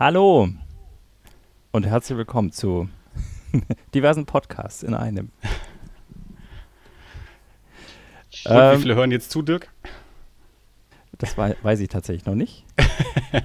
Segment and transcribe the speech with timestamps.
[0.00, 0.48] Hallo
[1.72, 2.88] und herzlich willkommen zu
[3.94, 5.28] diversen Podcasts in einem.
[8.46, 9.68] Und ähm, wie viele hören jetzt zu, Dirk?
[11.18, 12.64] Das weiß ich tatsächlich noch nicht.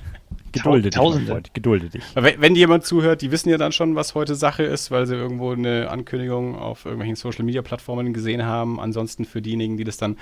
[0.53, 1.43] Gedulde dich, Tausende.
[1.51, 2.03] Gedulde dich.
[2.13, 5.15] Wenn, wenn jemand zuhört, die wissen ja dann schon, was heute Sache ist, weil sie
[5.15, 8.79] irgendwo eine Ankündigung auf irgendwelchen Social-Media-Plattformen gesehen haben.
[8.79, 10.17] Ansonsten für diejenigen, die das dann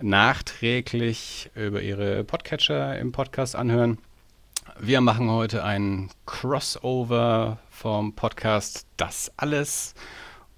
[0.00, 3.98] nachträglich über ihre Podcatcher im Podcast anhören.
[4.80, 9.94] Wir machen heute ein Crossover vom Podcast Das Alles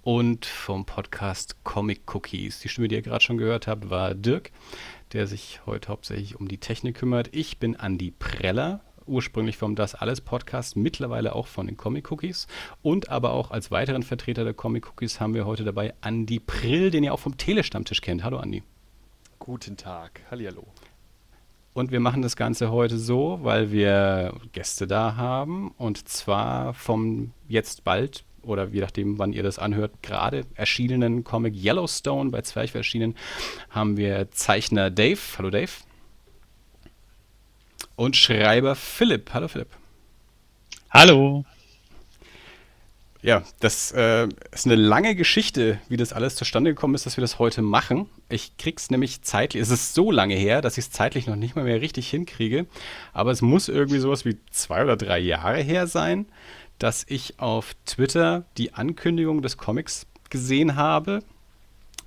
[0.02, 2.60] und vom Podcast Comic Cookies.
[2.60, 4.52] Die Stimme, die ihr gerade schon gehört habt, war Dirk,
[5.12, 7.28] der sich heute hauptsächlich um die Technik kümmert.
[7.32, 12.46] Ich bin Andi Preller, ursprünglich vom Das Alles Podcast, mittlerweile auch von den Comic Cookies.
[12.82, 16.90] Und aber auch als weiteren Vertreter der Comic Cookies haben wir heute dabei Andi Prill,
[16.90, 18.24] den ihr auch vom Telestammtisch kennt.
[18.24, 18.62] Hallo Andi.
[19.38, 20.66] Guten Tag, hallihallo.
[21.76, 25.74] Und wir machen das Ganze heute so, weil wir Gäste da haben.
[25.76, 31.54] Und zwar vom jetzt bald oder je nachdem, wann ihr das anhört, gerade erschienenen Comic
[31.54, 33.14] Yellowstone bei Zwerch erschienen,
[33.68, 35.20] haben wir Zeichner Dave.
[35.36, 35.70] Hallo Dave.
[37.94, 39.34] Und Schreiber Philipp.
[39.34, 39.68] Hallo Philipp.
[40.88, 41.44] Hallo.
[43.26, 47.22] Ja, das äh, ist eine lange Geschichte, wie das alles zustande gekommen ist, dass wir
[47.22, 48.08] das heute machen.
[48.28, 51.56] Ich krieg's nämlich zeitlich, es ist so lange her, dass ich es zeitlich noch nicht
[51.56, 52.66] mal mehr richtig hinkriege.
[53.12, 56.26] Aber es muss irgendwie sowas wie zwei oder drei Jahre her sein,
[56.78, 61.18] dass ich auf Twitter die Ankündigung des Comics gesehen habe.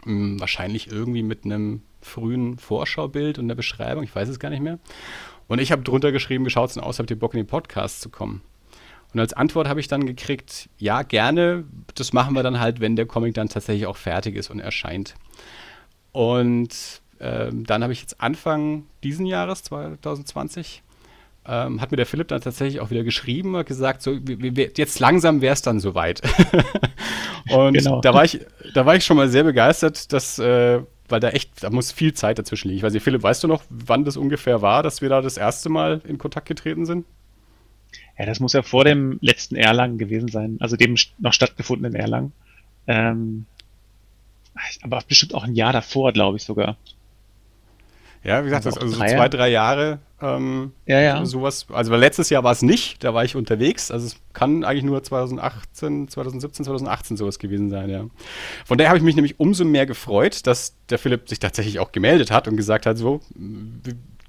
[0.03, 4.63] Hm, wahrscheinlich irgendwie mit einem frühen Vorschaubild und der Beschreibung, ich weiß es gar nicht
[4.63, 4.80] mehr.
[5.50, 7.47] Und ich habe drunter geschrieben, wie schaut es denn aus, habt ihr Bock in den
[7.47, 8.41] Podcast zu kommen?
[9.14, 11.64] Und als Antwort habe ich dann gekriegt, ja, gerne,
[11.96, 15.16] das machen wir dann halt, wenn der Comic dann tatsächlich auch fertig ist und erscheint.
[16.12, 20.84] Und ähm, dann habe ich jetzt Anfang diesen Jahres, 2020,
[21.48, 25.42] ähm, hat mir der Philipp dann tatsächlich auch wieder geschrieben und gesagt, so, jetzt langsam
[25.42, 26.22] wäre es dann soweit.
[27.50, 28.02] und genau.
[28.02, 28.40] da, war ich,
[28.74, 32.14] da war ich schon mal sehr begeistert, dass, äh, weil da echt, da muss viel
[32.14, 32.78] Zeit dazwischen liegen.
[32.78, 35.38] Ich weiß nicht, Philipp, weißt du noch, wann das ungefähr war, dass wir da das
[35.38, 37.06] erste Mal in Kontakt getreten sind?
[38.19, 42.34] Ja, das muss ja vor dem letzten Erlangen gewesen sein, also dem noch stattgefundenen Erlangen.
[42.85, 43.46] Ähm,
[44.81, 46.75] aber bestimmt auch ein Jahr davor, glaube ich sogar.
[48.22, 50.00] Ja, wie gesagt, also, also so zwei, drei Jahre.
[50.22, 51.25] Ähm, ja, ja.
[51.25, 51.68] Sowas.
[51.72, 53.90] Also letztes Jahr war es nicht, da war ich unterwegs.
[53.90, 58.06] Also es kann eigentlich nur 2018, 2017, 2018 sowas gewesen sein, ja.
[58.66, 61.94] Von daher habe ich mich nämlich umso mehr gefreut, dass der Philipp sich tatsächlich auch
[61.94, 63.22] gemeldet hat und gesagt hat, so,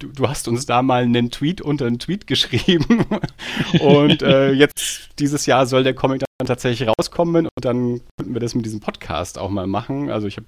[0.01, 3.07] du, du, hast uns da mal einen Tweet unter einen Tweet geschrieben
[3.81, 8.41] und äh, jetzt dieses Jahr soll der Comic dann tatsächlich rauskommen und dann könnten wir
[8.41, 10.11] das mit diesem Podcast auch mal machen.
[10.11, 10.47] Also ich habe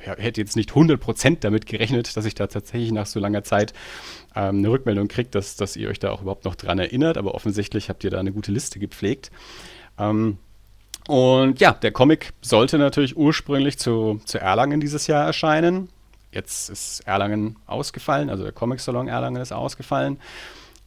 [0.00, 3.74] hätte jetzt nicht 100% damit gerechnet, dass ich da tatsächlich nach so langer Zeit
[4.34, 7.34] ähm, eine Rückmeldung kriege, dass, dass ihr euch da auch überhaupt noch dran erinnert, aber
[7.34, 9.30] offensichtlich habt ihr da eine gute Liste gepflegt.
[9.98, 10.38] Ähm,
[11.06, 15.90] und ja, der Comic sollte natürlich ursprünglich zu, zu Erlangen dieses Jahr erscheinen.
[16.34, 20.18] Jetzt ist Erlangen ausgefallen, also der Comic-Salon Erlangen ist ausgefallen.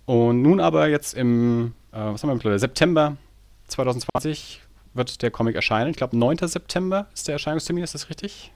[0.05, 3.15] Und nun aber jetzt im, äh, was haben wir mittlerweile, September
[3.67, 4.61] 2020
[4.93, 5.89] wird der Comic erscheinen.
[5.91, 6.37] Ich glaube, 9.
[6.47, 8.51] September ist der Erscheinungstermin, ist das richtig?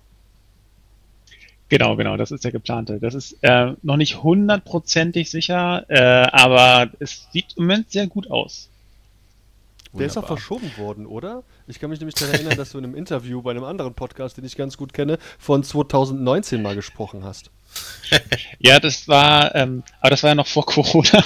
[1.69, 2.99] Genau, genau, das ist der geplante.
[2.99, 8.29] Das ist äh, noch nicht hundertprozentig sicher, äh, aber es sieht im Moment sehr gut
[8.29, 8.69] aus.
[9.93, 11.43] Der ist auch verschoben worden, oder?
[11.67, 14.37] Ich kann mich nämlich daran erinnern, dass du in einem Interview bei einem anderen Podcast,
[14.37, 17.51] den ich ganz gut kenne, von 2019 mal gesprochen hast.
[18.59, 21.23] ja, das war, ähm, aber das war ja noch vor Corona.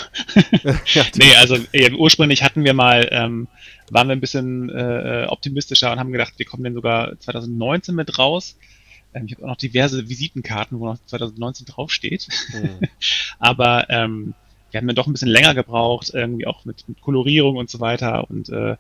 [0.94, 3.47] ja, nee, also äh, ursprünglich hatten wir mal, ähm,
[3.91, 8.18] waren wir ein bisschen äh, optimistischer und haben gedacht, wir kommen dann sogar 2019 mit
[8.18, 8.57] raus.
[9.13, 12.27] Ähm, ich habe auch noch diverse Visitenkarten, wo noch 2019 draufsteht.
[12.53, 12.79] Mhm.
[13.39, 14.33] aber ähm,
[14.75, 17.80] wir haben dann doch ein bisschen länger gebraucht, irgendwie auch mit, mit Kolorierung und so
[17.80, 18.30] weiter.
[18.30, 18.75] Und äh,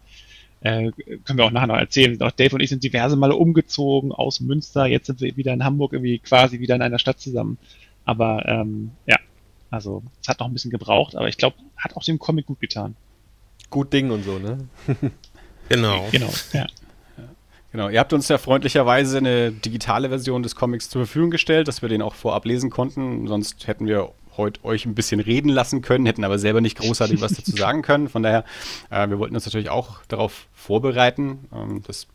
[0.59, 0.91] äh,
[1.23, 2.21] können wir auch nachher noch erzählen.
[2.21, 4.87] Auch Dave und ich sind diverse Male umgezogen aus Münster.
[4.87, 7.57] Jetzt sind wir wieder in Hamburg, irgendwie quasi wieder in einer Stadt zusammen.
[8.03, 9.15] Aber ähm, ja,
[9.71, 12.59] also es hat noch ein bisschen gebraucht, aber ich glaube, hat auch dem Comic gut
[12.59, 12.97] getan.
[13.69, 14.67] Gut Ding und so, ne?
[15.69, 16.09] genau.
[16.11, 16.67] Genau, ja.
[17.71, 21.81] Genau, ihr habt uns ja freundlicherweise eine digitale Version des Comics zur Verfügung gestellt, dass
[21.81, 23.27] wir den auch vorab lesen konnten.
[23.27, 27.21] Sonst hätten wir heute euch ein bisschen reden lassen können, hätten aber selber nicht großartig
[27.21, 28.09] was dazu sagen können.
[28.09, 28.43] Von daher,
[28.89, 31.47] äh, wir wollten uns natürlich auch darauf vorbereiten.
[31.53, 32.07] Ähm, das,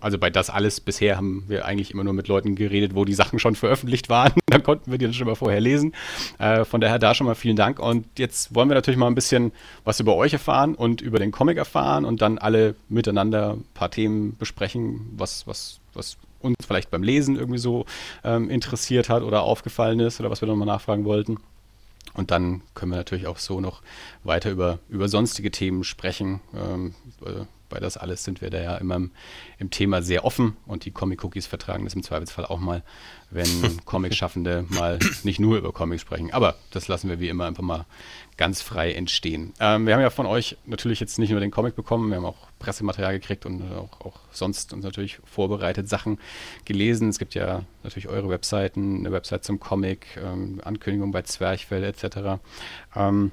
[0.00, 3.14] also bei das alles bisher haben wir eigentlich immer nur mit Leuten geredet, wo die
[3.14, 4.32] Sachen schon veröffentlicht waren.
[4.46, 5.94] da konnten wir die dann schon mal vorher lesen.
[6.38, 7.78] Äh, von daher da schon mal vielen Dank.
[7.78, 9.52] Und jetzt wollen wir natürlich mal ein bisschen
[9.84, 13.90] was über euch erfahren und über den Comic erfahren und dann alle miteinander ein paar
[13.90, 17.86] Themen besprechen, was, was, was uns vielleicht beim Lesen irgendwie so
[18.24, 21.38] ähm, interessiert hat oder aufgefallen ist oder was wir nochmal nachfragen wollten.
[22.14, 23.82] Und dann können wir natürlich auch so noch
[24.24, 26.40] weiter über, über sonstige Themen sprechen.
[26.54, 26.94] Ähm,
[27.24, 29.10] äh, bei das alles sind wir da ja immer im,
[29.58, 32.82] im Thema sehr offen und die Comic-Cookies vertragen das im Zweifelsfall auch mal,
[33.30, 33.48] wenn
[33.84, 36.32] Comic-Schaffende mal nicht nur über Comics sprechen.
[36.32, 37.86] Aber das lassen wir wie immer einfach mal
[38.36, 39.54] ganz frei entstehen.
[39.60, 42.26] Ähm, wir haben ja von euch natürlich jetzt nicht nur den Comic bekommen, wir haben
[42.26, 46.18] auch Pressematerial gekriegt und auch, auch sonst uns natürlich vorbereitet Sachen
[46.64, 47.08] gelesen.
[47.08, 52.40] Es gibt ja natürlich eure Webseiten, eine Website zum Comic, ähm, Ankündigung bei Zwerchfell etc.
[52.94, 53.32] Ähm,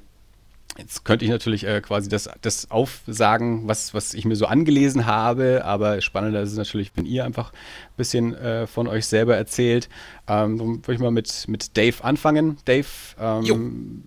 [0.77, 5.05] Jetzt könnte ich natürlich äh, quasi das, das aufsagen, was, was ich mir so angelesen
[5.05, 9.35] habe, aber spannender ist es natürlich, wenn ihr einfach ein bisschen äh, von euch selber
[9.35, 9.87] erzählt.
[10.27, 12.57] Ähm, würde ich mal mit, mit Dave anfangen.
[12.65, 12.87] Dave,
[13.19, 14.03] ähm,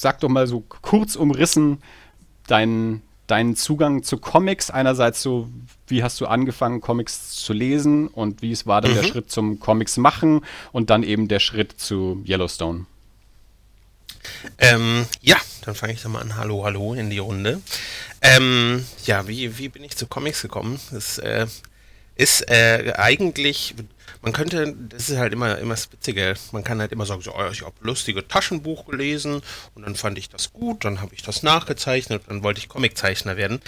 [0.00, 1.82] sag doch mal so kurz umrissen
[2.46, 4.70] deinen, deinen Zugang zu Comics.
[4.70, 5.50] Einerseits so,
[5.88, 8.96] wie hast du angefangen, Comics zu lesen und wie es war dann mhm.
[8.96, 10.40] der Schritt zum Comics machen
[10.72, 12.86] und dann eben der Schritt zu Yellowstone.
[14.58, 16.36] Ähm, ja, dann fange ich doch mal an.
[16.36, 17.60] Hallo, hallo in die Runde.
[18.22, 20.80] Ähm, ja, wie, wie bin ich zu Comics gekommen?
[20.92, 21.46] Das äh,
[22.20, 23.74] ist äh, eigentlich,
[24.20, 27.34] man könnte, das ist halt immer, immer das Witzige, man kann halt immer sagen, so,
[27.34, 29.40] oh, ich habe lustige Taschenbuch gelesen
[29.74, 33.38] und dann fand ich das gut, dann habe ich das nachgezeichnet, dann wollte ich Comiczeichner
[33.38, 33.62] werden.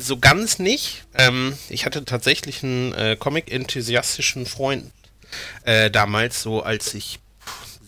[0.00, 1.04] So ganz nicht.
[1.14, 4.90] Ähm, ich hatte tatsächlich einen äh, Comic-enthusiastischen Freund
[5.64, 7.20] äh, damals, so als ich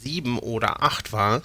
[0.09, 1.43] sieben oder acht war.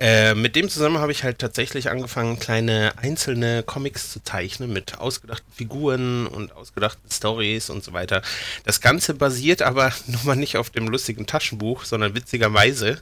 [0.00, 4.98] Äh, mit dem zusammen habe ich halt tatsächlich angefangen, kleine einzelne Comics zu zeichnen mit
[4.98, 8.22] ausgedachten Figuren und ausgedachten Stories und so weiter.
[8.64, 13.00] Das Ganze basiert aber nun mal nicht auf dem lustigen Taschenbuch, sondern witzigerweise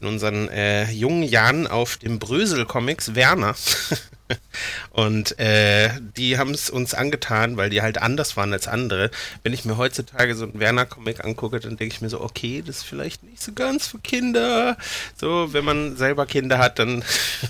[0.00, 3.54] in unseren äh, jungen Jahren auf dem Brösel-Comics Werner.
[4.90, 9.10] Und äh, die haben es uns angetan, weil die halt anders waren als andere.
[9.42, 12.78] Wenn ich mir heutzutage so einen Werner-Comic angucke, dann denke ich mir so, okay, das
[12.78, 14.76] ist vielleicht nicht so ganz für Kinder.
[15.16, 17.04] So, wenn man selber Kinder hat, dann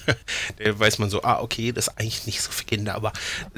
[0.64, 3.12] weiß man so, ah, okay, das ist eigentlich nicht so für Kinder, aber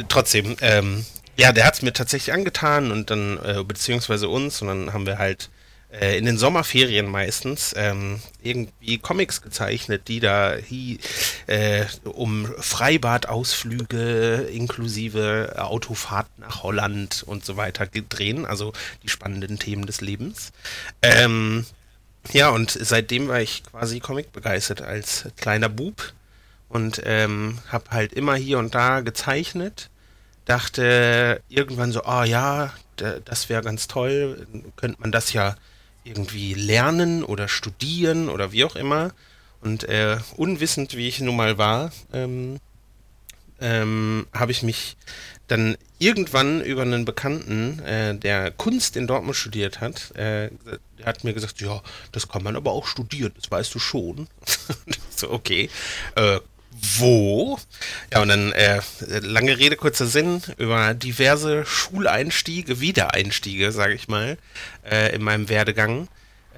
[0.08, 1.04] trotzdem, ähm,
[1.36, 5.06] ja, der hat es mir tatsächlich angetan und dann, äh, beziehungsweise uns, und dann haben
[5.06, 5.48] wir halt
[5.92, 10.98] äh, in den Sommerferien meistens ähm, irgendwie Comics gezeichnet, die da hi,
[11.46, 18.72] äh, um Freibadausflüge inklusive Autofahrten nach Holland und so weiter drehen, also
[19.02, 20.52] die spannenden Themen des Lebens.
[21.02, 21.66] Ähm,
[22.32, 26.12] ja, und seitdem war ich quasi Comic begeistert als kleiner Bub
[26.68, 29.90] und ähm, habe halt immer hier und da gezeichnet.
[30.44, 32.72] Dachte irgendwann so, ah oh ja,
[33.24, 34.46] das wäre ganz toll,
[34.76, 35.56] könnte man das ja
[36.04, 39.12] irgendwie lernen oder studieren oder wie auch immer.
[39.60, 42.58] Und äh, unwissend, wie ich nun mal war, ähm,
[43.60, 44.96] ähm, habe ich mich
[45.48, 50.50] dann irgendwann über einen Bekannten, äh, der Kunst in Dortmund studiert hat, äh,
[51.04, 51.82] hat mir gesagt, ja,
[52.12, 54.28] das kann man aber auch studieren, das weißt du schon.
[55.16, 55.68] so, okay,
[56.14, 56.38] äh,
[56.70, 57.58] wo?
[58.12, 58.80] Ja, und dann äh,
[59.20, 64.38] lange Rede, kurzer Sinn über diverse Schuleinstiege, Wiedereinstiege, sage ich mal,
[64.88, 66.08] äh, in meinem Werdegang.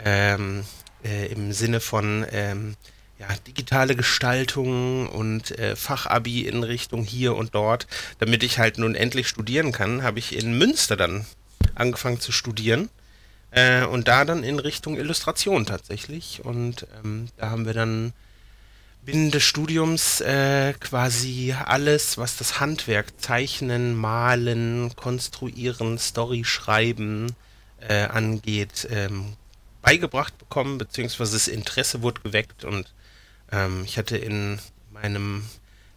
[0.05, 0.65] Ähm,
[1.05, 2.77] äh, Im Sinne von ähm,
[3.19, 7.87] ja, digitale Gestaltung und äh, Fachabi in Richtung hier und dort.
[8.19, 11.27] Damit ich halt nun endlich studieren kann, habe ich in Münster dann
[11.75, 12.89] angefangen zu studieren.
[13.51, 16.41] Äh, und da dann in Richtung Illustration tatsächlich.
[16.45, 18.13] Und ähm, da haben wir dann
[19.05, 27.35] binnen des Studiums äh, quasi alles, was das Handwerk Zeichnen, Malen, Konstruieren, Story schreiben
[27.81, 29.37] äh, angeht, ähm,
[29.83, 32.93] beigebracht bekommen, beziehungsweise das Interesse wurde geweckt und
[33.51, 34.61] ähm, ich hatte in
[34.93, 35.45] meinem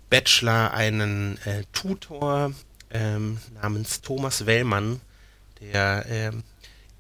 [0.10, 2.54] Bachelor einen äh, Tutor
[2.90, 5.00] ähm, namens Thomas Wellmann,
[5.62, 6.44] der ähm,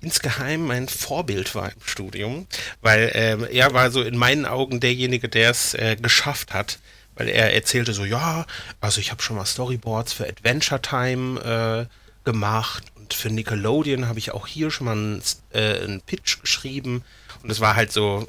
[0.05, 2.45] insgeheim mein Vorbild war im Studium,
[2.81, 6.77] weil äh, er war so in meinen Augen derjenige, der es äh, geschafft hat,
[7.15, 8.45] weil er erzählte so, ja,
[8.81, 14.19] also ich habe schon mal Storyboards für Adventure Time äh, gemacht und für Nickelodeon habe
[14.19, 15.21] ich auch hier schon mal einen,
[15.53, 17.03] äh, einen Pitch geschrieben.
[17.41, 18.27] Und es war halt so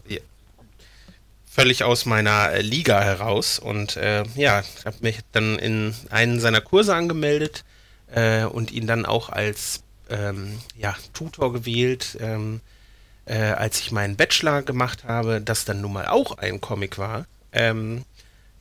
[1.50, 3.58] völlig aus meiner äh, Liga heraus.
[3.58, 7.64] Und äh, ja, habe mich dann in einen seiner Kurse angemeldet
[8.52, 12.60] und ihn dann auch als ähm, ja, Tutor gewählt, ähm,
[13.24, 17.26] äh, als ich meinen Bachelor gemacht habe, das dann nun mal auch ein Comic war.
[17.52, 18.04] Ähm,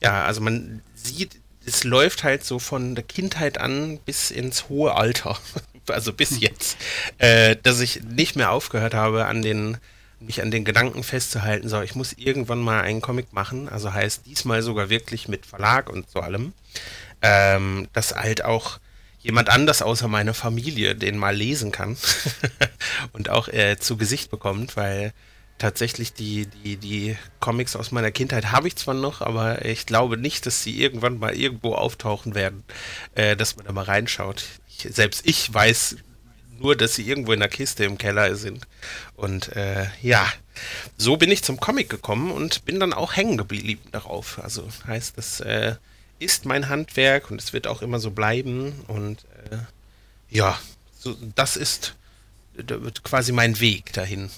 [0.02, 4.94] ja, also man sieht, es läuft halt so von der Kindheit an bis ins hohe
[4.94, 5.38] Alter,
[5.88, 6.38] also bis hm.
[6.38, 6.76] jetzt,
[7.18, 9.78] äh, dass ich nicht mehr aufgehört habe, an den
[10.18, 14.24] mich an den Gedanken festzuhalten, so ich muss irgendwann mal einen Comic machen, also heißt
[14.26, 16.54] diesmal sogar wirklich mit Verlag und so allem,
[17.20, 18.78] ähm, dass halt auch
[19.26, 21.96] jemand anders außer meiner Familie den mal lesen kann
[23.12, 25.12] und auch äh, zu Gesicht bekommt, weil
[25.58, 30.16] tatsächlich die, die, die Comics aus meiner Kindheit habe ich zwar noch, aber ich glaube
[30.16, 32.62] nicht, dass sie irgendwann mal irgendwo auftauchen werden,
[33.16, 34.44] äh, dass man da mal reinschaut.
[34.68, 35.96] Ich, selbst ich weiß
[36.60, 38.64] nur, dass sie irgendwo in der Kiste im Keller sind.
[39.16, 40.24] Und äh, ja,
[40.96, 44.38] so bin ich zum Comic gekommen und bin dann auch hängen geblieben darauf.
[44.40, 45.74] Also heißt, das äh,
[46.18, 48.72] ist mein Handwerk und es wird auch immer so bleiben.
[48.88, 49.56] Und äh,
[50.30, 50.58] ja,
[50.98, 51.94] so, das ist
[53.04, 54.30] quasi mein Weg dahin.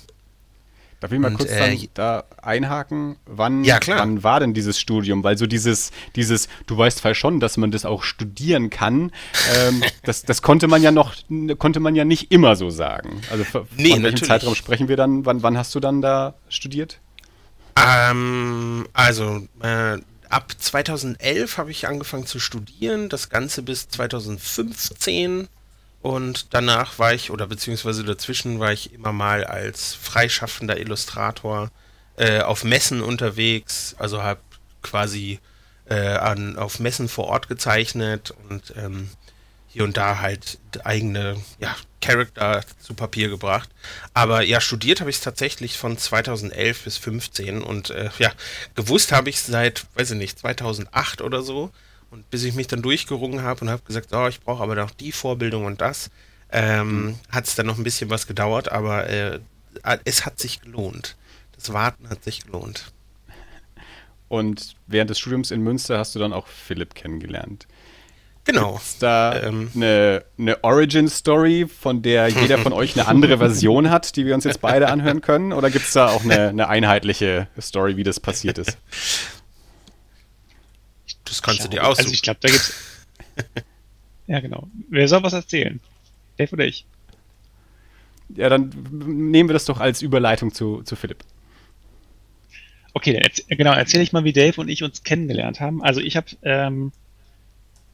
[1.00, 3.16] Darf ich mal und, kurz äh, da einhaken?
[3.24, 5.22] Wann, ja, wann war denn dieses Studium?
[5.22, 9.12] Weil so dieses, dieses, du weißt vielleicht schon, dass man das auch studieren kann,
[9.54, 11.14] ähm, das, das konnte man ja noch,
[11.58, 13.20] konnte man ja nicht immer so sagen.
[13.30, 14.24] Also von nee, welchem natürlich.
[14.24, 15.24] Zeitraum sprechen wir dann?
[15.24, 16.98] Wann, wann hast du dann da studiert?
[17.76, 25.48] Ähm, also äh, ab 2011 habe ich angefangen zu studieren, das Ganze bis 2015
[26.00, 31.70] und danach war ich, oder beziehungsweise dazwischen war ich immer mal als freischaffender Illustrator
[32.16, 34.40] äh, auf Messen unterwegs, also habe
[34.82, 35.40] quasi
[35.86, 39.10] äh, an, auf Messen vor Ort gezeichnet und ähm,
[39.68, 43.68] hier und da halt eigene ja, Charakter zu Papier gebracht.
[44.14, 48.32] Aber ja, studiert habe ich es tatsächlich von 2011 bis 2015 und äh, ja,
[48.74, 51.70] gewusst habe ich seit, weiß ich nicht, 2008 oder so.
[52.10, 54.90] Und bis ich mich dann durchgerungen habe und habe gesagt, oh, ich brauche aber noch
[54.90, 56.10] die Vorbildung und das,
[56.50, 57.18] ähm, mhm.
[57.30, 59.40] hat es dann noch ein bisschen was gedauert, aber äh,
[60.04, 61.16] es hat sich gelohnt.
[61.54, 62.92] Das Warten hat sich gelohnt.
[64.28, 67.66] Und während des Studiums in Münster hast du dann auch Philipp kennengelernt.
[68.48, 68.76] Genau.
[68.76, 74.16] Ist da ähm, eine, eine Origin-Story, von der jeder von euch eine andere Version hat,
[74.16, 75.52] die wir uns jetzt beide anhören können?
[75.52, 78.78] Oder gibt es da auch eine, eine einheitliche Story, wie das passiert ist?
[81.26, 82.06] Das kannst du dir aussuchen.
[82.06, 82.72] Also ich glaube, da gibt's.
[84.28, 84.66] ja, genau.
[84.88, 85.78] Wer soll was erzählen?
[86.38, 86.86] Dave oder ich?
[88.34, 91.22] Ja, dann nehmen wir das doch als Überleitung zu, zu Philipp.
[92.94, 95.82] Okay, dann erzähl, genau, erzähle ich mal, wie Dave und ich uns kennengelernt haben.
[95.82, 96.92] Also ich habe, ähm,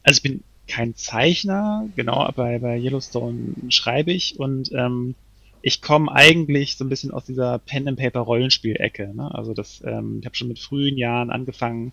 [0.05, 5.15] also ich bin kein Zeichner, genau, bei, bei Yellowstone schreibe ich und ähm,
[5.61, 9.13] ich komme eigentlich so ein bisschen aus dieser Pen-and-Paper-Rollenspiel-Ecke.
[9.15, 9.33] Ne?
[9.33, 11.91] Also das, ähm, ich habe schon mit frühen Jahren angefangen,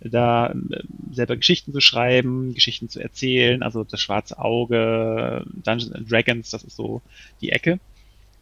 [0.00, 6.10] da äh, selber Geschichten zu schreiben, Geschichten zu erzählen, also das schwarze Auge, Dungeons and
[6.10, 7.02] Dragons, das ist so
[7.40, 7.80] die Ecke.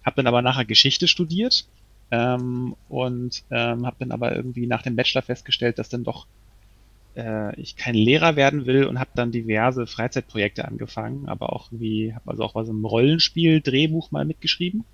[0.04, 1.66] Hab dann aber nachher Geschichte studiert
[2.10, 6.26] ähm, und ähm, habe dann aber irgendwie nach dem Bachelor festgestellt, dass dann doch
[7.16, 12.14] äh, ich kein Lehrer werden will und habe dann diverse Freizeitprojekte angefangen, aber auch wie
[12.14, 14.84] habe also auch was im Rollenspiel Drehbuch mal mitgeschrieben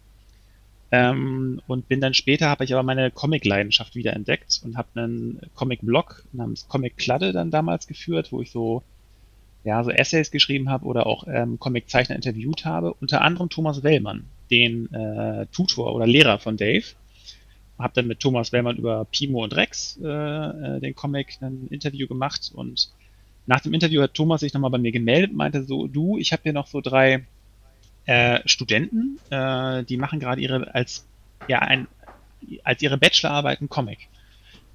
[0.93, 5.41] ähm, und bin dann später, habe ich aber meine Comic-Leidenschaft wieder entdeckt und habe einen
[5.55, 8.83] Comic-Blog namens Comic Kladde dann damals geführt, wo ich so
[9.65, 12.93] ja so Essays geschrieben habe oder auch ähm, Comic-Zeichner interviewt habe.
[12.93, 16.85] Unter anderem Thomas Wellmann, den äh, Tutor oder Lehrer von Dave.
[17.83, 22.07] Habe dann mit Thomas Wellmann über Pimo und Rex äh, äh, den Comic ein Interview
[22.07, 22.91] gemacht und
[23.47, 26.43] nach dem Interview hat Thomas sich nochmal bei mir gemeldet, meinte so, du, ich habe
[26.45, 27.25] hier noch so drei
[28.07, 31.07] äh, Studenten, äh, die machen gerade ihre als
[31.49, 31.89] ja ein
[32.65, 34.09] als ihre Bachelorarbeit einen Comic.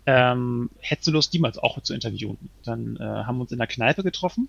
[0.05, 2.37] Ähm, hättest du Lust, die mal auch zu interviewen?
[2.63, 4.47] Dann äh, haben wir uns in der Kneipe getroffen,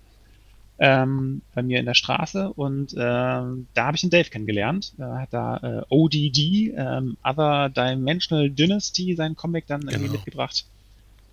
[0.79, 4.93] ähm, bei mir in der Straße und äh, da habe ich den Dave kennengelernt.
[4.97, 10.13] Er hat da äh, ODD, ähm, Other Dimensional Dynasty, seinen Comic dann irgendwie genau.
[10.13, 10.65] mitgebracht.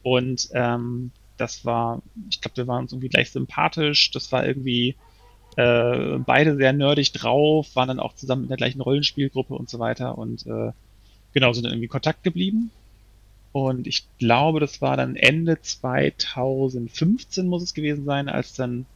[0.02, 4.10] Und ähm, das war, ich glaube, wir waren uns irgendwie gleich sympathisch.
[4.10, 4.96] Das war irgendwie
[5.56, 9.78] äh, beide sehr nerdig drauf, waren dann auch zusammen in der gleichen Rollenspielgruppe und so
[9.78, 10.72] weiter und äh,
[11.32, 12.70] genau, sind dann irgendwie Kontakt geblieben.
[13.52, 18.86] Und ich glaube, das war dann Ende 2015 muss es gewesen sein, als dann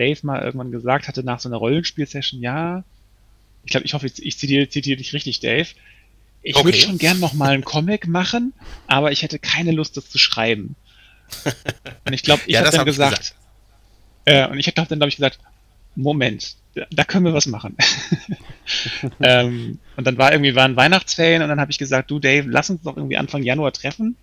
[0.00, 2.84] Dave mal irgendwann gesagt hatte nach so einer Rollenspielsession, ja,
[3.64, 5.68] ich glaube, ich hoffe, ich, zitiere, zitiere dich richtig, Dave.
[6.42, 6.64] Ich okay.
[6.64, 8.54] würde schon gern noch mal einen Comic machen,
[8.86, 10.74] aber ich hätte keine Lust, das zu schreiben.
[12.06, 13.34] Und ich glaube, ich ja, habe dann hab gesagt, gesagt.
[14.24, 15.38] Äh, und ich habe dann, glaube ich, gesagt,
[15.96, 16.56] Moment,
[16.90, 17.76] da können wir was machen.
[19.20, 22.70] ähm, und dann war irgendwie waren Weihnachtsferien und dann habe ich gesagt, du Dave, lass
[22.70, 24.16] uns doch irgendwie Anfang Januar treffen.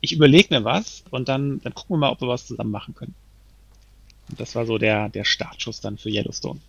[0.00, 2.94] Ich überlege mir was und dann, dann gucken wir mal, ob wir was zusammen machen
[2.94, 3.14] können.
[4.30, 6.60] Und das war so der, der Startschuss dann für Yellowstone.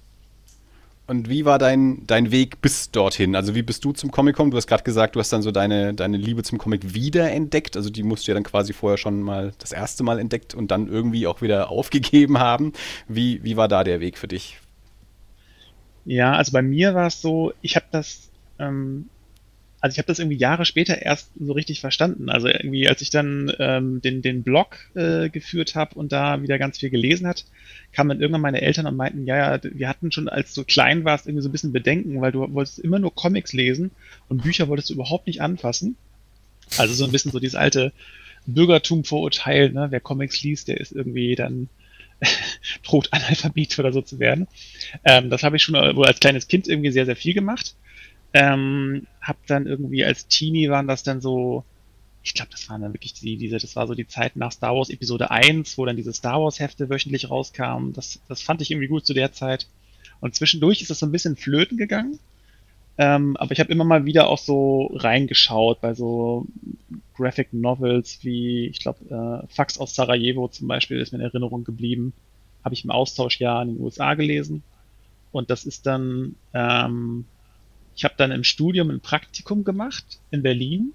[1.07, 3.35] Und wie war dein, dein Weg bis dorthin?
[3.35, 4.51] Also wie bist du zum Comic gekommen?
[4.51, 7.75] Du hast gerade gesagt, du hast dann so deine, deine Liebe zum Comic wiederentdeckt.
[7.75, 10.71] Also die musst du ja dann quasi vorher schon mal das erste Mal entdeckt und
[10.71, 12.71] dann irgendwie auch wieder aufgegeben haben.
[13.07, 14.59] Wie, wie war da der Weg für dich?
[16.05, 19.09] Ja, also bei mir war es so, ich habe das, ähm,
[19.81, 22.29] also ich habe das irgendwie Jahre später erst so richtig verstanden.
[22.29, 26.59] Also irgendwie, als ich dann ähm, den, den Blog äh, geführt habe und da wieder
[26.59, 27.45] ganz viel gelesen hat,
[27.91, 31.03] kamen dann irgendwann meine Eltern und meinten, ja, ja, wir hatten schon, als du klein
[31.03, 33.89] warst, irgendwie so ein bisschen Bedenken, weil du wolltest immer nur Comics lesen
[34.29, 35.95] und Bücher wolltest du überhaupt nicht anfassen.
[36.77, 37.91] Also so ein bisschen so dieses alte
[38.45, 39.88] Bürgertum-Vorurteil, ne?
[39.89, 41.69] wer Comics liest, der ist irgendwie dann
[42.83, 44.47] droht Analphabet oder so zu werden.
[45.05, 47.73] Ähm, das habe ich schon wohl als kleines Kind irgendwie sehr, sehr viel gemacht.
[48.33, 51.65] Ähm, hab dann irgendwie als Teenie waren das dann so,
[52.23, 54.75] ich glaube, das waren dann wirklich die, diese, das war so die Zeit nach Star
[54.75, 57.93] Wars Episode 1, wo dann diese Star Wars Hefte wöchentlich rauskamen.
[57.93, 59.67] Das, das fand ich irgendwie gut zu der Zeit.
[60.21, 62.19] Und zwischendurch ist das so ein bisschen flöten gegangen.
[62.97, 66.45] Ähm, aber ich habe immer mal wieder auch so reingeschaut bei so
[67.15, 71.63] Graphic Novels wie, ich glaube, äh, Fax aus Sarajevo zum Beispiel ist mir in Erinnerung
[71.63, 72.13] geblieben.
[72.63, 74.61] Habe ich im Austauschjahr in den USA gelesen.
[75.31, 77.25] Und das ist dann, ähm,
[77.95, 80.93] ich habe dann im Studium ein Praktikum gemacht in Berlin.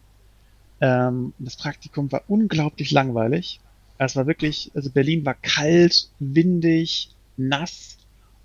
[0.81, 3.61] Ähm, das Praktikum war unglaublich langweilig.
[3.99, 7.97] Es war wirklich, also Berlin war kalt, windig, nass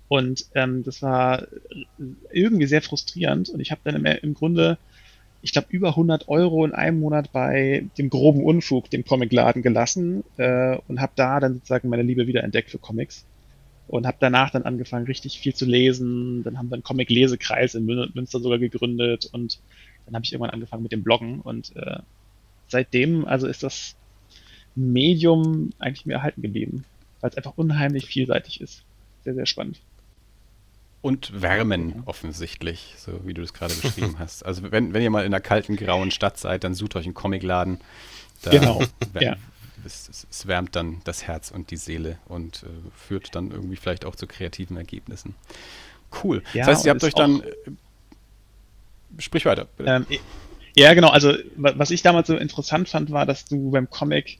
[0.08, 1.46] und ähm, das war
[2.30, 3.48] irgendwie sehr frustrierend.
[3.48, 4.78] Und ich habe dann im, im Grunde,
[5.40, 10.22] ich glaube, über 100 Euro in einem Monat bei dem groben Unfug, dem Comicladen gelassen
[10.36, 13.26] äh, und habe da dann sozusagen meine Liebe wiederentdeckt für Comics
[13.92, 16.42] und habe danach dann angefangen, richtig viel zu lesen.
[16.44, 19.60] Dann haben wir einen Comic-Lesekreis in Münster sogar gegründet und
[20.06, 21.98] dann habe ich irgendwann angefangen mit dem Bloggen und äh,
[22.68, 23.94] seitdem, also ist das
[24.74, 26.86] Medium eigentlich mir erhalten geblieben,
[27.20, 28.82] weil es einfach unheimlich vielseitig ist.
[29.24, 29.78] Sehr, sehr spannend.
[31.02, 34.46] Und Wärmen offensichtlich, so wie du das gerade beschrieben hast.
[34.46, 37.12] Also wenn, wenn ihr mal in einer kalten, grauen Stadt seid, dann sucht euch einen
[37.12, 37.78] Comicladen.
[38.40, 38.82] Da genau.
[39.20, 39.36] ja
[39.84, 43.76] es, es, es, wärmt dann das Herz und die Seele und äh, führt dann irgendwie
[43.76, 45.34] vielleicht auch zu kreativen Ergebnissen.
[46.22, 46.42] Cool.
[46.52, 47.42] Ja, das heißt, ihr habt euch dann.
[47.42, 47.52] Äh,
[49.18, 49.68] sprich weiter.
[49.78, 50.06] Ähm,
[50.74, 51.08] ja, genau.
[51.08, 54.38] Also, was ich damals so interessant fand, war, dass du beim Comic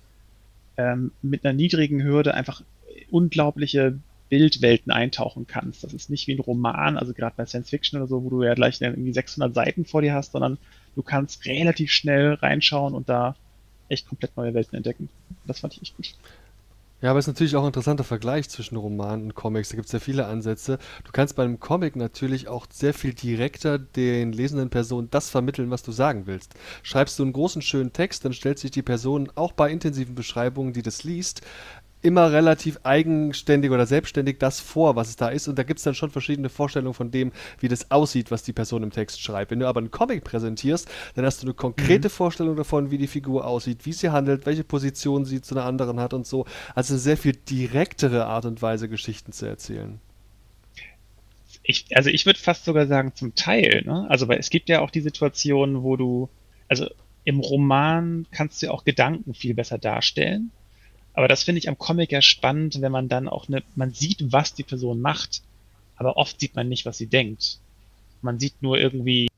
[0.77, 2.63] ähm, mit einer niedrigen Hürde einfach
[3.11, 3.99] unglaubliche
[4.31, 5.85] Bildwelten eintauchen kannst.
[5.85, 8.43] Das ist nicht wie ein Roman, also gerade bei Science Fiction oder so, wo du
[8.43, 10.57] ja gleich irgendwie 600 Seiten vor dir hast, sondern
[10.95, 13.37] du kannst relativ schnell reinschauen und da
[13.89, 15.09] echt komplett neue Welten entdecken.
[15.47, 16.15] Das fand ich echt gut.
[17.03, 19.71] Ja, aber es ist natürlich auch ein interessanter Vergleich zwischen Romanen und Comics.
[19.71, 20.79] Da gibt es ja viele Ansätze.
[21.03, 25.71] Du kannst bei einem Comic natürlich auch sehr viel direkter den lesenden Personen das vermitteln,
[25.71, 26.55] was du sagen willst.
[26.85, 30.75] Schreibst du einen großen, schönen Text, dann stellt sich die Person auch bei intensiven Beschreibungen,
[30.75, 31.43] die das liest,
[32.03, 35.49] immer relativ eigenständig oder selbstständig das vor, was es da ist.
[35.49, 38.53] Und da gibt es dann schon verschiedene Vorstellungen von dem, wie das aussieht, was die
[38.53, 39.53] Person im Text schreibt.
[39.53, 42.13] Wenn du aber einen Comic präsentierst, dann hast du eine konkrete mhm.
[42.13, 46.01] Vorstellung davon, wie die Figur aussieht, wie sie handelt, welche Position sie zu einer anderen
[46.01, 46.45] hat und so.
[46.75, 50.01] Also eine sehr viel direktere Art und Weise, Geschichten zu erzählen.
[51.63, 53.83] Ich, also ich würde fast sogar sagen, zum Teil.
[53.87, 54.07] Ne?
[54.09, 56.29] Also weil es gibt ja auch die Situation, wo du,
[56.67, 56.89] also
[57.23, 60.51] im Roman kannst du ja auch Gedanken viel besser darstellen
[61.15, 64.33] aber das finde ich am Comic ja spannend, wenn man dann auch eine, man sieht,
[64.33, 65.43] was die Person macht,
[65.97, 67.59] aber oft sieht man nicht, was sie denkt.
[68.23, 69.29] Man sieht nur irgendwie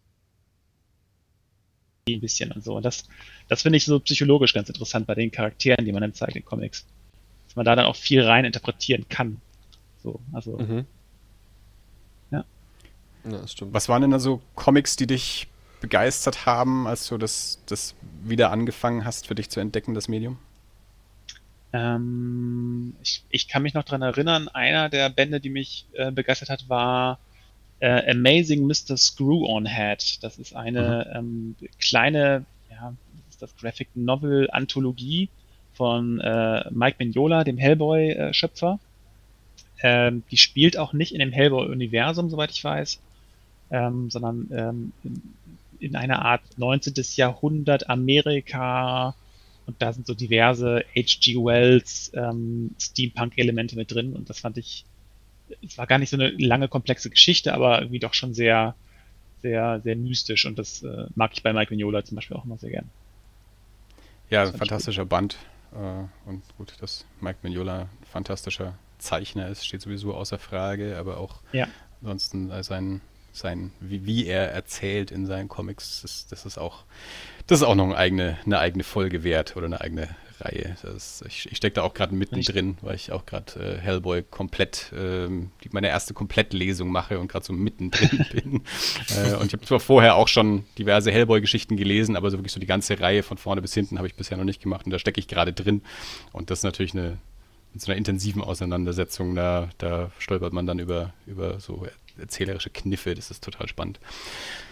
[2.09, 2.77] ein bisschen und so.
[2.77, 3.05] Und das,
[3.49, 6.45] das finde ich so psychologisch ganz interessant bei den Charakteren, die man dann zeigt in
[6.45, 6.85] Comics.
[7.47, 9.41] Dass man da dann auch viel rein interpretieren kann.
[10.03, 10.59] So, also.
[10.59, 10.85] Mhm.
[12.31, 12.45] Ja.
[13.25, 13.73] ja das stimmt.
[13.73, 15.49] Was waren denn da so Comics, die dich
[15.81, 20.39] begeistert haben, als du das, das wieder angefangen hast, für dich zu entdecken, das Medium?
[21.75, 26.49] Ähm, ich, ich kann mich noch dran erinnern, einer der Bände, die mich äh, begeistert
[26.49, 27.19] hat, war
[27.81, 28.97] äh, Amazing Mr.
[28.97, 30.23] Screw-On-Head.
[30.23, 31.57] Das ist eine mhm.
[31.61, 32.95] ähm, kleine, ja,
[33.29, 35.29] ist das Graphic Novel Anthologie
[35.73, 38.79] von äh, Mike Mignola, dem Hellboy-Schöpfer.
[39.83, 43.01] Ähm, die spielt auch nicht in dem Hellboy-Universum, soweit ich weiß,
[43.73, 45.23] ähm, sondern ähm, in,
[45.81, 46.95] in einer Art 19.
[47.17, 49.17] Jahrhundert Amerika
[49.67, 51.37] und da sind so diverse H.G.
[51.37, 54.15] Wells ähm, Steampunk-Elemente mit drin.
[54.15, 54.85] Und das fand ich,
[55.65, 58.75] es war gar nicht so eine lange, komplexe Geschichte, aber irgendwie doch schon sehr,
[59.43, 60.45] sehr, sehr mystisch.
[60.45, 62.91] Und das äh, mag ich bei Mike Vignola zum Beispiel auch immer sehr gern.
[64.31, 65.39] Ja, ein fantastischer Band.
[65.73, 71.19] Äh, und gut, dass Mike Mignola ein fantastischer Zeichner ist, steht sowieso außer Frage, aber
[71.19, 71.69] auch ja.
[72.01, 73.01] ansonsten sein,
[73.35, 76.85] sein wie, wie er erzählt in seinen Comics, das, das ist auch
[77.47, 80.09] das ist auch noch eine eigene, eine eigene Folge wert oder eine eigene
[80.41, 80.77] Reihe.
[80.83, 84.91] Das, ich ich stecke da auch gerade mittendrin, weil ich auch gerade äh, Hellboy komplett,
[84.93, 88.63] die, meine erste Komplettlesung mache und gerade so mittendrin bin.
[89.17, 92.61] äh, und ich habe zwar vorher auch schon diverse Hellboy-Geschichten gelesen, aber so wirklich so
[92.61, 94.99] die ganze Reihe von vorne bis hinten habe ich bisher noch nicht gemacht und da
[94.99, 95.83] stecke ich gerade drin.
[96.33, 97.19] Und das ist natürlich eine,
[97.75, 101.87] in so einer intensiven Auseinandersetzung, da, da stolpert man dann über, über so
[102.19, 104.01] erzählerische Kniffe, das ist total spannend.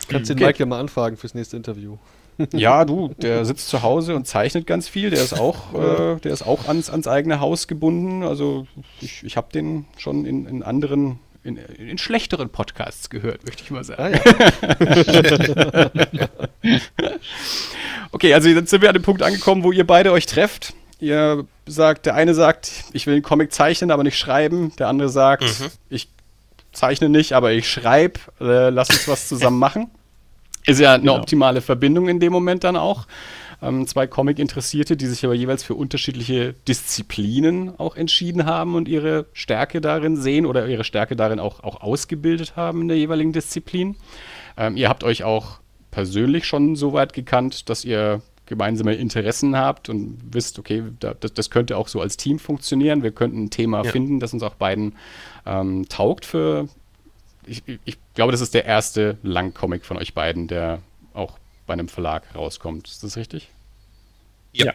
[0.09, 1.99] Kannst den Mike ja mal anfragen fürs nächste Interview.
[2.53, 5.11] Ja, du, der sitzt zu Hause und zeichnet ganz viel.
[5.11, 8.23] Der ist auch, äh, der ist auch ans, ans eigene Haus gebunden.
[8.23, 8.67] Also
[9.01, 13.71] ich, ich habe den schon in, in anderen, in, in schlechteren Podcasts gehört, möchte ich
[13.71, 14.19] mal sagen.
[14.25, 16.29] Ah, ja.
[18.13, 20.75] okay, also jetzt sind wir an dem Punkt angekommen, wo ihr beide euch trefft.
[21.01, 24.73] Ihr sagt, der eine sagt, ich will einen Comic zeichnen, aber nicht schreiben.
[24.79, 25.71] Der andere sagt, mhm.
[25.91, 26.09] ich
[26.73, 28.21] zeichne nicht, aber ich schreibe.
[28.41, 29.91] Äh, lass uns was zusammen machen.
[30.67, 31.17] Ist ja eine genau.
[31.17, 33.07] optimale Verbindung in dem Moment dann auch.
[33.61, 39.27] Ähm, zwei Comic-Interessierte, die sich aber jeweils für unterschiedliche Disziplinen auch entschieden haben und ihre
[39.33, 43.97] Stärke darin sehen oder ihre Stärke darin auch, auch ausgebildet haben in der jeweiligen Disziplin.
[44.57, 48.21] Ähm, ihr habt euch auch persönlich schon so weit gekannt, dass ihr
[48.53, 53.03] gemeinsame Interessen habt und wisst, okay, da, das, das, könnte auch so als Team funktionieren.
[53.03, 53.91] Wir könnten ein Thema ja.
[53.91, 54.95] finden, das uns auch beiden
[55.47, 56.69] ähm, taugt für
[57.47, 60.81] ich, ich glaube, das ist der erste Langcomic von euch beiden, der
[61.15, 62.89] auch bei einem Verlag rauskommt.
[62.89, 63.49] Ist das richtig?
[64.53, 64.73] Ja, ja.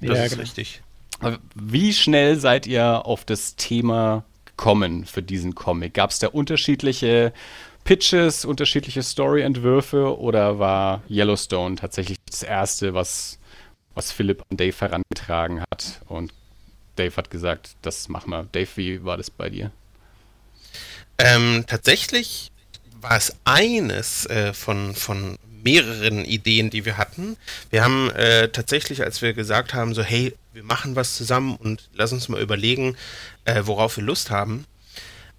[0.00, 0.42] das ja, ist genau.
[0.42, 0.82] richtig.
[1.54, 5.94] Wie schnell seid ihr auf das Thema gekommen für diesen Comic?
[5.94, 7.32] Gab es da unterschiedliche
[7.84, 13.38] Pitches, unterschiedliche Story-Entwürfe oder war Yellowstone tatsächlich das erste, was,
[13.94, 16.00] was Philipp an Dave herangetragen hat?
[16.08, 16.32] Und
[16.96, 18.44] Dave hat gesagt, das machen wir.
[18.52, 19.70] Dave, wie war das bei dir?
[21.18, 22.50] Ähm, tatsächlich
[23.00, 27.36] war es eines äh, von, von mehreren Ideen, die wir hatten.
[27.70, 31.88] Wir haben äh, tatsächlich, als wir gesagt haben, so hey, wir machen was zusammen und
[31.92, 32.96] lass uns mal überlegen,
[33.44, 34.66] äh, worauf wir Lust haben,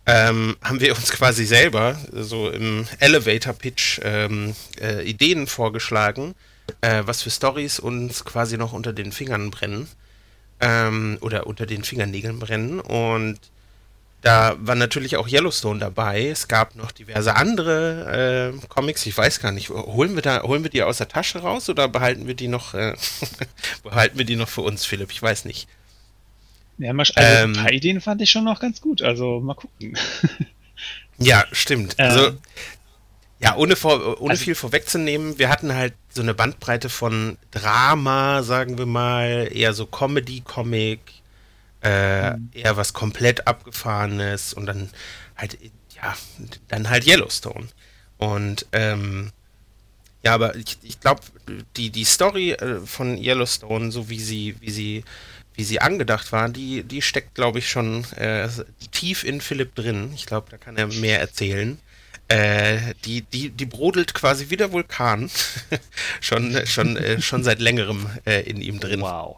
[0.06, 6.36] ähm, haben wir uns quasi selber so im Elevator-Pitch ähm, äh, Ideen vorgeschlagen,
[6.82, 9.88] äh, was für Stories uns quasi noch unter den Fingern brennen
[10.60, 13.40] ähm, oder unter den Fingernägeln brennen und
[14.26, 16.30] da war natürlich auch Yellowstone dabei.
[16.30, 19.06] Es gab noch diverse andere äh, Comics.
[19.06, 19.70] Ich weiß gar nicht.
[19.70, 22.74] Holen wir da, holen wir die aus der Tasche raus oder behalten wir die noch,
[22.74, 22.96] äh,
[23.84, 25.12] behalten wir die noch für uns, Philipp?
[25.12, 25.68] Ich weiß nicht.
[26.78, 29.02] Ja, also ähm, ein paar Ideen fand ich schon noch ganz gut.
[29.02, 29.98] Also mal gucken.
[31.18, 31.96] ja, stimmt.
[31.98, 32.38] Ähm, also
[33.40, 38.44] ja, ohne, vor, ohne also, viel vorwegzunehmen, wir hatten halt so eine Bandbreite von Drama,
[38.44, 41.00] sagen wir mal, eher so Comedy-Comic,
[41.84, 42.50] äh, mhm.
[42.54, 44.90] eher was komplett abgefahrenes und dann
[45.36, 45.58] halt,
[45.96, 46.16] ja,
[46.70, 47.68] dann halt Yellowstone.
[48.18, 49.32] Und ähm,
[50.24, 51.22] ja, aber ich, ich glaube,
[51.76, 55.04] die, die Story äh, von Yellowstone, so wie sie, wie sie,
[55.56, 58.48] wie sie angedacht war, die, die steckt, glaube ich, schon äh,
[58.92, 60.12] tief in Philipp drin.
[60.16, 61.80] Ich glaube, da kann er mehr erzählen.
[62.28, 65.30] Äh, die, die, die brodelt quasi wie der Vulkan.
[66.22, 69.02] schon, schon, äh, schon seit längerem äh, in ihm drin.
[69.02, 69.38] Wow.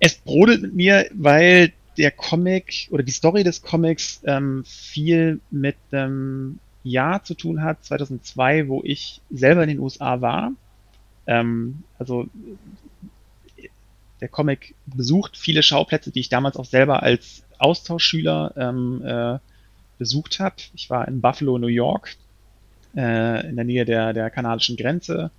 [0.00, 5.76] Es brodelt mit mir, weil der Comic oder die Story des Comics ähm, viel mit
[5.92, 10.52] ähm, Jahr zu tun hat, 2002, wo ich selber in den USA war.
[11.26, 12.28] Ähm, also
[14.20, 19.38] der Comic besucht viele Schauplätze, die ich damals auch selber als Austauschschüler ähm, äh,
[19.98, 20.56] besucht habe.
[20.74, 22.16] Ich war in Buffalo, New York,
[22.96, 25.30] äh, in der Nähe der, der kanadischen Grenze.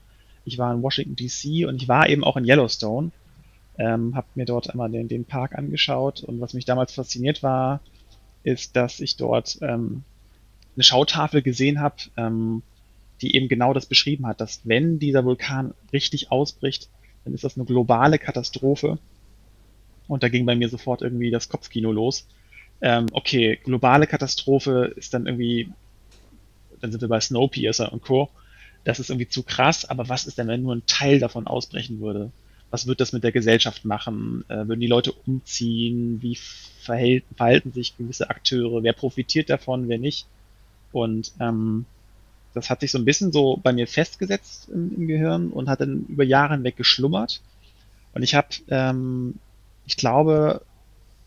[0.46, 3.12] Ich war in Washington, DC und ich war eben auch in Yellowstone.
[3.80, 7.80] Ähm, habe mir dort einmal den, den Park angeschaut und was mich damals fasziniert war,
[8.44, 10.04] ist, dass ich dort ähm,
[10.76, 12.64] eine Schautafel gesehen habe, ähm,
[13.22, 16.90] die eben genau das beschrieben hat, dass wenn dieser Vulkan richtig ausbricht,
[17.26, 19.00] dann ist das eine globale Katastrophe.
[20.08, 22.28] Und da ging bei mir sofort irgendwie das Kopfkino los.
[22.82, 25.70] Ähm, okay, globale Katastrophe ist dann irgendwie,
[26.80, 28.30] dann sind wir bei Snowpiercer und Co.
[28.84, 32.00] Das ist irgendwie zu krass, aber was ist denn, wenn nur ein Teil davon ausbrechen
[32.00, 32.32] würde?
[32.70, 34.46] Was wird das mit der Gesellschaft machen?
[34.48, 36.22] Äh, würden die Leute umziehen?
[36.22, 36.38] Wie
[36.82, 38.84] verhalten, sich gewisse Akteure?
[38.84, 40.28] Wer profitiert davon, wer nicht?
[40.92, 41.86] Und ähm,
[42.58, 45.82] das hat sich so ein bisschen so bei mir festgesetzt im, im Gehirn und hat
[45.82, 47.42] dann über Jahre hinweg geschlummert.
[48.14, 49.36] Und ich habe, ähm,
[49.86, 50.62] ich glaube,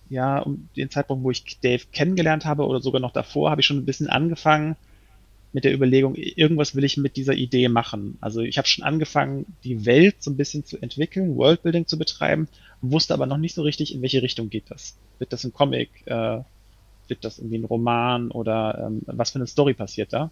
[0.08, 3.66] ja, um den Zeitpunkt, wo ich Dave kennengelernt habe oder sogar noch davor, habe ich
[3.66, 4.76] schon ein bisschen angefangen
[5.52, 8.18] mit der Überlegung, irgendwas will ich mit dieser Idee machen.
[8.20, 12.48] Also ich habe schon angefangen, die Welt so ein bisschen zu entwickeln, Worldbuilding zu betreiben,
[12.82, 14.96] wusste aber noch nicht so richtig, in welche Richtung geht das.
[15.18, 15.90] Wird das ein Comic?
[16.06, 16.40] Äh,
[17.08, 20.30] wird das irgendwie ein Roman oder ähm, was für eine Story passiert da?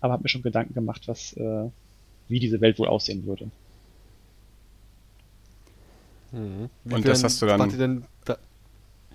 [0.00, 1.68] Aber habe mir schon Gedanken gemacht, was, äh,
[2.28, 3.50] wie diese Welt wohl aussehen würde.
[6.32, 6.70] Mhm.
[6.84, 7.58] Und das hast du dann.
[7.58, 8.38] Wart ihr denn da,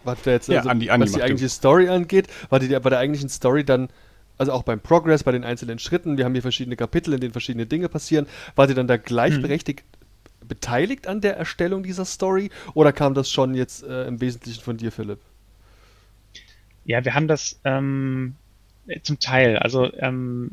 [0.04, 2.90] wart ihr jetzt, Ja, also, Andi- Andi was die eigentliche Story angeht, war die bei
[2.90, 3.90] der eigentlichen Story dann,
[4.38, 7.32] also auch beim Progress, bei den einzelnen Schritten, wir haben hier verschiedene Kapitel, in denen
[7.32, 9.84] verschiedene Dinge passieren, war ihr dann da gleichberechtigt
[10.48, 14.78] beteiligt an der Erstellung dieser Story oder kam das schon jetzt äh, im Wesentlichen von
[14.78, 15.20] dir, Philipp?
[16.84, 18.36] Ja, wir haben das ähm,
[19.02, 19.58] zum Teil.
[19.58, 20.52] Also, ähm,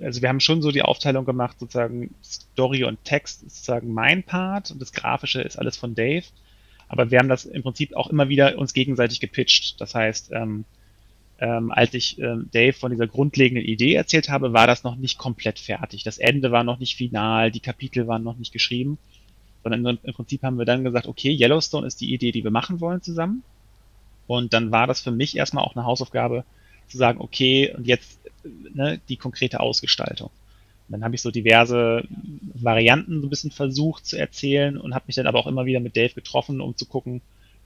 [0.00, 4.22] also wir haben schon so die Aufteilung gemacht, sozusagen Story und Text ist sozusagen mein
[4.22, 6.24] Part und das Grafische ist alles von Dave.
[6.88, 9.80] Aber wir haben das im Prinzip auch immer wieder uns gegenseitig gepitcht.
[9.80, 10.64] Das heißt, ähm,
[11.40, 15.18] ähm, als ich ähm, Dave von dieser grundlegenden Idee erzählt habe, war das noch nicht
[15.18, 16.02] komplett fertig.
[16.02, 18.98] Das Ende war noch nicht final, die Kapitel waren noch nicht geschrieben,
[19.62, 22.80] sondern im Prinzip haben wir dann gesagt, okay, Yellowstone ist die Idee, die wir machen
[22.80, 23.42] wollen zusammen.
[24.26, 26.44] Und dann war das für mich erstmal auch eine Hausaufgabe,
[26.88, 30.30] zu sagen, okay, und jetzt ne, die konkrete Ausgestaltung.
[30.88, 32.04] Und dann habe ich so diverse
[32.54, 35.80] Varianten so ein bisschen versucht zu erzählen und habe mich dann aber auch immer wieder
[35.80, 37.20] mit Dave getroffen, um zu gucken,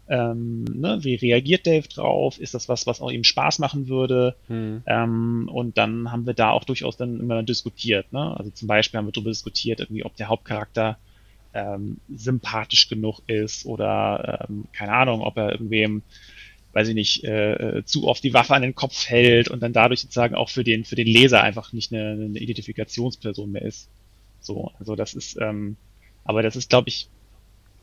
[0.09, 2.39] ähm, ne, wie reagiert Dave drauf?
[2.39, 4.35] Ist das was, was auch ihm Spaß machen würde?
[4.49, 4.83] Hm.
[4.87, 8.13] Ähm, und dann haben wir da auch durchaus dann immer diskutiert.
[8.13, 8.37] Ne?
[8.37, 10.99] Also zum Beispiel haben wir darüber diskutiert, irgendwie, ob der Hauptcharakter
[11.55, 16.03] ähm, sympathisch genug ist oder ähm, keine Ahnung, ob er irgendwem,
[16.73, 20.01] weiß ich nicht, äh, zu oft die Waffe an den Kopf hält und dann dadurch
[20.01, 23.89] sozusagen auch für den für den Leser einfach nicht eine, eine Identifikationsperson mehr ist.
[24.41, 25.77] So, also das ist, ähm,
[26.25, 27.09] aber das ist, glaube ich,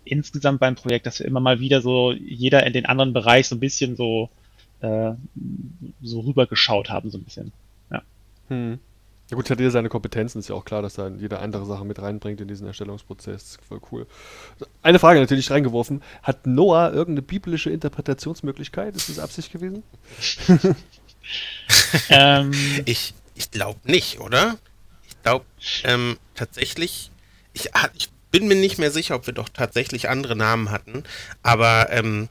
[0.06, 3.56] insgesamt beim Projekt, dass wir immer mal wieder so jeder in den anderen Bereich so
[3.56, 4.30] ein bisschen so
[4.82, 5.12] äh,
[6.02, 7.52] so rübergeschaut haben, so ein bisschen.
[8.49, 8.80] Hm.
[9.30, 11.88] Ja gut, hat jeder seine Kompetenzen, ist ja auch klar, dass da jeder andere Sachen
[11.88, 13.60] mit reinbringt in diesen Erstellungsprozess.
[13.68, 14.08] Voll cool.
[14.82, 16.02] Eine Frage natürlich reingeworfen.
[16.24, 18.96] Hat Noah irgendeine biblische Interpretationsmöglichkeit?
[18.96, 19.84] Ist das Absicht gewesen?
[22.10, 22.52] ähm,
[22.86, 24.58] Ich, ich glaube nicht, oder?
[25.08, 25.46] Ich glaube
[25.84, 27.12] ähm, tatsächlich,
[27.54, 31.04] ich, ah, ich bin mir nicht mehr sicher, ob wir doch tatsächlich andere Namen hatten,
[31.44, 32.30] aber ähm,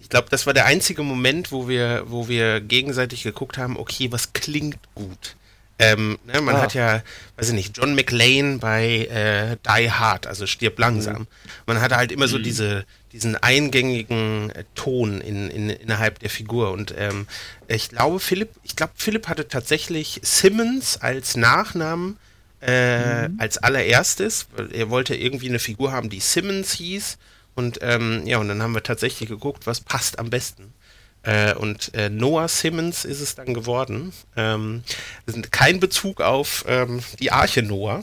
[0.00, 4.10] ich glaube, das war der einzige Moment, wo wir, wo wir gegenseitig geguckt haben, okay,
[4.10, 5.36] was klingt gut.
[5.82, 6.62] Ähm, ne, man Ah.
[6.62, 7.02] hat ja,
[7.36, 11.26] weiß ich nicht, John McLean bei äh, Die Hard, also stirb langsam.
[11.66, 16.70] Man hatte halt immer so diese, diesen eingängigen äh, Ton in, in, innerhalb der Figur.
[16.72, 17.26] Und ähm,
[17.66, 22.18] ich glaube, Philipp, ich glaube, Philipp hatte tatsächlich Simmons als Nachnamen
[22.60, 24.48] äh, als allererstes.
[24.54, 27.16] weil Er wollte irgendwie eine Figur haben, die Simmons hieß.
[27.54, 30.72] Und ähm, ja, und dann haben wir tatsächlich geguckt, was passt am besten.
[31.22, 34.12] Äh, und äh, Noah Simmons ist es dann geworden.
[34.36, 34.82] Ähm,
[35.50, 38.02] kein Bezug auf ähm, die Arche Noah.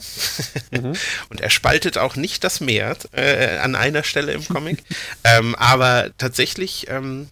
[1.28, 4.84] und er spaltet auch nicht das Meer äh, an einer Stelle im Comic.
[5.24, 7.28] ähm, aber tatsächlich ähm,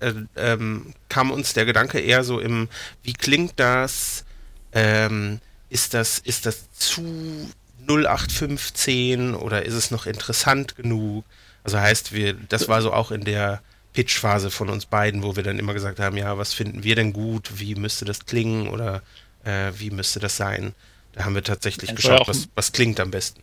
[0.00, 2.68] äh, ähm, kam uns der Gedanke eher so im,
[3.04, 4.24] wie klingt das?
[4.72, 5.40] Ähm,
[5.70, 7.48] ist das, ist das zu
[7.86, 11.24] 0815 oder ist es noch interessant genug?
[11.62, 15.42] Also heißt, wir, das war so auch in der Pitch-Phase von uns beiden, wo wir
[15.42, 17.60] dann immer gesagt haben, ja, was finden wir denn gut?
[17.60, 19.02] Wie müsste das klingen oder
[19.44, 20.74] äh, wie müsste das sein?
[21.12, 23.42] Da haben wir tatsächlich Das geschaut, auch- was, was klingt am besten.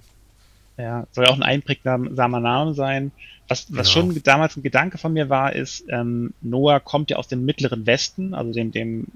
[0.78, 3.12] Ja, soll ja auch ein einprägsamer Name sein.
[3.50, 4.12] Was, was genau.
[4.14, 7.86] schon damals ein Gedanke von mir war, ist, ähm, Noah kommt ja aus dem mittleren
[7.86, 9.08] Westen, also dem, dem,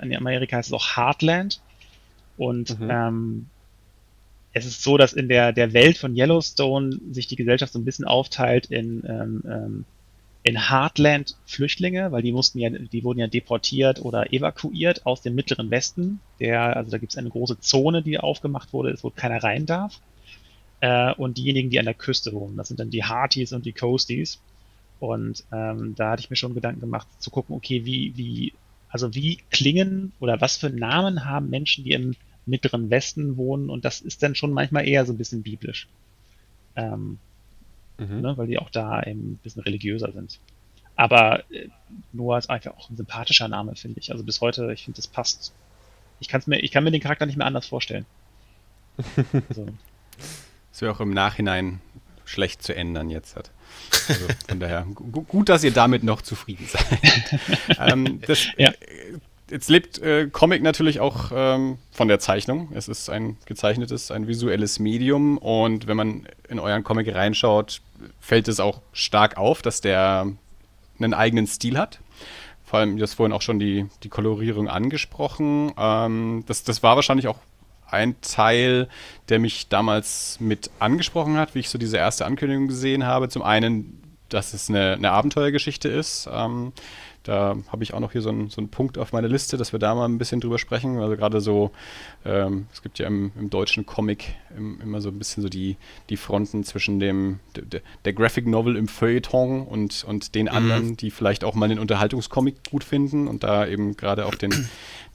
[0.00, 1.60] in Amerika heißt es auch Heartland.
[2.38, 2.88] Und mhm.
[2.90, 3.46] ähm,
[4.54, 7.84] es ist so, dass in der, der Welt von Yellowstone sich die Gesellschaft so ein
[7.84, 9.84] bisschen aufteilt in, ähm, ähm
[10.44, 15.70] in Heartland-Flüchtlinge, weil die mussten ja, die wurden ja deportiert oder evakuiert aus dem mittleren
[15.70, 16.20] Westen.
[16.40, 20.00] Der, also da gibt es eine große Zone, die aufgemacht wurde, wo keiner rein darf.
[20.80, 23.72] Äh, und diejenigen, die an der Küste wohnen, das sind dann die Hearties und die
[23.72, 24.40] Coasties.
[24.98, 28.52] Und ähm, da hatte ich mir schon Gedanken gemacht, zu gucken, okay, wie, wie,
[28.88, 33.84] also wie klingen oder was für Namen haben Menschen, die im mittleren Westen wohnen und
[33.84, 35.88] das ist dann schon manchmal eher so ein bisschen biblisch.
[36.74, 37.18] Ähm,
[38.06, 38.20] mhm.
[38.20, 40.38] ne, weil die auch da eben ein bisschen religiöser sind.
[40.96, 41.68] Aber äh,
[42.12, 44.12] Noah ist einfach auch ein sympathischer Name, finde ich.
[44.12, 45.52] Also bis heute, ich finde, das passt.
[46.20, 48.06] Ich, kann's mir, ich kann mir den Charakter nicht mehr anders vorstellen.
[49.50, 49.66] so.
[50.70, 51.80] Das wäre auch im Nachhinein
[52.24, 53.50] schlecht zu ändern jetzt hat.
[54.08, 57.78] Also von daher, gut, dass ihr damit noch zufrieden seid.
[57.78, 58.72] ähm, das, ja.
[59.52, 62.70] Jetzt lebt äh, Comic natürlich auch ähm, von der Zeichnung.
[62.74, 67.82] Es ist ein gezeichnetes, ein visuelles Medium und wenn man in euren Comic reinschaut,
[68.18, 70.26] fällt es auch stark auf, dass der
[70.98, 72.00] einen eigenen Stil hat.
[72.64, 75.72] Vor allem, du hast vorhin auch schon die, die Kolorierung angesprochen.
[75.76, 77.38] Ähm, das, das war wahrscheinlich auch
[77.90, 78.88] ein Teil,
[79.28, 83.28] der mich damals mit angesprochen hat, wie ich so diese erste Ankündigung gesehen habe.
[83.28, 86.26] Zum einen, dass es eine, eine Abenteuergeschichte ist.
[86.32, 86.72] Ähm,
[87.22, 89.72] da habe ich auch noch hier so einen, so einen Punkt auf meiner Liste, dass
[89.72, 90.98] wir da mal ein bisschen drüber sprechen.
[90.98, 91.70] Also gerade so,
[92.24, 95.76] ähm, es gibt ja im, im deutschen Comic im, immer so ein bisschen so die,
[96.10, 100.52] die Fronten zwischen dem der, der Graphic Novel im Feuilleton und, und den mhm.
[100.52, 104.68] anderen, die vielleicht auch mal den Unterhaltungscomic gut finden und da eben gerade auch den,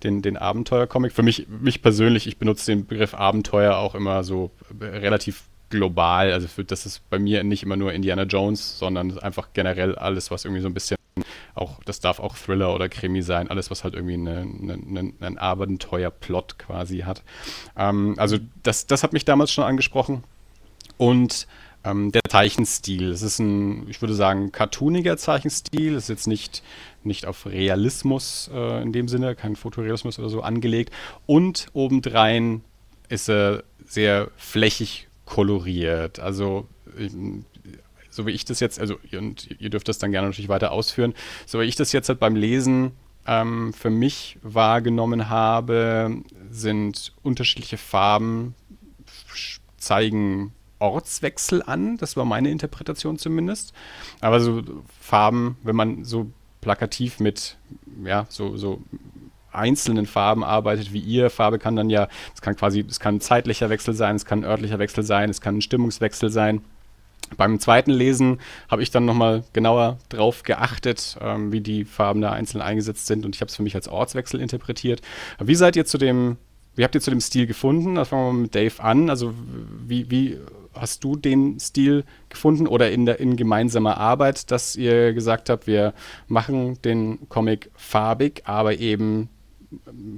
[0.03, 1.11] den, den Abenteuercomic.
[1.11, 6.31] Für mich, mich persönlich, ich benutze den Begriff Abenteuer auch immer so relativ global.
[6.31, 10.31] Also für, das ist bei mir nicht immer nur Indiana Jones, sondern einfach generell alles,
[10.31, 10.96] was irgendwie so ein bisschen
[11.55, 15.37] auch, das darf auch Thriller oder Krimi sein, alles, was halt irgendwie eine, eine, einen
[15.37, 17.23] Abenteuerplot quasi hat.
[17.75, 20.23] Ähm, also das, das hat mich damals schon angesprochen.
[20.97, 21.47] Und
[21.83, 26.63] ähm, der Zeichenstil, es ist ein, ich würde sagen, cartooniger Zeichenstil, es ist jetzt nicht,
[27.03, 30.93] nicht auf Realismus äh, in dem Sinne, kein Fotorealismus oder so angelegt.
[31.25, 32.61] Und obendrein
[33.09, 36.19] ist er sehr flächig koloriert.
[36.19, 36.67] Also
[38.17, 41.13] so wie ich das jetzt, also und ihr dürft das dann gerne natürlich weiter ausführen,
[41.45, 42.91] so wie ich das jetzt halt beim Lesen
[43.27, 48.55] ähm, für mich wahrgenommen habe, sind unterschiedliche Farben,
[49.77, 51.97] zeigen Ortswechsel an.
[51.97, 53.73] Das war meine Interpretation zumindest.
[54.19, 54.63] Aber so
[54.99, 57.57] Farben, wenn man so plakativ mit,
[58.03, 58.81] ja, so, so
[59.51, 61.29] einzelnen Farben arbeitet wie ihr.
[61.29, 64.39] Farbe kann dann ja, es kann quasi, es kann ein zeitlicher Wechsel sein, es kann
[64.39, 66.61] ein örtlicher Wechsel sein, es kann ein Stimmungswechsel sein.
[67.35, 72.31] Beim zweiten Lesen habe ich dann nochmal genauer drauf geachtet, ähm, wie die Farben da
[72.31, 75.01] einzeln eingesetzt sind und ich habe es für mich als Ortswechsel interpretiert.
[75.39, 76.37] Wie seid ihr zu dem,
[76.75, 77.95] wie habt ihr zu dem Stil gefunden?
[77.95, 79.09] Da fangen wir mal mit Dave an.
[79.09, 79.33] Also
[79.85, 80.37] wie, wie
[80.73, 85.67] hast du den Stil gefunden oder in, der, in gemeinsamer Arbeit, dass ihr gesagt habt,
[85.67, 85.93] wir
[86.27, 89.29] machen den Comic farbig, aber eben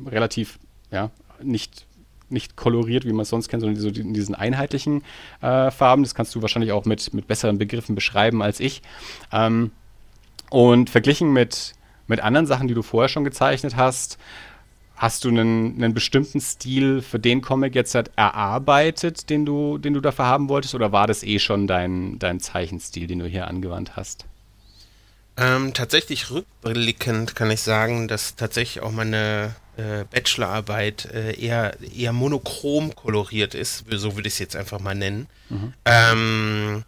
[0.06, 0.60] relativ
[0.92, 1.86] ja, nicht
[2.32, 5.04] nicht koloriert, wie man es sonst kennt, sondern so in diesen einheitlichen
[5.42, 6.04] äh, Farben.
[6.04, 8.82] Das kannst du wahrscheinlich auch mit, mit besseren Begriffen beschreiben als ich.
[9.32, 9.72] Ähm,
[10.50, 11.74] und verglichen mit,
[12.08, 14.18] mit anderen Sachen, die du vorher schon gezeichnet hast,
[14.96, 19.94] hast du einen, einen bestimmten Stil für den Comic jetzt halt erarbeitet, den du, den
[19.94, 23.48] du dafür haben wolltest, oder war das eh schon dein, dein Zeichenstil, den du hier
[23.48, 24.26] angewandt hast?
[25.40, 32.12] Ähm, tatsächlich rückblickend kann ich sagen, dass tatsächlich auch meine äh, Bachelorarbeit äh, eher, eher
[32.12, 35.28] monochrom koloriert ist, so würde ich es jetzt einfach mal nennen.
[35.50, 35.74] Mhm.
[35.86, 36.84] Ähm,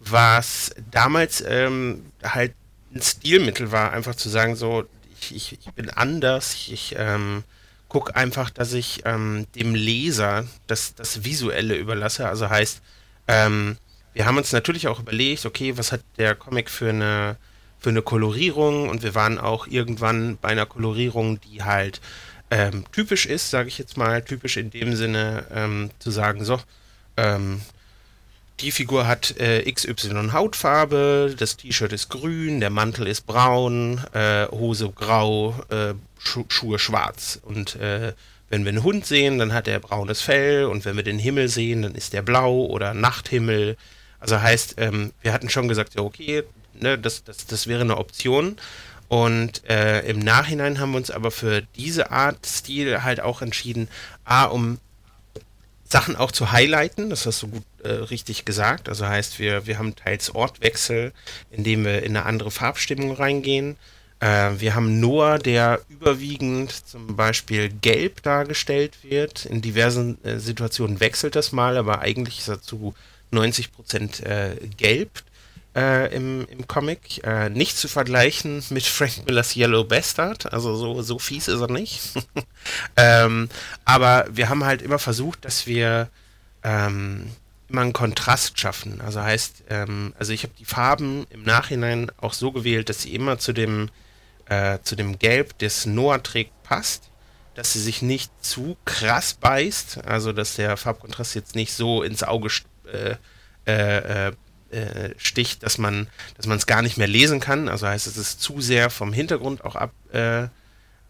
[0.00, 2.52] was damals ähm, halt
[2.94, 4.84] ein Stilmittel war, einfach zu sagen, so,
[5.18, 7.42] ich, ich, ich bin anders, ich, ich ähm,
[7.88, 12.28] gucke einfach, dass ich ähm, dem Leser das, das Visuelle überlasse.
[12.28, 12.82] Also heißt,
[13.28, 13.78] ähm,
[14.12, 17.36] wir haben uns natürlich auch überlegt, okay, was hat der Comic für eine
[17.84, 22.00] für eine Kolorierung und wir waren auch irgendwann bei einer Kolorierung, die halt
[22.50, 26.58] ähm, typisch ist, sage ich jetzt mal, typisch in dem Sinne ähm, zu sagen, so,
[27.18, 27.60] ähm,
[28.60, 34.46] die Figur hat äh, XY Hautfarbe, das T-Shirt ist grün, der Mantel ist braun, äh,
[34.46, 37.38] Hose grau, äh, Schu Schuhe schwarz.
[37.42, 38.14] Und äh,
[38.48, 41.50] wenn wir einen Hund sehen, dann hat er braunes Fell und wenn wir den Himmel
[41.50, 43.76] sehen, dann ist der blau oder Nachthimmel.
[44.20, 46.44] Also heißt, ähm, wir hatten schon gesagt, ja okay,
[46.80, 48.56] ne, das, das, das wäre eine Option.
[49.08, 53.88] Und äh, im Nachhinein haben wir uns aber für diese Art Stil halt auch entschieden,
[54.24, 54.78] A, um
[55.84, 58.88] Sachen auch zu highlighten, das hast du gut äh, richtig gesagt.
[58.88, 61.12] Also heißt, wir, wir haben teils Ortwechsel,
[61.50, 63.76] indem wir in eine andere Farbstimmung reingehen.
[64.18, 69.44] Äh, wir haben Noah, der überwiegend zum Beispiel gelb dargestellt wird.
[69.44, 72.94] In diversen äh, Situationen wechselt das mal, aber eigentlich ist er zu
[73.30, 75.22] 90 Prozent äh, gelb
[75.74, 77.24] äh, im, im Comic.
[77.24, 81.70] Äh, nicht zu vergleichen mit Frank Millers Yellow Bastard, also so, so fies ist er
[81.70, 82.00] nicht.
[82.96, 83.48] ähm,
[83.84, 86.08] aber wir haben halt immer versucht, dass wir
[86.62, 87.30] ähm,
[87.68, 89.00] immer einen Kontrast schaffen.
[89.00, 93.14] Also heißt, ähm, also ich habe die Farben im Nachhinein auch so gewählt, dass sie
[93.14, 93.90] immer zu dem,
[94.46, 97.10] äh, zu dem Gelb, das Noah trägt, passt.
[97.54, 102.24] Dass sie sich nicht zu krass beißt, also dass der Farbkontrast jetzt nicht so ins
[102.24, 102.48] Auge
[102.92, 103.14] äh,
[103.66, 104.32] äh,
[104.74, 106.06] äh sticht, dass man
[106.36, 107.68] dass man es gar nicht mehr lesen kann.
[107.68, 110.48] Also heißt es ist zu sehr vom Hintergrund auch ab, äh,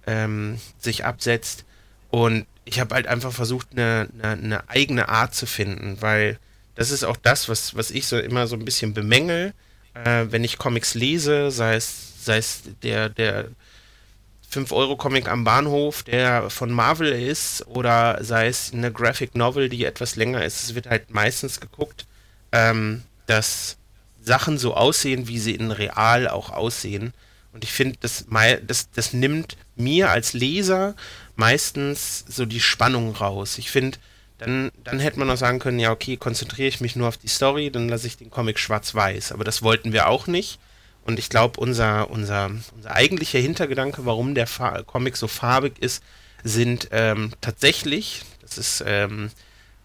[0.07, 1.65] ähm, sich absetzt.
[2.11, 6.39] Und ich habe halt einfach versucht, eine, eine, eine, eigene Art zu finden, weil
[6.75, 9.53] das ist auch das, was, was ich so immer so ein bisschen bemängel,
[9.95, 13.49] äh, wenn ich Comics lese, sei es, sei es der, der
[14.53, 20.17] 5-Euro-Comic am Bahnhof, der von Marvel ist, oder sei es eine Graphic Novel, die etwas
[20.17, 20.62] länger ist.
[20.62, 22.07] Es wird halt meistens geguckt,
[22.53, 23.77] ähm, dass
[24.20, 27.12] Sachen so aussehen, wie sie in real auch aussehen.
[27.53, 28.27] Und ich finde, das,
[28.66, 30.95] das, das nimmt mir als Leser
[31.37, 33.59] meistens so die Spannung raus.
[33.59, 33.99] Ich finde,
[34.39, 37.29] dann, dann hätte man auch sagen können, ja, okay, konzentriere ich mich nur auf die
[37.29, 39.33] Story, dann lasse ich den Comic schwarz-weiß.
[39.33, 40.59] Aber das wollten wir auch nicht.
[41.05, 46.03] Und ich glaube, unser, unser, unser eigentlicher Hintergedanke, warum der Fa Comic so farbig ist,
[46.43, 49.31] sind ähm, tatsächlich, das ist ähm,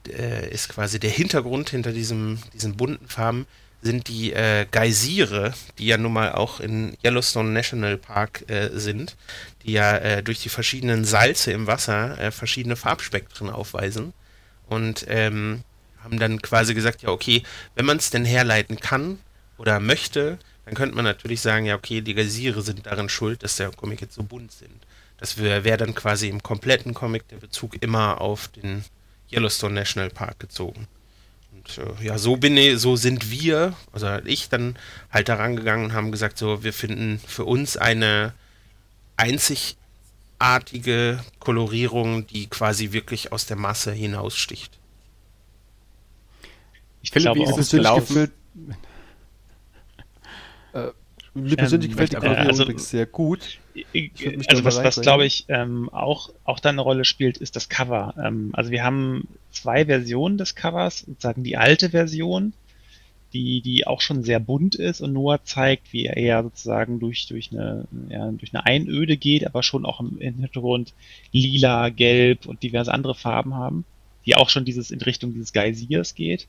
[0.08, 3.46] äh, ist quasi der Hintergrund hinter diesem, diesen bunten Farben,
[3.82, 9.16] sind die äh, Geysire, die ja nun mal auch in Yellowstone National Park äh, sind,
[9.64, 14.14] die ja äh, durch die verschiedenen Salze im Wasser äh, verschiedene Farbspektren aufweisen.
[14.68, 15.64] Und ähm,
[16.04, 17.44] haben dann quasi gesagt, ja, okay,
[17.76, 19.20] wenn man es denn herleiten kann
[19.58, 23.56] oder möchte, dann könnte man natürlich sagen, ja, okay, die Geysire sind daran schuld, dass
[23.56, 24.86] der Comic jetzt so bunt sind.
[25.18, 28.86] Das wäre wär dann quasi im kompletten Comic der Bezug immer auf den
[29.32, 30.88] Yellowstone National Park gezogen.
[31.54, 34.78] Und äh, ja, so bin ich, so sind wir, also ich dann
[35.12, 38.34] halt daran gegangen und haben gesagt, so, wir finden für uns eine
[39.18, 44.78] einzigartige Kolorierung, die quasi wirklich aus der Masse hinaussticht.
[47.02, 48.32] Ich Philipp, wie ist es gelaufen?
[50.74, 50.90] Äh,
[51.34, 53.60] mir persönlich ähm, gefällt die Kolorierung also, übrigens sehr gut.
[54.48, 58.14] Also was, was glaube ich ähm, auch, auch da eine Rolle spielt, ist das Cover.
[58.22, 62.54] Ähm, also wir haben zwei Versionen des Covers, sozusagen die alte Version,
[63.34, 67.28] die, die auch schon sehr bunt ist und Noah zeigt, wie er eher sozusagen durch,
[67.28, 70.94] durch, eine, ja, durch eine Einöde geht, aber schon auch im, Hintergrund
[71.32, 73.86] lila, gelb und diverse andere Farben haben,
[74.26, 76.48] die auch schon dieses in Richtung dieses Geysirs geht.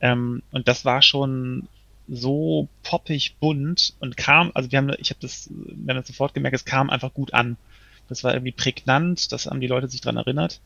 [0.00, 1.68] Ähm, und das war schon
[2.08, 6.34] so poppig bunt und kam, also wir haben, ich habe das, wir haben das sofort
[6.34, 7.56] gemerkt, es kam einfach gut an.
[8.08, 10.60] Das war irgendwie prägnant, das haben die Leute sich dran erinnert.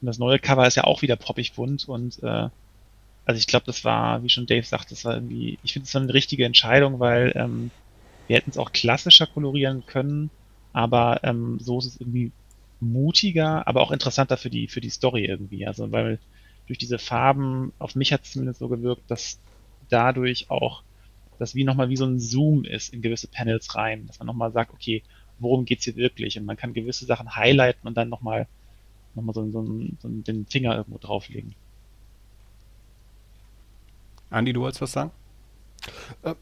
[0.00, 2.48] Und das neue Cover ist ja auch wieder poppig bunt und äh,
[3.26, 5.94] also ich glaube, das war, wie schon Dave sagt, das war irgendwie, ich finde es
[5.94, 7.70] war eine richtige Entscheidung, weil ähm,
[8.26, 10.30] wir hätten es auch klassischer kolorieren können,
[10.72, 12.32] aber ähm, so ist es irgendwie
[12.80, 15.66] mutiger, aber auch interessanter für die für die Story irgendwie.
[15.66, 16.18] Also weil
[16.66, 19.38] durch diese Farben, auf mich hat es zumindest so gewirkt, dass
[19.90, 20.82] dadurch auch
[21.38, 24.52] das wie nochmal wie so ein Zoom ist in gewisse Panels rein, dass man nochmal
[24.52, 25.02] sagt, okay,
[25.38, 26.38] worum geht's hier wirklich?
[26.38, 28.46] Und man kann gewisse Sachen highlighten und dann nochmal
[29.14, 29.64] noch mal so, so,
[29.98, 31.54] so den Finger irgendwo drauflegen.
[34.28, 35.10] Andi, du wolltest was sagen?
[36.22, 36.34] Äh,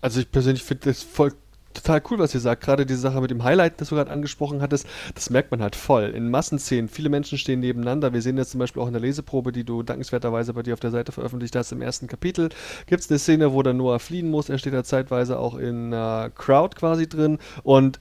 [0.00, 1.34] also ich persönlich finde das voll
[1.82, 2.62] total cool, was ihr sagt.
[2.62, 5.76] Gerade die Sache mit dem Highlight, das du gerade angesprochen hattest, das merkt man halt
[5.76, 6.04] voll.
[6.04, 8.12] In Massenszenen, viele Menschen stehen nebeneinander.
[8.12, 10.80] Wir sehen das zum Beispiel auch in der Leseprobe, die du dankenswerterweise bei dir auf
[10.80, 11.72] der Seite veröffentlicht hast.
[11.72, 12.50] Im ersten Kapitel
[12.86, 14.48] gibt es eine Szene, wo der Noah fliehen muss.
[14.48, 18.00] Er steht da zeitweise auch in einer Crowd quasi drin und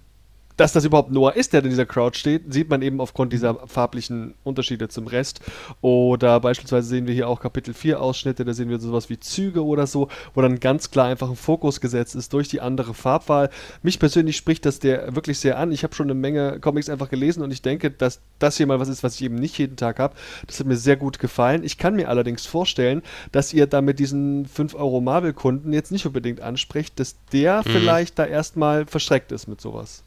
[0.58, 3.68] dass das überhaupt Noah ist, der in dieser Crowd steht, sieht man eben aufgrund dieser
[3.68, 5.40] farblichen Unterschiede zum Rest.
[5.82, 9.64] Oder beispielsweise sehen wir hier auch Kapitel 4 Ausschnitte, da sehen wir sowas wie Züge
[9.64, 13.50] oder so, wo dann ganz klar einfach ein Fokus gesetzt ist durch die andere Farbwahl.
[13.84, 15.72] Mich persönlich spricht das der wirklich sehr an.
[15.72, 18.80] Ich habe schon eine Menge Comics einfach gelesen und ich denke, dass das hier mal
[18.80, 20.16] was ist, was ich eben nicht jeden Tag habe.
[20.48, 21.64] Das hat mir sehr gut gefallen.
[21.64, 26.42] Ich kann mir allerdings vorstellen, dass ihr damit diesen 5 Euro Marvel-Kunden jetzt nicht unbedingt
[26.42, 27.70] ansprecht, dass der mhm.
[27.70, 30.04] vielleicht da erstmal verschreckt ist mit sowas.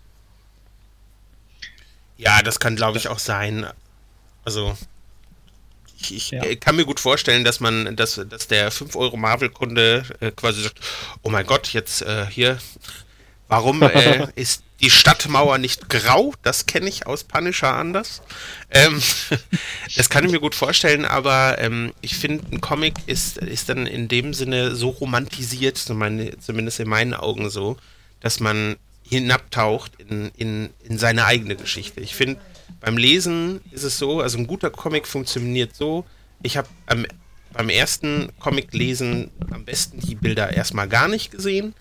[2.21, 3.67] Ja, das kann, glaube ich, auch sein.
[4.45, 4.77] Also,
[5.99, 6.55] ich, ich ja.
[6.57, 10.81] kann mir gut vorstellen, dass man, dass, dass der 5 Euro Marvel-Kunde äh, quasi sagt,
[11.23, 12.59] oh mein Gott, jetzt äh, hier,
[13.49, 18.21] warum äh, ist die Stadtmauer nicht grau, das kenne ich aus Punisher anders.
[18.71, 19.01] Ähm,
[19.97, 23.87] das kann ich mir gut vorstellen, aber ähm, ich finde, ein Comic ist, ist dann
[23.87, 27.79] in dem Sinne so romantisiert, zumindest in meinen Augen so,
[28.21, 28.77] dass man
[29.11, 32.01] hinabtaucht in, in, in seine eigene Geschichte.
[32.01, 32.41] Ich finde,
[32.81, 36.07] beim Lesen ist es so, also ein guter Comic funktioniert so,
[36.43, 41.75] ich habe beim ersten Comic lesen am besten die Bilder erstmal gar nicht gesehen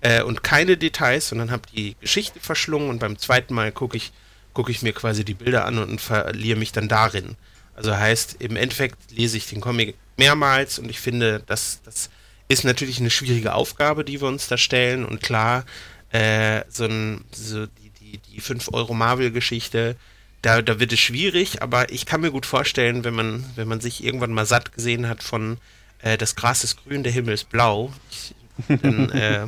[0.00, 4.12] äh, und keine Details, sondern habe die Geschichte verschlungen und beim zweiten Mal gucke ich,
[4.54, 7.36] guck ich mir quasi die Bilder an und verliere mich dann darin.
[7.74, 12.08] Also heißt, im Endeffekt lese ich den Comic mehrmals und ich finde, das, das
[12.48, 15.64] ist natürlich eine schwierige Aufgabe, die wir uns da stellen und klar,
[16.10, 19.96] äh, so, ein, so die, die, die 5 Euro Marvel-Geschichte,
[20.42, 23.80] da, da wird es schwierig, aber ich kann mir gut vorstellen, wenn man, wenn man
[23.80, 25.58] sich irgendwann mal satt gesehen hat von
[26.02, 28.34] äh, das Gras ist grün, der Himmel ist blau, ich,
[28.68, 29.46] dann äh,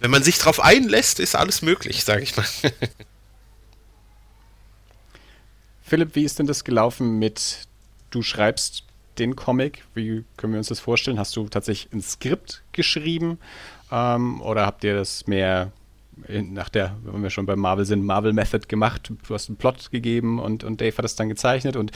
[0.00, 2.46] wenn man sich drauf einlässt, ist alles möglich, sage ich mal.
[5.82, 7.66] Philipp, wie ist denn das gelaufen mit,
[8.10, 8.84] du schreibst
[9.18, 11.18] den Comic, wie können wir uns das vorstellen?
[11.18, 13.38] Hast du tatsächlich ein Skript geschrieben
[13.90, 15.72] ähm, oder habt ihr das mehr
[16.26, 19.12] nach der, wenn wir schon bei Marvel sind, Marvel Method gemacht.
[19.26, 21.76] Du hast einen Plot gegeben und, und Dave hat es dann gezeichnet.
[21.76, 21.92] Und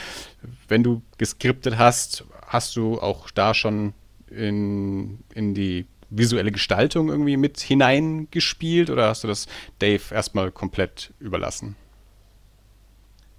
[0.68, 3.94] wenn du geskriptet hast, hast du auch da schon
[4.30, 9.46] in, in die visuelle Gestaltung irgendwie mit hineingespielt oder hast du das
[9.78, 11.76] Dave erstmal komplett überlassen?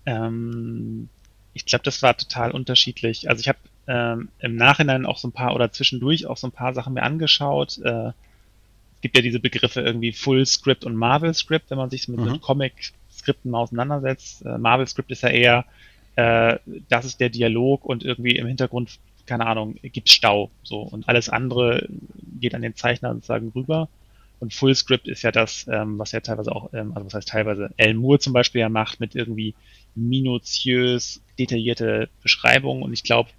[0.06, 1.10] Ähm,
[1.54, 3.30] ich glaube, das war total unterschiedlich.
[3.30, 6.52] Also ich habe ähm, im Nachhinein auch so ein paar oder zwischendurch auch so ein
[6.52, 7.80] paar Sachen mir angeschaut.
[7.84, 8.12] Äh,
[9.04, 12.32] gibt ja diese Begriffe irgendwie Full Script und Marvel Script, wenn man sich mit, mhm.
[12.32, 14.44] mit Comic-Skripten mal auseinandersetzt.
[14.44, 15.66] Äh, Marvel Script ist ja eher,
[16.16, 16.58] äh,
[16.90, 20.52] das ist der Dialog und irgendwie im Hintergrund keine Ahnung, gibt Stau.
[20.64, 20.80] So.
[20.80, 21.88] Und alles andere
[22.40, 23.90] geht an den Zeichner sozusagen rüber.
[24.40, 27.70] Und Fullscript ist ja das, ähm, was ja teilweise auch, ähm, also was heißt teilweise,
[27.78, 29.56] Alan Moore zum Beispiel ja macht mit irgendwie
[29.96, 32.84] minutiös detaillierte Beschreibungen.
[32.84, 33.30] Und ich glaube,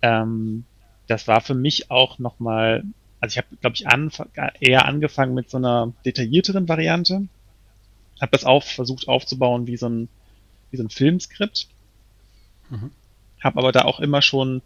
[0.00, 0.64] ähm,
[1.08, 2.84] das war für mich auch nochmal,
[3.22, 4.10] also ich habe, glaube ich, an,
[4.58, 7.28] eher angefangen mit so einer detaillierteren Variante.
[8.20, 10.08] Habe das auch versucht aufzubauen wie so ein,
[10.72, 11.68] wie so ein Filmskript.
[12.68, 12.90] Mhm.
[13.40, 14.60] Habe aber da auch immer schon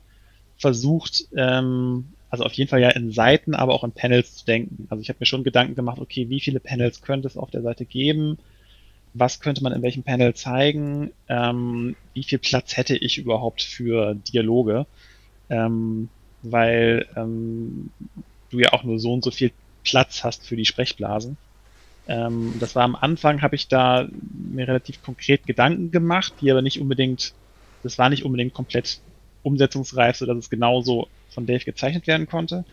[0.57, 4.87] versucht, ähm, also auf jeden Fall ja in Seiten, aber auch in Panels zu denken.
[4.89, 7.61] Also ich habe mir schon Gedanken gemacht, okay, wie viele Panels könnte es auf der
[7.61, 8.39] Seite geben?
[9.13, 11.13] Was könnte man in welchem Panel zeigen?
[11.29, 14.87] Ähm, wie viel Platz hätte ich überhaupt für Dialoge?
[15.51, 16.09] Ähm,
[16.43, 17.91] weil ähm,
[18.51, 19.53] du ja auch nur so und so viel
[19.85, 21.37] Platz hast für die Sprechblasen.
[22.07, 26.63] Ähm, das war am Anfang, habe ich da mir relativ konkret Gedanken gemacht, die aber
[26.63, 27.35] nicht unbedingt,
[27.83, 29.01] das war nicht unbedingt komplett
[29.43, 32.65] umsetzungsreif, sodass es genauso von Dave gezeichnet werden konnte.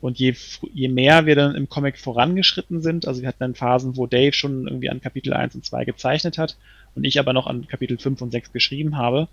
[0.00, 0.34] Und je,
[0.72, 4.32] je mehr wir dann im Comic vorangeschritten sind, also wir hatten dann Phasen, wo Dave
[4.32, 6.56] schon irgendwie an Kapitel 1 und 2 gezeichnet hat
[6.94, 9.28] und ich aber noch an Kapitel 5 und 6 geschrieben habe,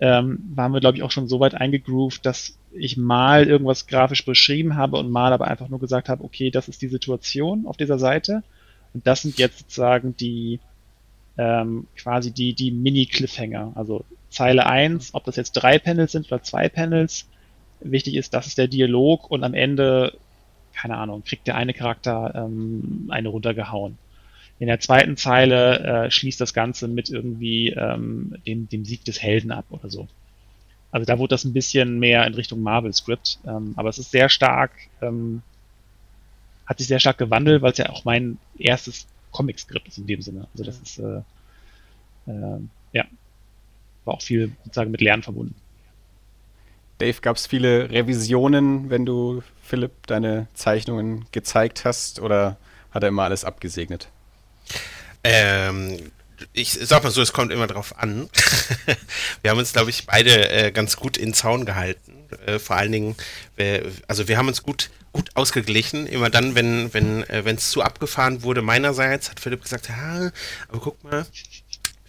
[0.00, 4.24] ähm, waren wir, glaube ich, auch schon so weit eingegroovt, dass ich mal irgendwas grafisch
[4.24, 7.76] beschrieben habe und mal aber einfach nur gesagt habe, okay, das ist die Situation auf
[7.76, 8.42] dieser Seite
[8.92, 10.60] und das sind jetzt sozusagen die
[11.36, 13.72] ähm, quasi die, die Mini-Cliffhanger.
[13.74, 17.26] Also Zeile 1, ob das jetzt drei Panels sind oder zwei Panels.
[17.80, 20.16] Wichtig ist, das ist der Dialog und am Ende,
[20.74, 23.98] keine Ahnung, kriegt der eine Charakter ähm, eine runtergehauen.
[24.58, 29.20] In der zweiten Zeile äh, schließt das Ganze mit irgendwie ähm, dem, dem Sieg des
[29.20, 30.08] Helden ab oder so.
[30.92, 34.28] Also da wurde das ein bisschen mehr in Richtung Marvel-Script, ähm, aber es ist sehr
[34.28, 34.70] stark,
[35.02, 35.42] ähm,
[36.66, 40.22] hat sich sehr stark gewandelt, weil es ja auch mein erstes Comic-Skript ist in dem
[40.22, 40.46] Sinne.
[40.52, 42.60] Also das ist äh, äh,
[42.92, 43.04] ja
[44.04, 45.54] war auch viel sozusagen mit Lernen verbunden.
[46.98, 52.56] Dave, gab es viele Revisionen, wenn du Philipp deine Zeichnungen gezeigt hast oder
[52.92, 54.08] hat er immer alles abgesegnet?
[55.24, 56.12] Ähm,
[56.52, 58.28] ich sag mal so, es kommt immer drauf an.
[59.42, 62.28] wir haben uns, glaube ich, beide äh, ganz gut in Zaun gehalten.
[62.46, 63.16] Äh, vor allen Dingen,
[63.56, 66.06] äh, also wir haben uns gut, gut ausgeglichen.
[66.06, 70.30] Immer dann, wenn wenn äh, es zu abgefahren wurde meinerseits, hat Philipp gesagt, ja,
[70.68, 71.26] aber guck mal,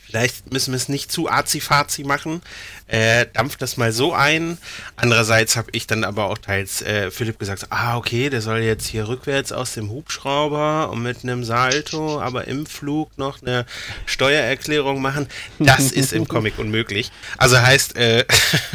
[0.07, 2.41] Vielleicht müssen wir es nicht zu arzi-fazi machen.
[2.87, 4.59] Äh, dampft das mal so ein.
[4.95, 8.85] Andererseits habe ich dann aber auch teils äh, Philipp gesagt, ah, okay, der soll jetzt
[8.85, 13.65] hier rückwärts aus dem Hubschrauber und mit einem Salto, aber im Flug noch eine
[14.05, 15.27] Steuererklärung machen.
[15.57, 17.11] Das ist im Comic unmöglich.
[17.37, 18.25] Also heißt, äh,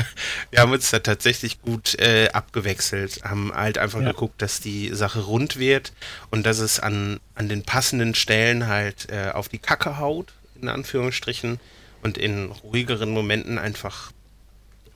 [0.51, 4.09] wir haben uns da tatsächlich gut äh, abgewechselt, haben halt einfach ja.
[4.09, 5.93] geguckt, dass die Sache rund wird
[6.31, 10.69] und dass es an, an den passenden Stellen halt äh, auf die Kacke haut in
[10.69, 11.61] Anführungsstrichen,
[12.03, 14.13] und in ruhigeren Momenten einfach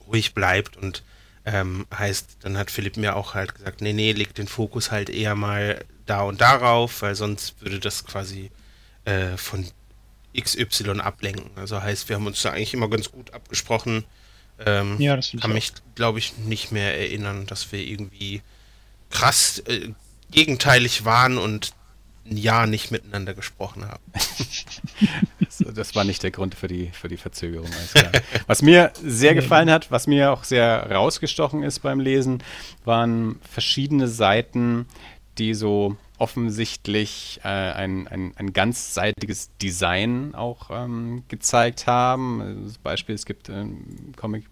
[0.07, 1.03] ruhig bleibt und
[1.47, 5.11] ähm, heißt, dann hat Philipp mir auch halt gesagt, nee, nee, leg den Fokus halt
[5.11, 8.51] eher mal da und darauf, weil sonst würde das quasi
[9.05, 9.67] äh, von
[10.39, 11.51] XY ablenken.
[11.57, 14.05] Also heißt, wir haben uns da eigentlich immer ganz gut abgesprochen.
[14.65, 18.41] Ähm, ja, das kann mich, glaube ich, nicht mehr erinnern, dass wir irgendwie
[19.11, 19.91] krass äh,
[20.31, 21.75] gegenteilig waren und
[22.27, 24.03] ein Jahr nicht miteinander gesprochen haben.
[25.75, 27.69] das, war nicht der Grund für die, für die Verzögerung.
[28.47, 32.43] Was mir sehr gefallen hat, was mir auch sehr rausgestochen ist beim Lesen,
[32.85, 34.87] waren verschiedene Seiten,
[35.39, 42.41] die so offensichtlich äh, ein, ein, ein ganzseitiges Design auch ähm, gezeigt haben.
[42.41, 44.45] Also Beispiel, es gibt im Comic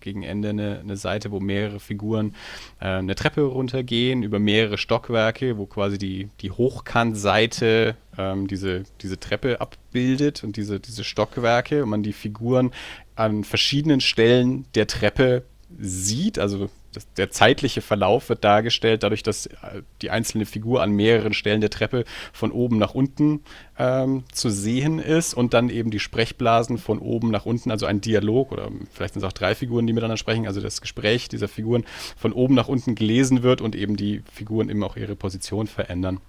[0.00, 2.34] gegen Ende eine, eine Seite, wo mehrere Figuren
[2.80, 9.20] äh, eine Treppe runtergehen über mehrere Stockwerke, wo quasi die, die Hochkantseite ähm, diese, diese
[9.20, 12.70] Treppe abbildet und diese, diese Stockwerke und man die Figuren
[13.14, 15.44] an verschiedenen Stellen der Treppe
[15.78, 20.92] sieht, also das, der zeitliche Verlauf wird dargestellt, dadurch, dass äh, die einzelne Figur an
[20.92, 23.40] mehreren Stellen der Treppe von oben nach unten
[23.78, 28.00] ähm, zu sehen ist und dann eben die Sprechblasen von oben nach unten, also ein
[28.00, 31.48] Dialog oder vielleicht sind es auch drei Figuren, die miteinander sprechen, also das Gespräch dieser
[31.48, 31.84] Figuren
[32.16, 36.20] von oben nach unten gelesen wird und eben die Figuren eben auch ihre Position verändern.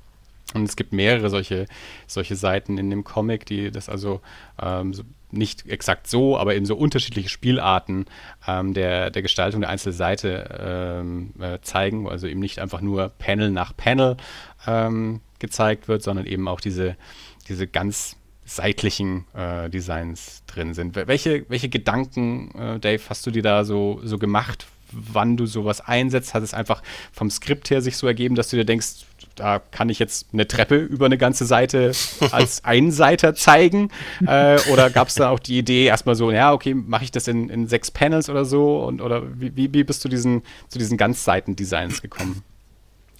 [0.53, 1.65] Und es gibt mehrere solche,
[2.07, 4.21] solche Seiten in dem Comic, die das also
[4.61, 5.03] ähm, so
[5.37, 8.05] nicht exakt so, aber eben so unterschiedliche Spielarten
[8.47, 13.09] ähm, der, der Gestaltung der einzelnen Seite ähm, äh, zeigen, also eben nicht einfach nur
[13.09, 14.17] Panel nach Panel
[14.67, 16.95] ähm, gezeigt wird, sondern eben auch diese,
[17.47, 20.95] diese ganz seitlichen äh, Designs drin sind.
[20.95, 25.81] Welche, welche Gedanken, äh, Dave, hast du dir da so, so gemacht, wann du sowas
[25.81, 26.33] einsetzt?
[26.33, 29.05] Hat es einfach vom Skript her sich so ergeben, dass du dir denkst,
[29.35, 31.91] da kann ich jetzt eine Treppe über eine ganze Seite
[32.31, 33.91] als Einseiter zeigen?
[34.25, 37.27] Äh, oder gab es da auch die Idee, erstmal so, ja, okay, mache ich das
[37.27, 38.83] in, in sechs Panels oder so?
[38.83, 42.43] Und, oder wie, wie bist du diesen, zu diesen Ganzseiten-Designs gekommen?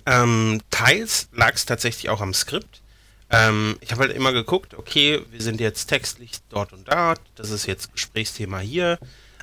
[0.05, 2.82] Ähm, teils lag es tatsächlich auch am Skript.
[3.30, 7.49] Ähm, ich habe halt immer geguckt, okay, wir sind jetzt textlich dort und dort, das
[7.49, 8.99] ist jetzt Gesprächsthema hier.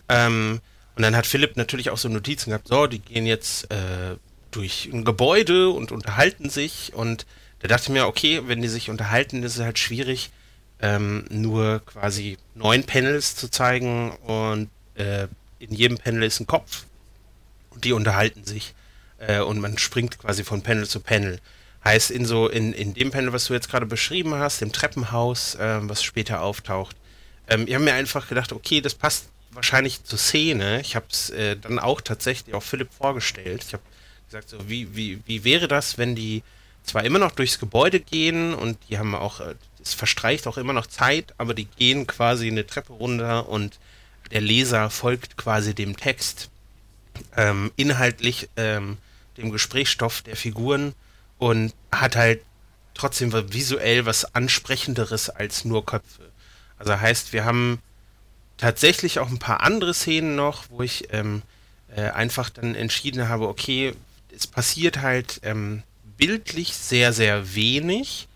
[0.09, 0.61] Ähm,
[0.95, 4.17] und dann hat Philipp natürlich auch so Notizen gehabt, so, die gehen jetzt äh,
[4.53, 6.93] durch ein Gebäude und unterhalten sich.
[6.95, 7.27] Und
[7.61, 10.31] da dachte ich mir, okay, wenn die sich unterhalten, ist es halt schwierig,
[10.81, 15.29] ähm, nur quasi neun Panels zu zeigen und äh,
[15.59, 16.85] in jedem Panel ist ein Kopf
[17.71, 18.75] und die unterhalten sich
[19.19, 21.39] äh, und man springt quasi von Panel zu Panel.
[21.85, 25.55] Heißt, in so, in, in dem Panel, was du jetzt gerade beschrieben hast, dem Treppenhaus,
[25.55, 26.97] äh, was später auftaucht,
[27.49, 30.81] ähm, ich habe mir einfach gedacht, okay, das passt wahrscheinlich zur Szene.
[30.81, 33.65] Ich habe es äh, dann auch tatsächlich auch Philipp vorgestellt.
[33.67, 33.83] Ich habe
[34.33, 36.43] gesagt, so wie, wie, wie wäre das, wenn die
[36.85, 40.73] zwar immer noch durchs Gebäude gehen und die haben auch, äh, es verstreicht auch immer
[40.73, 43.79] noch Zeit, aber die gehen quasi eine Treppe runter und
[44.31, 46.49] der Leser folgt quasi dem Text,
[47.37, 48.97] ähm, inhaltlich ähm,
[49.37, 50.95] dem Gesprächsstoff der Figuren
[51.39, 52.41] und hat halt
[52.95, 56.31] trotzdem visuell was Ansprechenderes als nur Köpfe.
[56.79, 57.81] Also heißt, wir haben
[58.57, 61.43] tatsächlich auch ein paar andere Szenen noch, wo ich ähm,
[61.95, 63.95] äh, einfach dann entschieden habe, okay,
[64.35, 65.83] es passiert halt ähm,
[66.17, 68.29] bildlich sehr, sehr wenig.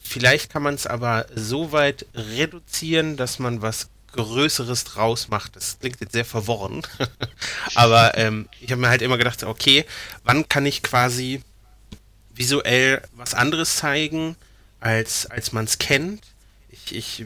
[0.00, 5.56] Vielleicht kann man es aber so weit reduzieren, dass man was Größeres draus macht.
[5.56, 6.82] Das klingt jetzt sehr verworren.
[7.74, 9.84] aber ähm, ich habe mir halt immer gedacht, okay,
[10.24, 11.42] wann kann ich quasi
[12.34, 14.36] visuell was anderes zeigen,
[14.80, 16.22] als, als man es kennt?
[16.70, 17.24] Ich, ich,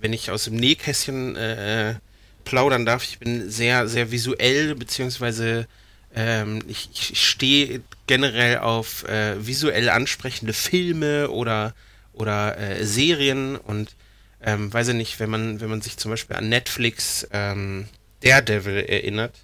[0.00, 1.96] wenn ich aus dem Nähkästchen äh,
[2.44, 5.66] plaudern darf, ich bin sehr, sehr visuell, beziehungsweise
[6.18, 11.74] ähm, ich, ich stehe generell auf äh, visuell ansprechende Filme oder,
[12.12, 13.94] oder äh, Serien und
[14.42, 17.86] ähm, weiß ich nicht, wenn man, wenn man sich zum Beispiel an Netflix ähm,
[18.24, 19.34] Daredevil erinnert,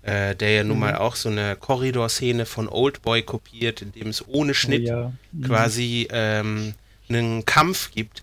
[0.00, 0.80] äh, der ja nun mhm.
[0.80, 5.12] mal auch so eine Korridorszene von Oldboy kopiert, in dem es ohne Schnitt oh, ja.
[5.32, 5.42] mhm.
[5.42, 6.72] quasi ähm,
[7.10, 8.22] einen Kampf gibt,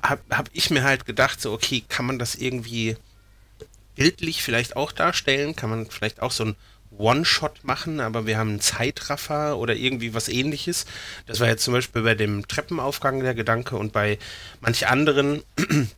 [0.00, 2.96] habe hab ich mir halt gedacht, so, okay, kann man das irgendwie
[3.96, 5.56] bildlich vielleicht auch darstellen?
[5.56, 6.56] Kann man vielleicht auch so ein
[6.98, 10.86] One-Shot machen, aber wir haben einen Zeitraffer oder irgendwie was ähnliches.
[11.26, 14.18] Das war jetzt zum Beispiel bei dem Treppenaufgang der Gedanke und bei
[14.60, 15.42] manch anderen,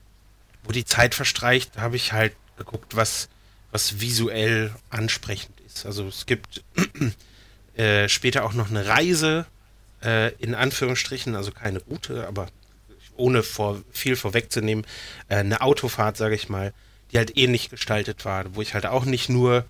[0.65, 3.29] wo die Zeit verstreicht, habe ich halt geguckt, was,
[3.71, 5.87] was visuell ansprechend ist.
[5.87, 6.63] Also es gibt
[7.77, 9.47] äh, später auch noch eine Reise,
[10.03, 12.49] äh, in Anführungsstrichen, also keine Route, aber
[13.17, 14.87] ohne vor, viel vorwegzunehmen,
[15.29, 16.73] äh, eine Autofahrt, sage ich mal,
[17.13, 19.65] die halt ähnlich gestaltet war, wo ich halt auch nicht nur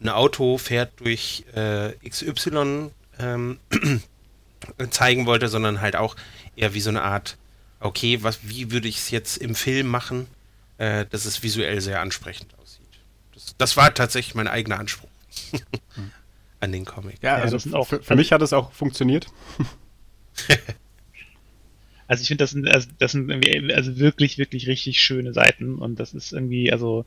[0.00, 3.58] ein Auto fährt durch äh, XY ähm,
[4.90, 6.16] zeigen wollte, sondern halt auch
[6.56, 7.36] eher wie so eine Art,
[7.80, 10.26] okay, was, wie würde ich es jetzt im Film machen,
[10.78, 12.84] äh, dass es visuell sehr ansprechend aussieht.
[13.32, 15.08] Das, das war tatsächlich mein eigener Anspruch
[16.60, 17.22] an den Comic.
[17.22, 19.26] Ja, also ja, für, für mich hat es auch funktioniert.
[22.14, 25.80] Also ich finde, das sind, also das sind irgendwie, also wirklich, wirklich richtig schöne Seiten
[25.80, 27.04] und das ist irgendwie, also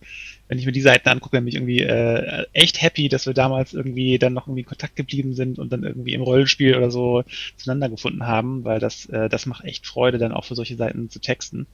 [0.50, 3.74] wenn ich mir die Seiten angucke, bin ich irgendwie äh, echt happy, dass wir damals
[3.74, 7.24] irgendwie dann noch irgendwie in Kontakt geblieben sind und dann irgendwie im Rollenspiel oder so
[7.56, 11.10] zueinander gefunden haben, weil das, äh, das macht echt Freude, dann auch für solche Seiten
[11.10, 11.68] zu texten.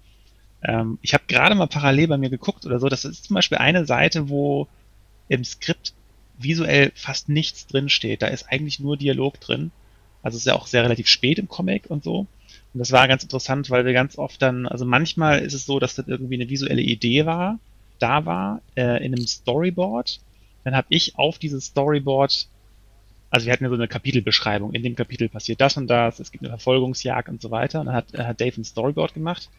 [0.61, 3.57] Ähm, ich habe gerade mal parallel bei mir geguckt oder so, das ist zum Beispiel
[3.57, 4.67] eine Seite, wo
[5.27, 5.93] im Skript
[6.37, 8.21] visuell fast nichts drin steht.
[8.21, 9.71] Da ist eigentlich nur Dialog drin.
[10.21, 12.27] Also es ist ja auch sehr relativ spät im Comic und so.
[12.73, 15.79] Und das war ganz interessant, weil wir ganz oft dann, also manchmal ist es so,
[15.79, 17.59] dass das irgendwie eine visuelle Idee war,
[17.99, 20.19] da war, äh, in einem Storyboard.
[20.63, 22.47] Dann habe ich auf dieses Storyboard,
[23.29, 26.31] also wir hatten ja so eine Kapitelbeschreibung, in dem Kapitel passiert das und das, es
[26.31, 27.81] gibt eine Verfolgungsjagd und so weiter.
[27.81, 29.49] Und dann hat, hat Dave ein Storyboard gemacht.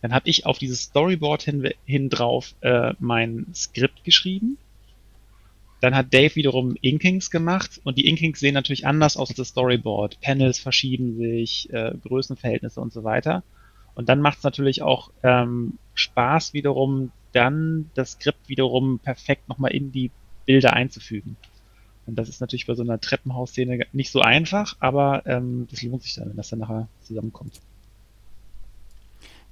[0.00, 4.56] Dann habe ich auf dieses Storyboard hin, hin drauf äh, mein Skript geschrieben
[5.82, 9.48] dann hat Dave wiederum Inkings gemacht und die Inkings sehen natürlich anders aus als das
[9.48, 10.20] Storyboard.
[10.20, 13.42] Panels verschieben sich, äh, Größenverhältnisse und so weiter.
[13.96, 19.72] Und dann macht es natürlich auch ähm, Spaß wiederum, dann das Skript wiederum perfekt nochmal
[19.72, 20.12] in die
[20.46, 21.36] Bilder einzufügen.
[22.06, 26.04] Und das ist natürlich bei so einer Treppenhausszene nicht so einfach, aber ähm, das lohnt
[26.04, 27.60] sich dann, wenn das dann nachher zusammenkommt.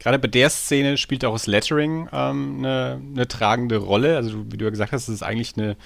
[0.00, 4.16] Gerade bei der Szene spielt auch das Lettering ähm, eine, eine, tragende Rolle.
[4.16, 5.76] Also, wie du ja gesagt hast, es ist eigentlich eine,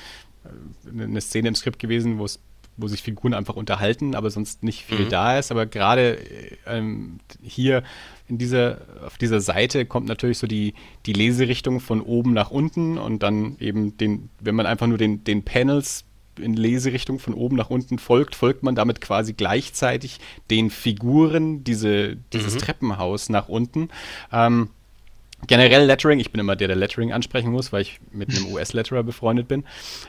[0.91, 2.41] eine Szene im Skript gewesen, wo es
[2.77, 5.09] wo sich Figuren einfach unterhalten, aber sonst nicht viel mhm.
[5.09, 5.53] da ist.
[5.53, 6.19] Aber gerade
[6.67, 7.83] ähm, hier
[8.29, 10.75] in dieser, auf dieser Seite kommt natürlich so die,
[11.07, 15.25] die Leserichtung von oben nach unten und dann eben den, wenn man einfach nur den,
[15.25, 16.05] den Panels
[16.37, 20.19] in Leserichtung von oben nach unten folgt, folgt man damit quasi gleichzeitig
[20.51, 22.59] den Figuren diese, dieses mhm.
[22.59, 23.89] Treppenhaus nach unten.
[24.33, 24.71] Ähm,
[25.47, 29.03] generell Lettering, ich bin immer der, der Lettering ansprechen muss, weil ich mit einem US-Letterer
[29.03, 29.65] befreundet bin.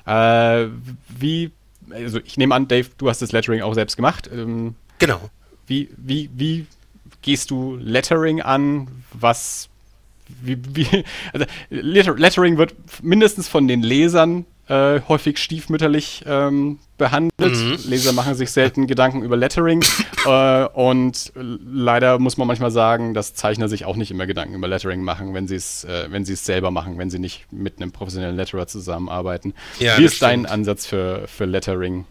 [0.06, 0.68] Äh,
[1.10, 1.52] wie,
[1.92, 4.30] also ich nehme an, Dave, du hast das Lettering auch selbst gemacht.
[4.32, 5.20] Ähm, genau.
[5.68, 6.66] Wie, wie, wie
[7.22, 8.88] gehst du Lettering an?
[9.14, 9.70] Was,
[10.42, 10.88] wie, wie,
[11.34, 17.32] also Lettering wird mindestens von den Lesern äh, häufig stiefmütterlich ähm, behandelt.
[17.40, 17.78] Mhm.
[17.86, 19.84] Leser machen sich selten Gedanken über Lettering
[20.26, 24.68] äh, und leider muss man manchmal sagen, dass Zeichner sich auch nicht immer Gedanken über
[24.68, 27.82] Lettering machen, wenn sie es äh, wenn sie es selber machen, wenn sie nicht mit
[27.82, 29.54] einem professionellen Letterer zusammenarbeiten.
[29.80, 30.32] Ja, Wie ist stimmt.
[30.32, 32.06] dein Ansatz für, für Lettering?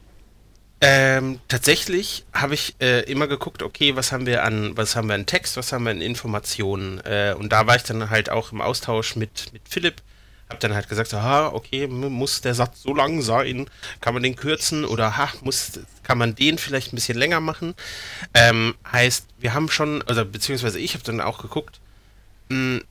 [0.87, 5.14] Ähm, tatsächlich habe ich äh, immer geguckt, okay, was haben wir an, was haben wir
[5.14, 7.01] an Text, was haben wir an Informationen.
[7.01, 10.03] Äh, und da war ich dann halt auch im Austausch mit, mit Philipp,
[10.49, 13.68] hab dann halt gesagt, aha, okay, muss der Satz so lang sein?
[14.01, 17.74] Kann man den kürzen oder ha, muss, kann man den vielleicht ein bisschen länger machen?
[18.34, 21.80] Ähm, heißt, wir haben schon, also beziehungsweise ich habe dann auch geguckt,
[22.49, 22.84] mh, hm,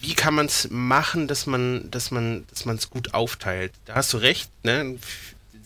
[0.00, 3.72] wie kann man es machen, dass man, dass man, dass man es gut aufteilt.
[3.84, 4.98] Da hast du recht, ne?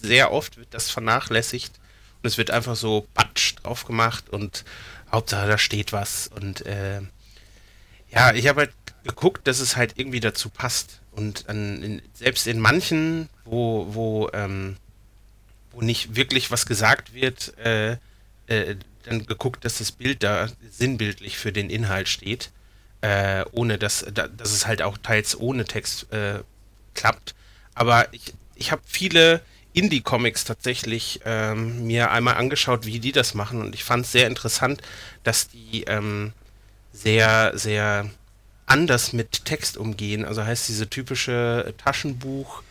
[0.03, 1.73] Sehr oft wird das vernachlässigt
[2.23, 4.65] und es wird einfach so patsch drauf gemacht und
[5.11, 7.01] Hauptsache da steht was und äh,
[8.11, 8.73] ja, ich habe halt
[9.05, 11.01] geguckt, dass es halt irgendwie dazu passt.
[11.17, 14.77] Und an, in, selbst in manchen, wo, wo, ähm,
[15.73, 17.97] wo nicht wirklich was gesagt wird, äh,
[18.47, 22.51] äh, dann geguckt, dass das Bild da sinnbildlich für den Inhalt steht,
[23.01, 26.41] äh, ohne dass, da, dass es halt auch teils ohne Text äh,
[26.95, 27.35] klappt.
[27.75, 29.43] Aber ich, ich habe viele
[29.75, 34.29] Indie-Comics tatsächlich ähm, mir einmal angeschaut, wie die das machen und ich fand es sehr
[34.29, 34.81] interessant,
[35.25, 36.33] dass die ähm,
[36.93, 38.09] sehr, sehr
[38.67, 40.25] anders mit Text umgehen.
[40.25, 42.63] Also heißt diese typische Taschenbuch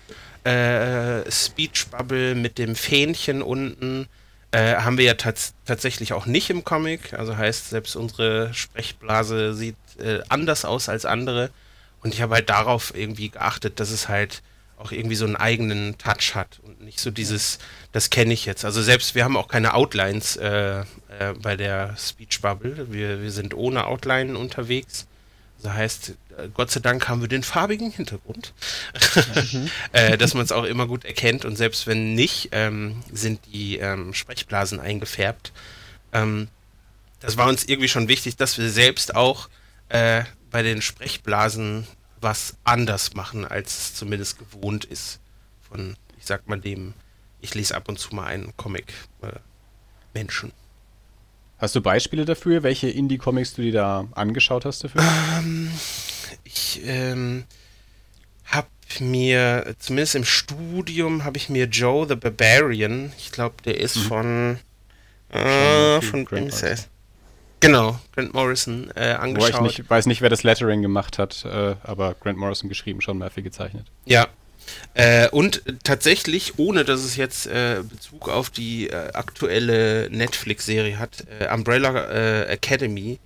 [0.44, 4.08] äh, Speech Bubble mit dem Fähnchen unten
[4.52, 7.14] äh, haben wir ja tats tatsächlich auch nicht im Comic.
[7.14, 11.50] Also heißt selbst unsere Sprechblase sieht äh, anders aus als andere.
[12.02, 14.44] Und ich habe halt darauf irgendwie geachtet, dass es halt
[14.78, 17.58] auch irgendwie so einen eigenen Touch hat und nicht so dieses,
[17.94, 18.66] das kenne ich jetzt.
[18.66, 20.84] Also selbst wir haben auch keine Outlines äh, äh,
[21.42, 22.92] bei der Speech Bubble.
[22.92, 25.08] Wir, wir sind ohne Outline unterwegs.
[25.64, 28.54] Das heißt, äh, Gott sei Dank haben wir den farbigen Hintergrund,
[29.54, 29.70] mhm.
[29.94, 33.78] äh, dass man es auch immer gut erkennt und selbst wenn nicht, ähm, sind die
[33.78, 35.54] ähm, Sprechblasen eingefärbt.
[36.12, 36.50] Ähm,
[37.22, 39.48] das war uns irgendwie schon wichtig, dass wir selbst auch
[39.88, 41.88] äh, bei den Sprechblasen
[42.20, 45.20] was anders machen, als es zumindest gewohnt ist
[45.70, 46.94] von, ich sag mal, dem,
[47.40, 49.32] ich lese ab und zu mal einen Comic äh,
[50.14, 50.52] Menschen.
[51.64, 55.02] Hast du Beispiele dafür, welche Indie-Comics du dir da angeschaut hast dafür?
[55.38, 55.72] Ähm,
[56.44, 57.46] ich ähm,
[58.44, 58.68] habe
[59.00, 64.02] mir, zumindest im Studium, habe ich mir Joe the Barbarian, ich glaube, der ist mhm.
[64.02, 64.60] von,
[65.30, 66.54] äh, von Grant
[67.62, 69.62] Genau, Grant Morrison äh, angeschaut.
[69.62, 73.00] Wo ich nicht, weiß nicht, wer das Lettering gemacht hat, äh, aber Grant Morrison geschrieben,
[73.00, 73.86] schon mal viel gezeichnet.
[74.04, 74.28] Ja,
[74.94, 81.26] äh, und tatsächlich, ohne dass es jetzt äh, Bezug auf die äh, aktuelle Netflix-Serie hat,
[81.40, 83.20] äh, Umbrella äh, Academy,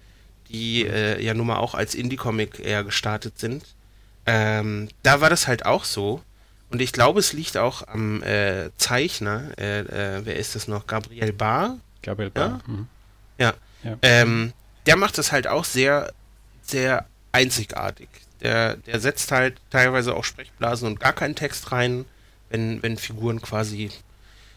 [0.49, 3.65] die äh, ja nun mal auch als Indie-Comic eher gestartet sind.
[4.25, 6.21] Ähm, da war das halt auch so.
[6.69, 8.21] Und ich glaube, es liegt auch am
[8.77, 9.51] Zeichner.
[9.57, 10.85] Äh, äh, wer ist das noch?
[10.85, 11.77] Gabriel Barr?
[12.01, 12.61] Gabriel Barr.
[12.67, 12.71] Ja.
[12.71, 12.87] Mhm.
[13.37, 13.53] ja.
[13.83, 13.97] ja.
[14.01, 14.53] Ähm,
[14.85, 16.11] der macht das halt auch sehr,
[16.61, 18.09] sehr einzigartig.
[18.41, 22.05] Der, der setzt halt teilweise auch Sprechblasen und gar keinen Text rein,
[22.49, 23.89] wenn, wenn Figuren quasi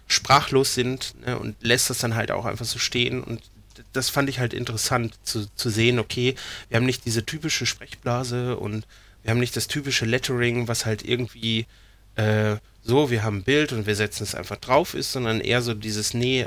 [0.06, 3.22] sprachlos sind ne, und lässt das dann halt auch einfach so stehen.
[3.22, 3.42] Und
[3.92, 6.34] das fand ich halt interessant zu, zu sehen, okay,
[6.68, 8.86] wir haben nicht diese typische Sprechblase und
[9.22, 11.66] wir haben nicht das typische Lettering, was halt irgendwie
[12.16, 15.62] äh, so, wir haben ein Bild und wir setzen es einfach drauf ist, sondern eher
[15.62, 16.46] so dieses, nee,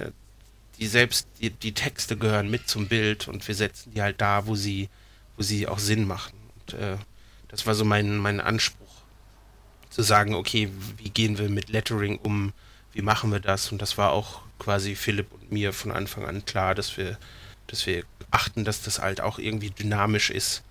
[0.80, 4.48] die selbst, die, die Texte gehören mit zum Bild und wir setzen die halt da,
[4.48, 4.90] wo sie,
[5.38, 6.34] wo sie auch Sinn machen.
[6.56, 6.98] Und äh,
[7.54, 8.78] das war so mein, mein Anspruch,
[9.89, 12.51] zu sagen, okay, wie gehen wir mit Lettering um,
[12.91, 13.72] wie machen wir das?
[13.72, 17.18] Und das war auch quasi Philipp und mir von Anfang an klar, dass wir,
[17.68, 20.64] dass wir achten, dass das halt auch irgendwie dynamisch ist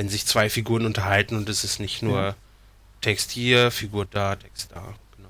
[0.00, 2.34] wenn sich zwei Figuren unterhalten und es ist nicht nur ja.
[3.02, 4.94] Text hier, Figur da, Text da.
[5.14, 5.28] Genau.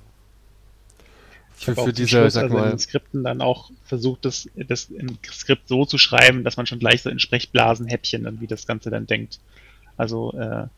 [1.59, 4.49] Ich habe für diese, Schluss, sag also mal, in den Skripten dann auch versucht, das,
[4.55, 8.47] das im Skript so zu schreiben, dass man schon gleich so in Sprechblasenhäppchen dann wie
[8.47, 9.41] das Ganze dann denkt.
[9.97, 10.69] Also, äh,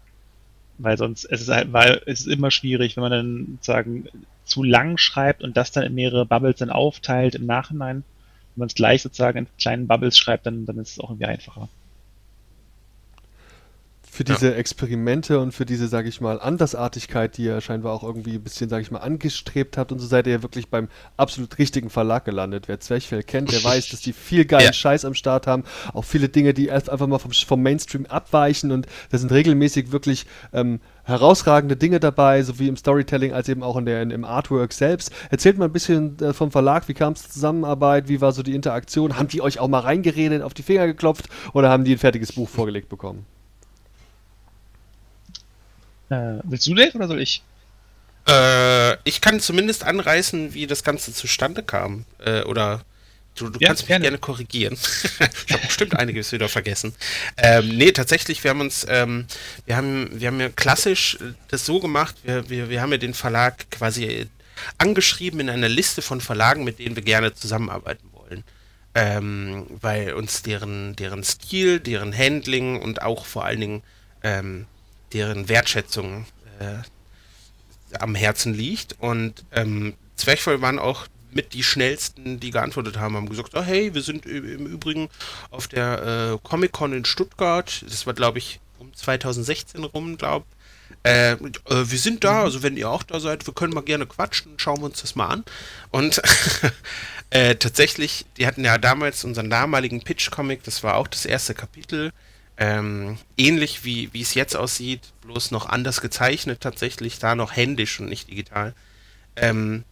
[0.83, 4.09] weil sonst es ist halt, weil es ist immer schwierig, wenn man dann sagen
[4.45, 8.05] zu lang schreibt und das dann in mehrere Bubbles dann aufteilt im Nachhinein.
[8.55, 11.27] Wenn man es gleich sozusagen in kleinen Bubbles schreibt, dann, dann ist es auch irgendwie
[11.27, 11.69] einfacher
[14.13, 14.57] für diese ja.
[14.57, 18.69] Experimente und für diese, sage ich mal, Andersartigkeit, die ihr scheinbar auch irgendwie ein bisschen,
[18.69, 22.27] sage ich mal, angestrebt habt und so seid ihr ja wirklich beim absolut richtigen Verlag
[22.27, 22.69] gelandet.
[22.69, 24.73] Wer Zwerchfell kennt, der weiß, dass die viel geilen ja.
[24.75, 28.71] Scheiß am Start haben, auch viele Dinge, die erst einfach mal vom, vom Mainstream abweichen
[28.71, 33.79] und da sind regelmäßig wirklich ähm, herausragende Dinge dabei, sowie im Storytelling als eben auch
[33.79, 35.11] in der, in, im Artwork selbst.
[35.31, 38.43] Erzählt mal ein bisschen äh, vom Verlag, wie kam es zur Zusammenarbeit, wie war so
[38.43, 39.17] die Interaktion?
[39.17, 42.33] Haben die euch auch mal reingeredet, auf die Finger geklopft oder haben die ein fertiges
[42.33, 43.25] Buch vorgelegt bekommen?
[46.13, 47.43] Äh, willst du, Dave, oder soll ich?
[48.29, 52.05] Äh, ich kann zumindest anreißen, wie das Ganze zustande kam.
[52.19, 52.85] Äh, oder
[53.35, 54.75] du, du ja, kannst mich gerne, gerne korrigieren.
[55.47, 56.95] ich habe bestimmt einiges wieder vergessen.
[57.39, 59.27] Ähm, nee, tatsächlich, wir haben uns, ähm,
[59.65, 63.15] wir haben, wir haben ja klassisch das so gemacht, wir, wir, wir haben ja den
[63.15, 64.29] Verlag quasi
[64.77, 68.45] angeschrieben in einer Liste von Verlagen, mit denen wir gerne zusammenarbeiten wollen.
[68.95, 73.83] Ähm, weil uns deren, deren Stil, deren Handling und auch vor allen Dingen
[74.23, 74.67] ähm,
[75.13, 76.27] deren Wertschätzung
[76.59, 78.97] äh, am Herzen liegt.
[78.99, 83.95] Und ähm, Zwerchfell waren auch mit die schnellsten, die geantwortet haben, haben gesagt, oh, hey,
[83.95, 85.09] wir sind im Übrigen
[85.51, 87.85] auf der äh, Comic-Con in Stuttgart.
[87.89, 90.45] Das war, glaube ich, um 2016 rum, glaube
[91.05, 91.39] äh, äh,
[91.69, 94.81] wir sind da, also wenn ihr auch da seid, wir können mal gerne quatschen, schauen
[94.81, 95.45] wir uns das mal an.
[95.91, 96.23] Und
[97.31, 102.13] äh, tatsächlich, die hatten ja damals unseren damaligen Pitch-Comic, das war auch das erste Kapitel,
[102.57, 107.99] ähm, ähnlich wie, wie es jetzt aussieht, bloß noch anders gezeichnet tatsächlich, da noch händisch
[108.01, 108.75] und nicht digital.
[109.37, 109.85] Ähm,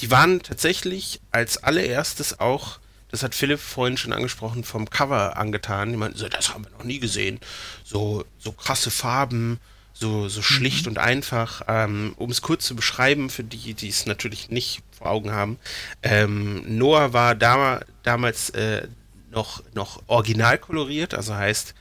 [0.00, 2.78] die waren tatsächlich als allererstes auch,
[3.10, 5.90] das hat Philipp vorhin schon angesprochen, vom Cover angetan.
[5.90, 7.38] Die meinten so, das haben wir noch nie gesehen.
[7.84, 9.60] So, so krasse Farben,
[9.92, 10.92] so, so schlicht mhm.
[10.92, 11.62] und einfach.
[11.68, 15.58] Ähm, um es kurz zu beschreiben, für die, die es natürlich nicht vor Augen haben.
[16.02, 18.88] Ähm, Noah war da, damals äh,
[19.34, 21.74] noch, noch original koloriert, also heißt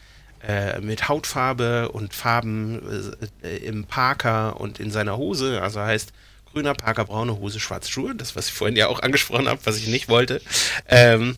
[0.47, 2.81] äh, mit Hautfarbe und Farben
[3.41, 6.13] äh, im Parker und in seiner Hose, also heißt
[6.51, 9.77] grüner Parker, braune Hose, schwarze Schuhe, das, was ich vorhin ja auch angesprochen habe, was
[9.77, 10.41] ich nicht wollte.
[10.87, 11.35] Ähm,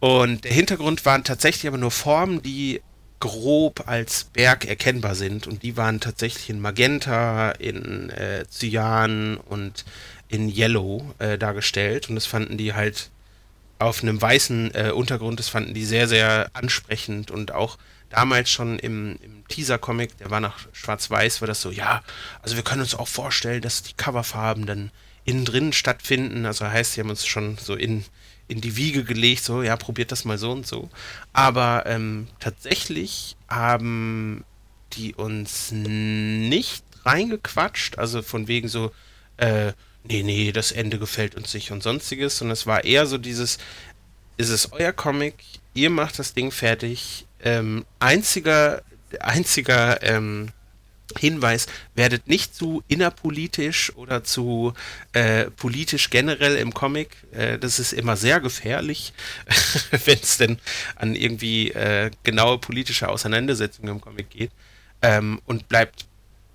[0.00, 2.80] und der Hintergrund waren tatsächlich aber nur Formen, die
[3.20, 5.46] grob als Berg erkennbar sind.
[5.46, 9.84] Und die waren tatsächlich in Magenta, in äh, Cyan und
[10.28, 12.08] in Yellow äh, dargestellt.
[12.08, 13.10] Und das fanden die halt
[13.78, 15.38] auf einem weißen äh, Untergrund.
[15.38, 17.78] Das fanden die sehr, sehr ansprechend und auch
[18.10, 22.02] damals schon im, im Teaser-Comic, der war nach Schwarz-Weiß, war das so, ja,
[22.42, 24.90] also wir können uns auch vorstellen, dass die Coverfarben dann
[25.24, 26.46] innen drin stattfinden.
[26.46, 28.04] Also heißt, sie haben uns schon so in,
[28.48, 30.88] in die Wiege gelegt, so, ja, probiert das mal so und so.
[31.32, 34.44] Aber ähm, tatsächlich haben
[34.94, 38.90] die uns nicht reingequatscht, also von wegen so,
[39.36, 39.72] äh,
[40.08, 42.42] nee, nee, das Ende gefällt uns nicht und sonstiges.
[42.42, 43.58] Und es war eher so dieses,
[44.36, 45.34] ist es euer Comic,
[45.74, 47.26] ihr macht das Ding fertig.
[47.44, 48.82] Ähm, einziger,
[49.20, 50.50] einziger ähm,
[51.16, 54.74] Hinweis, werdet nicht zu innerpolitisch oder zu
[55.12, 57.16] äh, politisch generell im Comic.
[57.32, 59.12] Äh, das ist immer sehr gefährlich,
[60.04, 60.58] wenn es denn
[60.96, 64.50] an irgendwie äh, genaue politische Auseinandersetzungen im Comic geht.
[65.00, 66.07] Ähm, und bleibt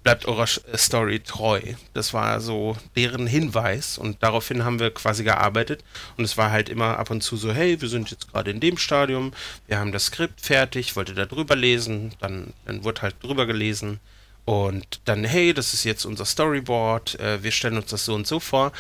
[0.04, 1.62] bleibt eurer äh, Story treu.
[1.94, 5.84] Das war so deren Hinweis und daraufhin haben wir quasi gearbeitet
[6.18, 8.60] und es war halt immer ab und zu so, hey, wir sind jetzt gerade in
[8.60, 9.32] dem Stadium,
[9.68, 14.00] wir haben das Skript fertig, wollte da drüber lesen, dann, dann wurde halt drüber gelesen
[14.46, 18.28] und dann, hey, das ist jetzt unser Storyboard, äh, wir stellen uns das so und
[18.28, 18.74] so vor.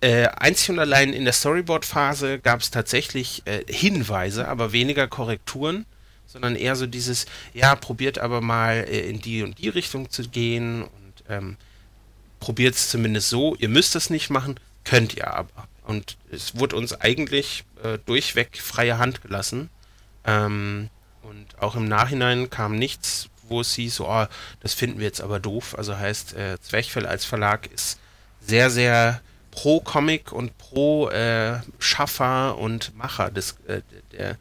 [0.00, 5.84] Äh, einzig und allein in der Storyboard-Phase gab es tatsächlich äh, Hinweise, aber weniger Korrekturen
[6.30, 10.28] sondern eher so dieses, ja, probiert aber mal äh, in die und die Richtung zu
[10.28, 11.56] gehen und ähm,
[12.38, 13.56] probiert es zumindest so.
[13.56, 15.68] Ihr müsst es nicht machen, könnt ihr aber.
[15.84, 19.70] Und es wurde uns eigentlich äh, durchweg freie Hand gelassen.
[20.24, 20.88] Ähm,
[21.22, 24.26] und auch im Nachhinein kam nichts, wo es hieß, oh,
[24.60, 25.76] das finden wir jetzt aber doof.
[25.76, 27.98] Also heißt, äh, Zwerchfell als Verlag ist
[28.40, 29.20] sehr, sehr
[29.50, 34.38] pro Comic und pro äh, Schaffer und Macher des, äh, der,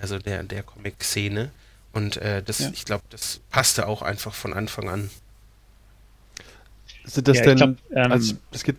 [0.00, 1.50] also der, der Comic-Szene.
[1.92, 2.70] Und äh, das, ja.
[2.72, 5.10] ich glaube, das passte auch einfach von Anfang an.
[7.04, 8.78] Sind das ja, denn, glaub, ähm, also, es gibt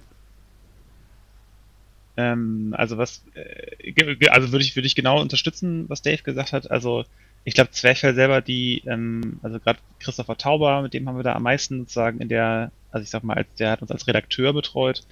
[2.17, 6.69] ähm, also was, äh, also würde ich, würde ich genau unterstützen, was Dave gesagt hat.
[6.69, 7.05] Also
[7.43, 11.33] ich glaube, Zwerchfell selber, die, ähm, also gerade Christopher Tauber, mit dem haben wir da
[11.33, 14.53] am meisten sozusagen in der, also ich sag mal, als, der hat uns als Redakteur
[14.53, 15.03] betreut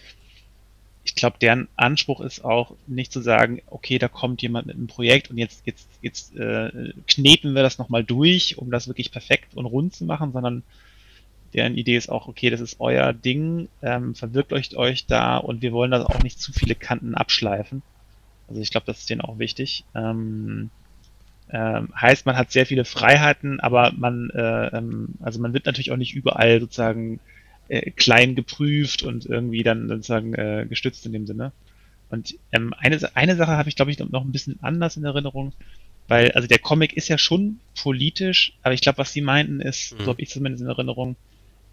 [1.09, 4.85] ich glaube, deren Anspruch ist auch nicht zu sagen, okay, da kommt jemand mit einem
[4.85, 9.55] Projekt und jetzt, jetzt, jetzt äh, kneten wir das nochmal durch, um das wirklich perfekt
[9.55, 10.61] und rund zu machen, sondern
[11.55, 15.71] deren Idee ist auch, okay, das ist euer Ding, ähm, verwirklicht euch da und wir
[15.71, 17.81] wollen das auch nicht zu viele Kanten abschleifen.
[18.47, 19.85] Also ich glaube, das ist denen auch wichtig.
[19.95, 20.69] Ähm,
[21.49, 25.91] ähm, heißt, man hat sehr viele Freiheiten, aber man, äh, ähm, also man wird natürlich
[25.91, 27.19] auch nicht überall sozusagen
[27.69, 31.51] äh, klein geprüft und irgendwie dann sozusagen äh, gestützt in dem Sinne.
[32.09, 35.53] Und ähm, eine, eine Sache habe ich, glaube ich, noch ein bisschen anders in Erinnerung,
[36.07, 39.93] weil, also der Comic ist ja schon politisch, aber ich glaube, was sie meinten ist,
[39.93, 40.03] mhm.
[40.03, 41.15] so habe ich zumindest in Erinnerung,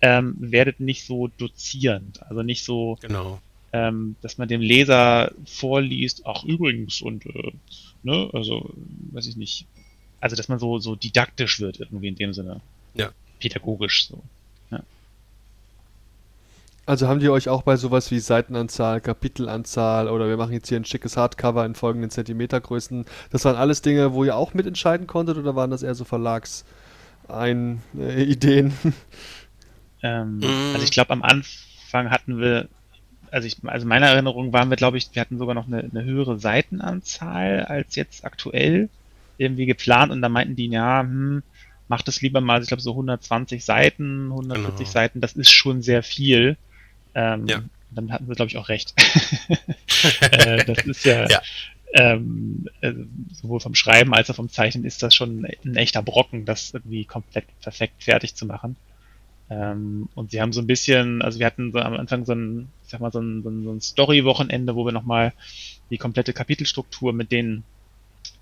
[0.03, 3.41] ähm, werdet nicht so dozierend, also nicht so, genau.
[3.73, 7.53] ähm, dass man dem Leser vorliest, ach übrigens und äh,
[8.03, 8.75] ne, also
[9.13, 9.67] weiß ich nicht,
[10.21, 12.61] also dass man so so didaktisch wird irgendwie in dem Sinne,
[12.95, 14.23] ja, pädagogisch so.
[16.87, 20.78] Also haben die euch auch bei sowas wie Seitenanzahl, Kapitelanzahl oder wir machen jetzt hier
[20.78, 25.37] ein schickes Hardcover in folgenden Zentimetergrößen, das waren alles Dinge, wo ihr auch mitentscheiden konntet
[25.37, 27.82] oder waren das eher so Verlagsideen?
[27.99, 28.68] Äh,
[30.05, 30.70] ähm, mhm.
[30.74, 32.68] Also ich glaube am Anfang hatten wir,
[33.32, 36.05] also ich, also meiner Erinnerung waren wir, glaube ich, wir hatten sogar noch eine, eine
[36.05, 38.91] höhere Seitenanzahl als jetzt aktuell
[39.39, 41.43] irgendwie geplant und da meinten die, ja, hm,
[41.89, 44.91] macht es lieber mal, ich glaube so 120 Seiten, 140 genau.
[44.91, 46.57] Seiten, das ist schon sehr viel.
[47.17, 47.62] Ähm, ja.
[47.91, 48.95] Dann hatten wir, glaube ich, auch recht.
[50.21, 51.43] äh, das ist ja, ja.
[51.95, 52.93] Ähm, äh,
[53.33, 57.07] sowohl vom Schreiben als auch vom Zeichnen ist das schon ein echter Brocken, das irgendwie
[57.07, 58.77] komplett perfekt fertig zu machen.
[59.49, 62.69] Ähm, und sie haben so ein bisschen, also wir hatten so am Anfang so ein,
[62.85, 65.33] ich sag mal, so ein, so ein, so ein Story-Wochenende, wo wir nochmal
[65.91, 67.64] die komplette Kapitelstruktur mit denen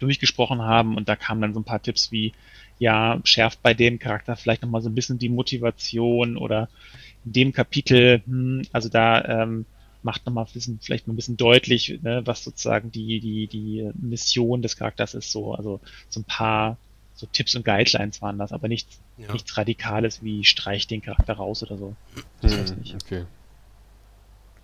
[0.00, 2.32] durchgesprochen haben und da kamen dann so ein paar Tipps wie,
[2.78, 6.68] ja, schärft bei dem Charakter vielleicht nochmal so ein bisschen die Motivation oder
[7.24, 9.66] in dem Kapitel, hm, also da ähm,
[10.02, 14.76] macht nochmal vielleicht mal ein bisschen deutlich, ne, was sozusagen die, die, die Mission des
[14.76, 16.76] Charakters ist, so, also so ein paar
[17.14, 19.32] so Tipps und Guidelines waren das, aber nichts, ja.
[19.32, 21.94] nichts Radikales wie streich den Charakter raus oder so.
[22.40, 22.94] Das hm, nicht.
[22.94, 23.24] Okay.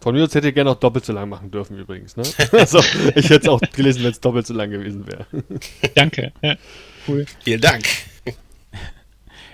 [0.01, 2.17] Von mir aus hätte ich gerne auch doppelt so lang machen dürfen übrigens.
[2.17, 2.25] Ne?
[2.53, 2.81] Also
[3.15, 5.27] ich hätte es auch gelesen, wenn es doppelt so lang gewesen wäre.
[5.95, 6.33] Danke.
[6.43, 6.57] Ja,
[7.07, 7.27] cool.
[7.45, 7.85] Vielen Dank.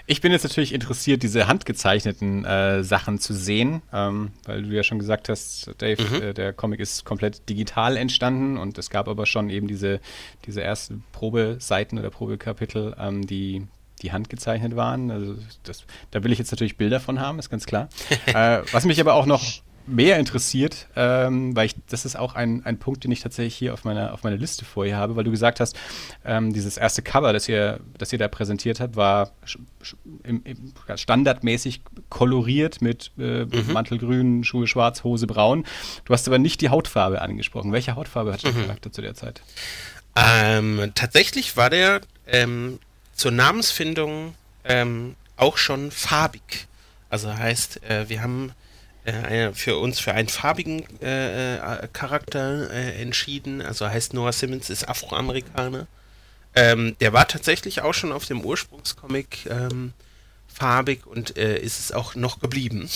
[0.08, 4.84] Ich bin jetzt natürlich interessiert, diese handgezeichneten äh, Sachen zu sehen, ähm, weil du ja
[4.84, 6.22] schon gesagt hast, Dave, mhm.
[6.22, 10.00] äh, der Comic ist komplett digital entstanden und es gab aber schon eben diese,
[10.46, 13.66] diese ersten Probeseiten oder Probekapitel, ähm, die,
[14.00, 15.10] die handgezeichnet waren.
[15.10, 17.88] Also das, da will ich jetzt natürlich Bilder von haben, ist ganz klar.
[18.26, 19.42] äh, was mich aber auch noch
[19.86, 23.72] mehr interessiert, ähm, weil ich, das ist auch ein, ein Punkt, den ich tatsächlich hier
[23.72, 25.76] auf meiner, auf meiner Liste vorher habe, weil du gesagt hast,
[26.24, 29.30] ähm, dieses erste Cover, das ihr, das ihr da präsentiert habt, war
[30.24, 33.72] im, im standardmäßig koloriert mit äh, mhm.
[33.72, 35.64] Mantelgrün, Schuhe schwarz, Hose braun.
[36.04, 37.72] Du hast aber nicht die Hautfarbe angesprochen.
[37.72, 38.62] Welche Hautfarbe hat der mhm.
[38.62, 39.42] Charakter zu der Zeit?
[40.16, 42.78] Ähm, tatsächlich war der ähm,
[43.14, 44.34] zur Namensfindung
[44.64, 46.66] ähm, auch schon farbig.
[47.10, 48.52] Also heißt, äh, wir haben
[49.06, 53.62] äh, für uns für einen farbigen äh, äh, Charakter äh, entschieden.
[53.62, 55.86] Also heißt Noah Simmons ist Afroamerikaner.
[56.54, 59.92] Ähm, der war tatsächlich auch schon auf dem Ursprungscomic ähm,
[60.52, 62.88] farbig und äh, ist es auch noch geblieben.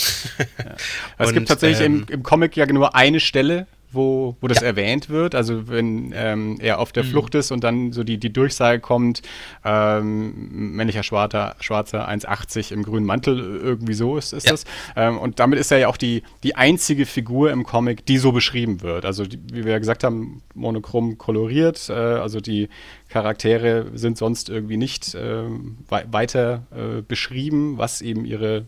[0.59, 0.77] ja.
[1.19, 4.67] es gibt tatsächlich ähm, im, im, Comic ja nur eine Stelle, wo, wo das ja.
[4.67, 5.35] erwähnt wird.
[5.35, 7.09] Also wenn ähm, er auf der mhm.
[7.09, 9.23] Flucht ist und dann so die, die Durchsage kommt,
[9.65, 14.53] ähm, männlicher Schwarzer, Schwarzer 1,80 im grünen Mantel, irgendwie so ist, ist ja.
[14.53, 14.65] das.
[14.97, 18.33] Ähm, und damit ist er ja auch die, die einzige Figur im Comic, die so
[18.33, 19.05] beschrieben wird.
[19.05, 22.69] Also die, wie wir ja gesagt haben, monochrom koloriert, äh, also die
[23.09, 25.45] Charaktere sind sonst irgendwie nicht äh,
[25.89, 28.67] weiter äh, beschrieben, was eben ihre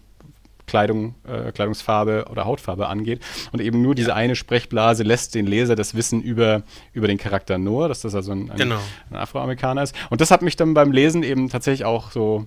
[0.72, 3.20] Kleidung, äh, Kleidungsfarbe oder Hautfarbe angeht.
[3.52, 6.62] Und eben nur diese eine Sprechblase lässt den Leser das Wissen über,
[6.94, 8.78] über den Charakter Noah, dass das also ein, ein, genau.
[9.10, 9.94] ein Afroamerikaner ist.
[10.08, 12.46] Und das hat mich dann beim Lesen eben tatsächlich auch so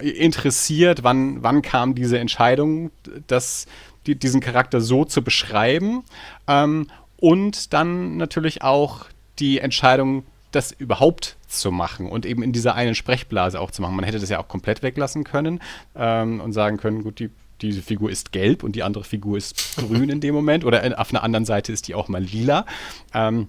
[0.00, 2.90] äh, interessiert, wann, wann kam diese Entscheidung,
[3.26, 3.66] dass
[4.06, 6.04] die, diesen Charakter so zu beschreiben.
[6.46, 6.86] Ähm,
[7.18, 9.04] und dann natürlich auch
[9.40, 13.94] die Entscheidung, das überhaupt zu machen und eben in dieser einen Sprechblase auch zu machen.
[13.94, 15.60] Man hätte das ja auch komplett weglassen können
[15.94, 19.76] ähm, und sagen können, gut, die diese Figur ist gelb und die andere Figur ist
[19.76, 22.66] grün in dem Moment oder auf einer anderen Seite ist die auch mal lila.
[23.14, 23.48] Ähm,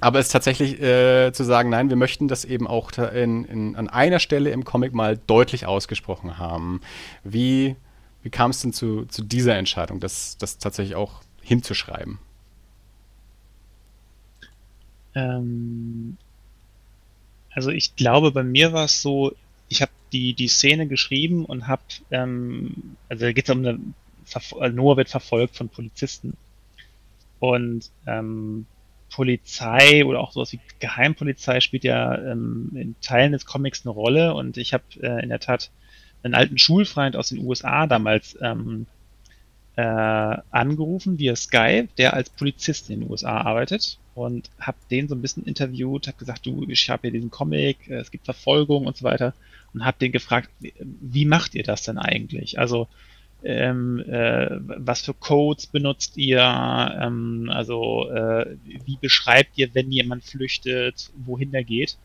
[0.00, 3.76] aber es ist tatsächlich äh, zu sagen, nein, wir möchten das eben auch in, in,
[3.76, 6.80] an einer Stelle im Comic mal deutlich ausgesprochen haben.
[7.22, 7.76] Wie,
[8.22, 12.18] wie kam es denn zu, zu dieser Entscheidung, das, das tatsächlich auch hinzuschreiben?
[15.14, 16.16] Ähm,
[17.54, 19.32] also ich glaube, bei mir war es so,
[19.72, 23.80] ich habe die, die Szene geschrieben und habe, ähm, also da geht es um eine,
[24.60, 26.36] äh, Noah wird verfolgt von Polizisten.
[27.40, 28.66] Und ähm,
[29.10, 34.34] Polizei oder auch sowas wie Geheimpolizei spielt ja ähm, in Teilen des Comics eine Rolle.
[34.34, 35.70] Und ich habe äh, in der Tat
[36.22, 38.86] einen alten Schulfreund aus den USA damals ähm,
[39.76, 43.98] äh, angerufen via Skype, der als Polizist in den USA arbeitet.
[44.14, 47.88] Und habe den so ein bisschen interviewt, habe gesagt, du, ich habe hier diesen Comic,
[47.88, 49.32] äh, es gibt Verfolgung und so weiter
[49.74, 52.58] und habe den gefragt, wie macht ihr das denn eigentlich?
[52.58, 52.88] Also
[53.44, 56.40] ähm, äh, was für Codes benutzt ihr?
[56.40, 61.96] Ähm, also äh, wie beschreibt ihr, wenn jemand flüchtet, wohin er geht?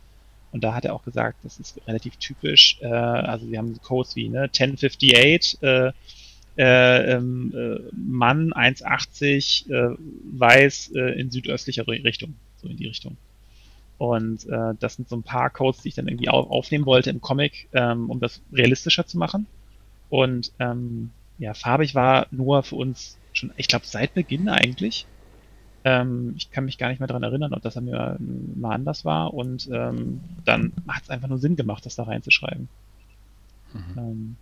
[0.52, 2.78] Und da hat er auch gesagt, das ist relativ typisch.
[2.82, 5.92] Äh, also wir haben Codes wie ne, 1058, äh,
[6.58, 9.96] äh, ähm, äh, Mann 1,80, äh,
[10.40, 13.18] weiß äh, in südöstlicher Richtung, so in die Richtung.
[13.98, 17.10] Und äh, das sind so ein paar Codes, die ich dann irgendwie auf, aufnehmen wollte
[17.10, 19.48] im Comic, ähm, um das realistischer zu machen.
[20.10, 25.06] Und ähm, ja, farbig war nur für uns schon, ich glaube, seit Beginn eigentlich.
[25.84, 29.06] Ähm, ich kann mich gar nicht mehr daran erinnern, ob das dann mir mal anders
[29.06, 29.34] war.
[29.34, 32.70] Und ähm, dann hat es einfach nur Sinn gemacht, das da reinzuschreiben.
[33.74, 33.98] Mhm.
[33.98, 34.38] Ähm,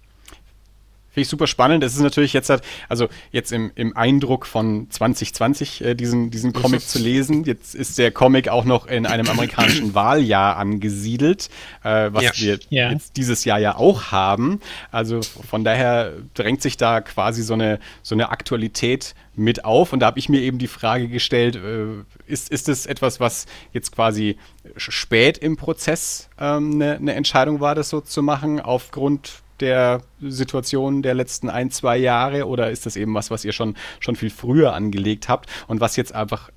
[1.15, 1.81] Finde ich super spannend.
[1.81, 6.51] Es ist natürlich jetzt, halt, also jetzt im, im Eindruck von 2020 äh, diesen, diesen
[6.51, 7.45] Comic zu lesen.
[7.45, 11.49] Jetzt ist der Comic auch noch in einem amerikanischen Wahljahr angesiedelt,
[11.85, 12.31] äh, was ja.
[12.35, 12.91] wir ja.
[12.91, 14.59] jetzt dieses Jahr ja auch haben.
[14.91, 19.93] Also von daher drängt sich da quasi so eine, so eine Aktualität mit auf.
[19.93, 23.45] Und da habe ich mir eben die Frage gestellt, äh, ist, ist es etwas, was
[23.71, 24.35] jetzt quasi
[24.75, 31.01] spät im Prozess ähm, eine, eine Entscheidung war, das so zu machen, aufgrund der Situation
[31.01, 34.29] der letzten ein, zwei Jahre oder ist das eben was, was ihr schon, schon viel
[34.29, 36.51] früher angelegt habt und was jetzt einfach,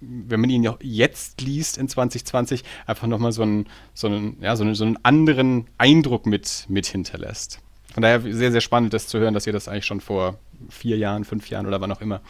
[0.00, 4.64] wenn man ihn jetzt liest in 2020, einfach nochmal so einen, so, einen, ja, so,
[4.64, 7.60] einen, so einen anderen Eindruck mit, mit hinterlässt?
[7.92, 10.38] Von daher sehr, sehr spannend, das zu hören, dass ihr das eigentlich schon vor
[10.68, 12.20] vier Jahren, fünf Jahren oder wann auch immer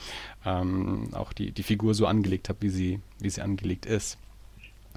[0.47, 4.17] ähm, auch die, die Figur so angelegt habt, wie sie, wie sie angelegt ist.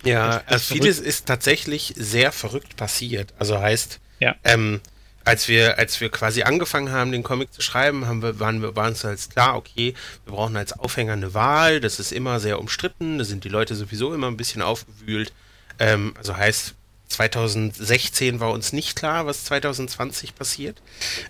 [0.03, 3.33] Ja, also vieles ist tatsächlich sehr verrückt passiert.
[3.39, 4.35] Also heißt, ja.
[4.43, 4.81] ähm,
[5.25, 8.75] als wir, als wir quasi angefangen haben, den Comic zu schreiben, haben wir, waren wir,
[8.75, 9.93] waren uns als klar, okay,
[10.25, 13.75] wir brauchen als Aufhänger eine Wahl, das ist immer sehr umstritten, da sind die Leute
[13.75, 15.31] sowieso immer ein bisschen aufgewühlt.
[15.79, 16.75] Ähm, also heißt,
[17.07, 20.81] 2016 war uns nicht klar, was 2020 passiert.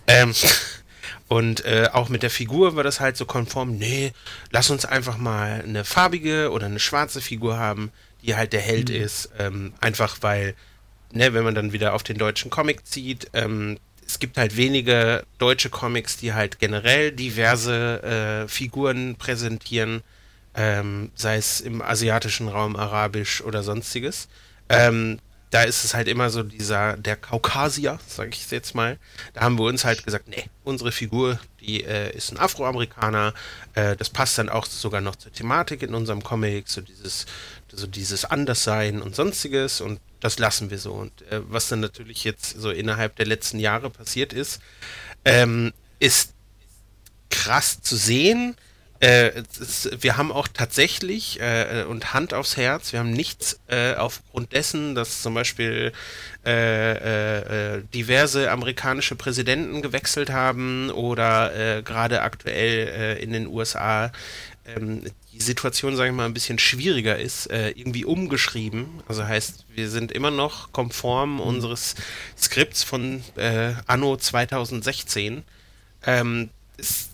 [0.07, 0.33] Ähm,
[1.27, 4.13] und äh, auch mit der Figur war das halt so konform, nee,
[4.51, 7.91] lass uns einfach mal eine farbige oder eine schwarze Figur haben,
[8.23, 8.95] die halt der Held mhm.
[8.95, 9.29] ist.
[9.37, 10.55] Ähm, einfach weil
[11.15, 15.23] ne, wenn man dann wieder auf den deutschen Comic zieht, ähm, es gibt halt wenige
[15.37, 20.03] deutsche Comics, die halt generell diverse äh, Figuren präsentieren,
[20.55, 24.27] ähm, sei es im asiatischen Raum, arabisch oder sonstiges.
[24.69, 25.19] Ähm,
[25.53, 28.97] da ist es halt immer so dieser, der Kaukasier, sage ich jetzt mal.
[29.33, 33.35] Da haben wir uns halt gesagt, nee, unsere Figur, die äh, ist ein Afroamerikaner.
[33.75, 37.27] Äh, das passt dann auch sogar noch zur Thematik in unserem Comic, so dieses,
[37.75, 39.81] so dieses Anderssein und sonstiges.
[39.81, 40.93] Und das lassen wir so.
[40.93, 44.61] Und äh, was dann natürlich jetzt so innerhalb der letzten Jahre passiert ist,
[45.25, 46.33] ähm, ist
[47.29, 48.55] krass zu sehen.
[48.99, 53.95] Äh, es, wir haben auch tatsächlich äh, und Hand aufs Herz, wir haben nichts äh,
[53.95, 55.91] aufgrund dessen, dass zum Beispiel
[56.45, 64.11] äh, äh, diverse amerikanische Präsidenten gewechselt haben oder gerade aktuell in den USA
[64.65, 65.03] ähm,
[65.33, 69.01] die Situation, sage ich mal, ein bisschen schwieriger ist, äh, irgendwie umgeschrieben.
[69.07, 71.95] Also heißt, wir sind immer noch konform unseres
[72.37, 75.43] Skripts von äh, Anno 2016.
[76.05, 77.11] Ähm, ist,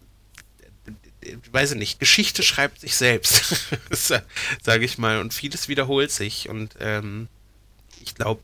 [1.21, 3.73] ich weiß ich nicht, Geschichte schreibt sich selbst,
[4.61, 6.49] sage ich mal, und vieles wiederholt sich.
[6.49, 7.27] Und ähm,
[8.01, 8.41] ich glaube,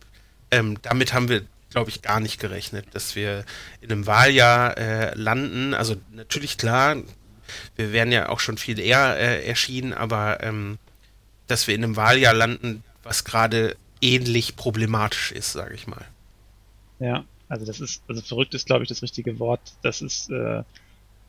[0.51, 3.45] ähm, damit haben wir, glaube ich, gar nicht gerechnet, dass wir
[3.81, 5.73] in einem Wahljahr äh, landen.
[5.73, 6.97] Also natürlich klar,
[7.75, 10.77] wir wären ja auch schon viel eher äh, erschienen, aber ähm,
[11.47, 16.05] dass wir in einem Wahljahr landen, was gerade ähnlich problematisch ist, sage ich mal.
[16.99, 19.61] Ja, also das ist, also verrückt ist, glaube ich, das richtige Wort.
[19.81, 20.63] Das ist, äh,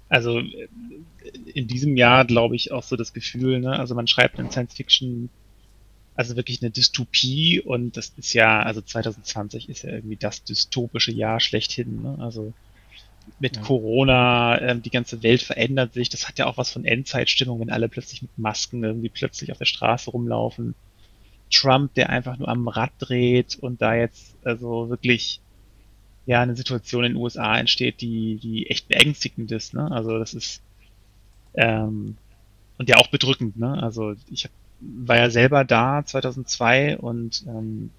[0.08, 0.40] also
[1.54, 3.78] in diesem Jahr, glaube ich, auch so das Gefühl, ne?
[3.78, 5.28] also man schreibt in Science Fiction
[6.16, 11.12] also wirklich eine Dystopie und das ist ja, also 2020 ist ja irgendwie das dystopische
[11.12, 12.02] Jahr schlechthin.
[12.02, 12.16] Ne?
[12.20, 12.54] Also
[13.38, 13.62] mit ja.
[13.62, 16.08] Corona, ähm, die ganze Welt verändert sich.
[16.08, 19.58] Das hat ja auch was von Endzeitstimmung, wenn alle plötzlich mit Masken irgendwie plötzlich auf
[19.58, 20.74] der Straße rumlaufen.
[21.50, 25.40] Trump, der einfach nur am Rad dreht und da jetzt also wirklich
[26.26, 29.74] ja eine Situation in den USA entsteht, die, die echt beängstigend ist.
[29.74, 29.90] Ne?
[29.90, 30.60] Also das ist
[31.54, 32.16] ähm,
[32.78, 33.56] und ja auch bedrückend.
[33.56, 33.80] Ne?
[33.82, 34.50] Also ich hab,
[34.80, 37.90] war ja selber da 2002 und ähm,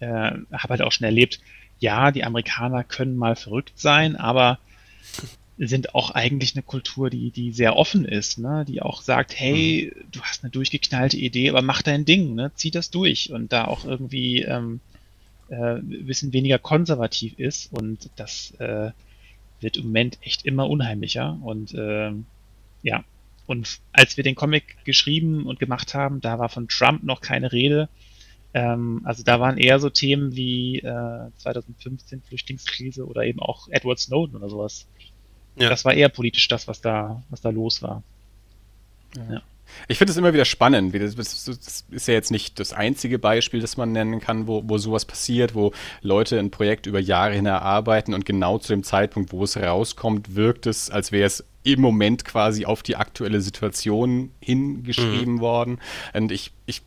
[0.00, 1.40] äh, habe halt auch schon erlebt,
[1.80, 4.58] ja, die Amerikaner können mal verrückt sein, aber
[5.58, 8.64] sind auch eigentlich eine Kultur, die, die sehr offen ist, ne?
[8.66, 10.04] die auch sagt, hey, mhm.
[10.10, 12.50] du hast eine durchgeknallte Idee, aber mach dein Ding, ne?
[12.54, 14.80] zieh das durch und da auch irgendwie ähm,
[15.50, 18.92] äh, ein bisschen weniger konservativ ist und das äh,
[19.60, 22.12] wird im Moment echt immer unheimlicher und äh,
[22.82, 23.04] ja,
[23.46, 27.52] und als wir den Comic geschrieben und gemacht haben, da war von Trump noch keine
[27.52, 27.90] Rede,
[28.52, 33.98] ähm, also da waren eher so Themen wie äh, 2015 Flüchtlingskrise oder eben auch Edward
[33.98, 34.86] Snowden oder sowas.
[35.56, 35.68] Ja.
[35.68, 38.02] Das war eher politisch das, was da, was da los war.
[39.16, 39.34] Ja.
[39.34, 39.42] ja.
[39.88, 40.94] Ich finde es immer wieder spannend.
[40.94, 45.04] Das ist ja jetzt nicht das einzige Beispiel, das man nennen kann, wo, wo sowas
[45.04, 45.72] passiert, wo
[46.02, 50.34] Leute ein Projekt über Jahre hin erarbeiten und genau zu dem Zeitpunkt, wo es rauskommt,
[50.34, 55.40] wirkt es, als wäre es im Moment quasi auf die aktuelle Situation hingeschrieben mhm.
[55.40, 55.78] worden.
[56.14, 56.82] Und ich, ich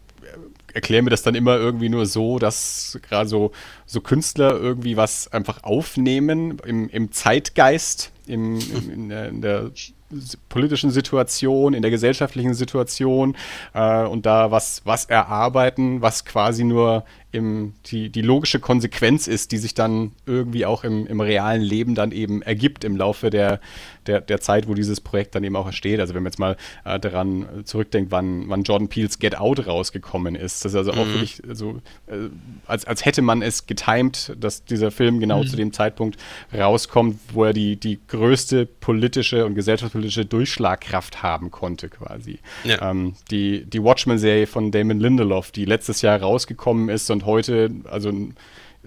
[0.73, 3.51] erkläre mir das dann immer irgendwie nur so, dass gerade so,
[3.85, 9.71] so Künstler irgendwie was einfach aufnehmen im, im Zeitgeist, im, im in, der, in der
[10.49, 13.35] politischen Situation, in der gesellschaftlichen Situation
[13.73, 19.51] äh, und da was, was erarbeiten, was quasi nur im, die, die logische Konsequenz ist,
[19.51, 23.59] die sich dann irgendwie auch im, im realen Leben dann eben ergibt im Laufe der,
[24.07, 25.99] der, der Zeit, wo dieses Projekt dann eben auch entsteht.
[25.99, 30.35] Also wenn man jetzt mal äh, daran zurückdenkt, wann, wann Jordan Peels Get Out rausgekommen
[30.35, 31.13] ist, das ist also auch mhm.
[31.13, 32.29] wirklich so, äh,
[32.67, 35.47] als, als hätte man es getimed, dass dieser Film genau mhm.
[35.47, 36.17] zu dem Zeitpunkt
[36.53, 42.39] rauskommt, wo er die, die größte politische und gesellschaftspolitische Durchschlagkraft haben konnte quasi.
[42.63, 42.91] Ja.
[42.91, 48.11] Ähm, die die Watchmen-Serie von Damon Lindelof, die letztes Jahr rausgekommen ist und heute, also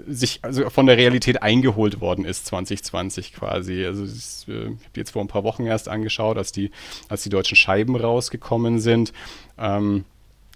[0.06, 3.84] sich also von der Realität eingeholt worden ist 2020 quasi.
[3.84, 6.70] Also äh, ich habe die jetzt vor ein paar Wochen erst angeschaut, als die,
[7.08, 9.12] als die deutschen Scheiben rausgekommen sind.
[9.58, 10.04] Ähm,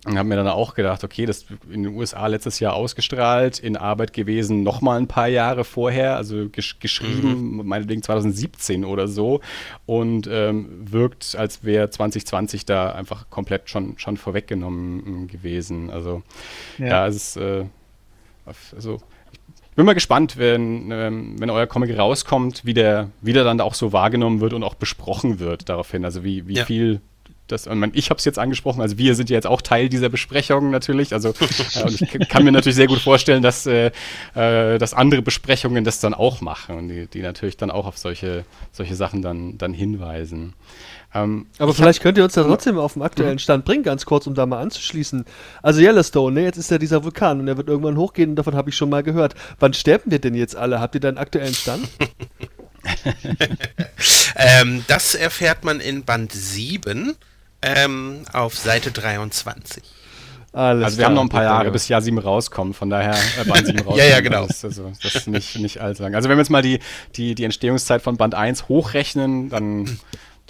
[0.06, 3.76] und habe mir dann auch gedacht, okay, das in den USA letztes Jahr ausgestrahlt, in
[3.76, 7.66] Arbeit gewesen, nochmal ein paar Jahre vorher, also gesch geschrieben, mhm.
[7.66, 9.42] meinetwegen 2017 oder so,
[9.84, 15.90] und ähm, wirkt, als wäre 2020 da einfach komplett schon, schon vorweggenommen gewesen.
[15.90, 16.22] Also,
[16.78, 17.66] ja, ja es ist, äh,
[18.74, 19.02] also,
[19.70, 23.60] ich bin mal gespannt, wenn, ähm, wenn euer Comic rauskommt, wie der, wie der dann
[23.60, 26.04] auch so wahrgenommen wird und auch besprochen wird daraufhin.
[26.04, 26.64] Also, wie, wie ja.
[26.64, 27.00] viel
[27.50, 30.70] das, ich habe es jetzt angesprochen, also wir sind ja jetzt auch Teil dieser Besprechung
[30.70, 31.12] natürlich.
[31.12, 31.30] Also
[31.74, 33.90] äh, und ich kann mir natürlich sehr gut vorstellen, dass, äh,
[34.34, 37.98] äh, dass andere Besprechungen das dann auch machen und die, die natürlich dann auch auf
[37.98, 40.54] solche, solche Sachen dann, dann hinweisen.
[41.12, 43.40] Ähm, Aber vielleicht hab, könnt ihr uns da trotzdem auf den aktuellen mhm.
[43.40, 45.24] Stand bringen, ganz kurz, um da mal anzuschließen.
[45.62, 48.54] Also Yellowstone, ne, jetzt ist ja dieser Vulkan und der wird irgendwann hochgehen und davon
[48.54, 49.34] habe ich schon mal gehört.
[49.58, 50.80] Wann sterben wir denn jetzt alle?
[50.80, 51.88] Habt ihr da einen aktuellen Stand?
[54.36, 57.16] ähm, das erfährt man in Band 7
[57.62, 59.82] ähm, auf Seite 23.
[60.52, 63.44] Alles also wir haben noch ein paar Jahre, bis Jahr 7 rauskommt, von daher äh,
[63.44, 63.98] Band 7 rauskommt.
[63.98, 64.46] ja, ja, genau.
[64.46, 66.14] Das ist, also, das ist nicht, nicht allzu lang.
[66.14, 66.80] Also wenn wir jetzt mal die,
[67.14, 69.98] die, die Entstehungszeit von Band 1 hochrechnen, dann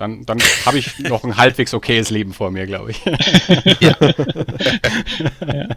[0.00, 3.04] dann, dann habe ich noch ein halbwegs okayes Leben vor mir, glaube ich.
[3.80, 3.94] ja.
[5.46, 5.68] ja.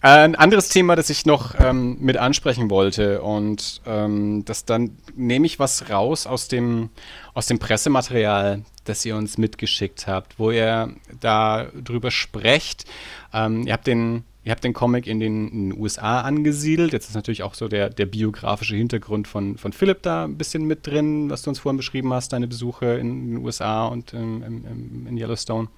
[0.00, 5.46] Ein anderes Thema, das ich noch ähm, mit ansprechen wollte und ähm, das dann nehme
[5.46, 6.90] ich was raus aus dem,
[7.32, 12.86] aus dem Pressematerial, das ihr uns mitgeschickt habt, wo ihr da drüber sprecht.
[13.32, 16.94] Ähm, ihr habt den ihr habt den Comic in den, in den, USA angesiedelt.
[16.94, 20.64] Jetzt ist natürlich auch so der, der biografische Hintergrund von, von Philipp da ein bisschen
[20.64, 24.42] mit drin, was du uns vorhin beschrieben hast, deine Besuche in den USA und ähm,
[24.42, 25.68] im, in Yellowstone.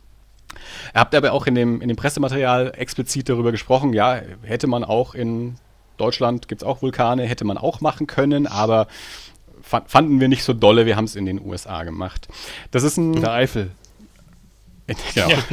[0.95, 4.85] Ihr habt aber auch in dem, in dem Pressematerial explizit darüber gesprochen, ja, hätte man
[4.85, 5.57] auch in
[5.97, 8.87] Deutschland, gibt es auch Vulkane, hätte man auch machen können, aber
[9.63, 12.29] fanden wir nicht so dolle, wir haben es in den USA gemacht.
[12.71, 13.21] Das ist ein.
[13.21, 13.73] Der Eifel.
[15.15, 15.29] Genau.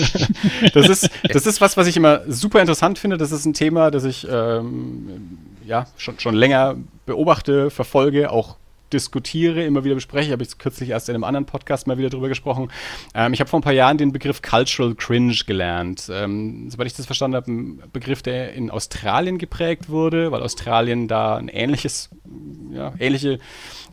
[0.62, 0.70] Ja.
[0.74, 3.18] Das, ist, das ist was, was ich immer super interessant finde.
[3.18, 8.56] Das ist ein Thema, das ich ähm, ja, schon, schon länger beobachte, verfolge, auch
[8.94, 10.28] diskutiere, immer wieder bespreche.
[10.28, 12.70] Ich habe jetzt kürzlich erst in einem anderen Podcast mal wieder drüber gesprochen.
[13.14, 16.10] Ähm, ich habe vor ein paar Jahren den Begriff Cultural Cringe gelernt.
[16.12, 21.08] Ähm, soweit ich das verstanden habe, ein Begriff, der in Australien geprägt wurde, weil Australien
[21.08, 22.10] da ein ähnliches,
[22.72, 23.40] ja, ähnliche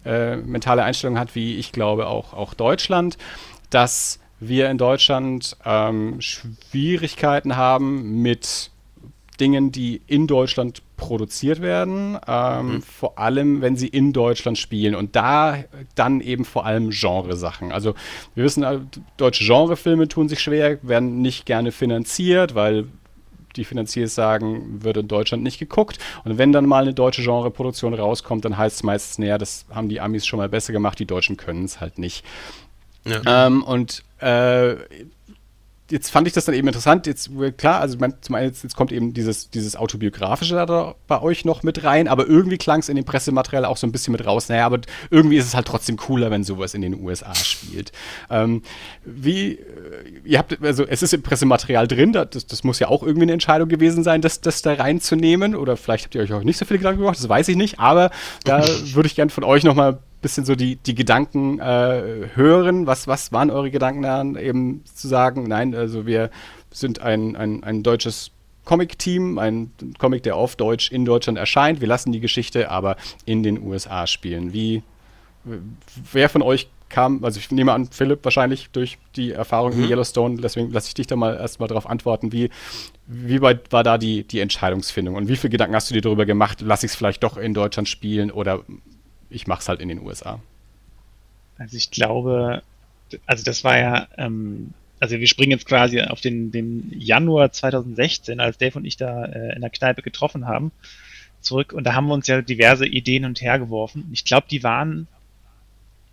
[0.05, 3.19] äh, mentale Einstellung hat, wie ich glaube auch, auch Deutschland,
[3.71, 8.71] dass wir in Deutschland ähm, Schwierigkeiten haben mit
[9.41, 12.83] Dingen, die in Deutschland produziert werden, ähm, mhm.
[12.83, 15.65] vor allem wenn sie in Deutschland spielen und da
[15.97, 17.73] dann eben vor allem Genresachen.
[17.73, 17.95] Also
[18.35, 18.79] wir wissen, äh,
[19.17, 22.87] deutsche Genrefilme tun sich schwer, werden nicht gerne finanziert, weil
[23.57, 25.99] die Finanziers sagen, wird in Deutschland nicht geguckt.
[26.25, 29.89] Und wenn dann mal eine deutsche Genreproduktion rauskommt, dann heißt es meistens, naja, das haben
[29.89, 32.25] die Amis schon mal besser gemacht, die Deutschen können es halt nicht.
[33.05, 33.47] Ja.
[33.47, 34.77] Ähm, und äh,
[35.91, 37.07] jetzt fand ich das dann eben interessant.
[37.07, 41.21] Jetzt, klar, also man, zum einen, jetzt, jetzt, kommt eben dieses, dieses Autobiografische da bei
[41.21, 44.13] euch noch mit rein, aber irgendwie klang es in dem Pressematerial auch so ein bisschen
[44.13, 44.49] mit raus.
[44.49, 44.81] Naja, aber
[45.11, 47.93] irgendwie ist es halt trotzdem cooler, wenn sowas in den USA spielt.
[48.31, 48.63] Ähm,
[49.05, 49.59] wie, äh,
[50.25, 53.33] ihr habt, also es ist im Pressematerial drin, das, das muss ja auch irgendwie eine
[53.33, 55.55] Entscheidung gewesen sein, das, das da reinzunehmen.
[55.55, 57.79] Oder vielleicht habt ihr euch auch nicht so viele Gedanken gemacht, das weiß ich nicht,
[57.79, 58.11] aber
[58.45, 58.65] da
[58.95, 62.87] würde ich gerne von euch nochmal bisschen so die, die Gedanken äh, hören.
[62.87, 66.31] Was, was waren eure Gedanken daran, eben zu sagen, nein, also wir
[66.73, 68.31] sind ein, ein, ein deutsches
[68.65, 71.83] Comic-Team, ein Comic, der auf Deutsch in Deutschland erscheint.
[71.83, 72.97] Wir lassen die Geschichte aber
[73.27, 74.55] in den USA spielen.
[74.55, 74.83] Wie,
[76.13, 79.85] wer von euch kam, also ich nehme an, Philipp wahrscheinlich durch die Erfahrung mhm.
[79.85, 82.49] in Yellowstone, deswegen lasse ich dich da mal erstmal darauf antworten, wie,
[83.07, 86.25] wie weit war da die, die Entscheidungsfindung und wie viele Gedanken hast du dir darüber
[86.25, 88.63] gemacht, lasse ich es vielleicht doch in Deutschland spielen oder
[89.35, 90.41] ich mache es halt in den USA.
[91.59, 92.63] Also ich glaube,
[93.27, 98.41] also das war ja, ähm, also wir springen jetzt quasi auf den, den Januar 2016,
[98.41, 100.73] als Dave und ich da äh, in der Kneipe getroffen haben,
[101.41, 104.09] zurück und da haben wir uns ja diverse Ideen und her geworfen.
[104.13, 105.07] Ich glaube, die waren,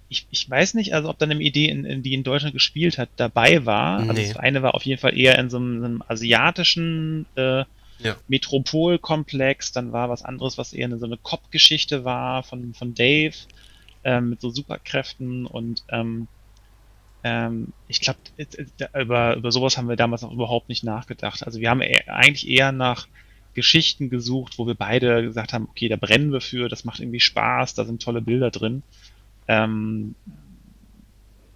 [0.10, 2.98] ich, ich weiß nicht, also ob dann eine Idee, in, in die in Deutschland gespielt
[2.98, 4.00] hat, dabei war.
[4.00, 4.20] Also nee.
[4.20, 7.64] Also das eine war auf jeden Fall eher in so einem, so einem asiatischen äh,
[8.04, 8.18] ja.
[8.28, 13.36] Metropolkomplex, dann war was anderes, was eher eine, so eine Cop-Geschichte war von, von Dave
[14.04, 16.28] ähm, mit so Superkräften und ähm,
[17.24, 18.20] ähm, ich glaube,
[19.00, 21.46] über, über sowas haben wir damals noch überhaupt nicht nachgedacht.
[21.46, 23.08] Also wir haben e eigentlich eher nach
[23.54, 27.20] Geschichten gesucht, wo wir beide gesagt haben, okay, da brennen wir für, das macht irgendwie
[27.20, 28.82] Spaß, da sind tolle Bilder drin.
[29.48, 30.16] Ähm,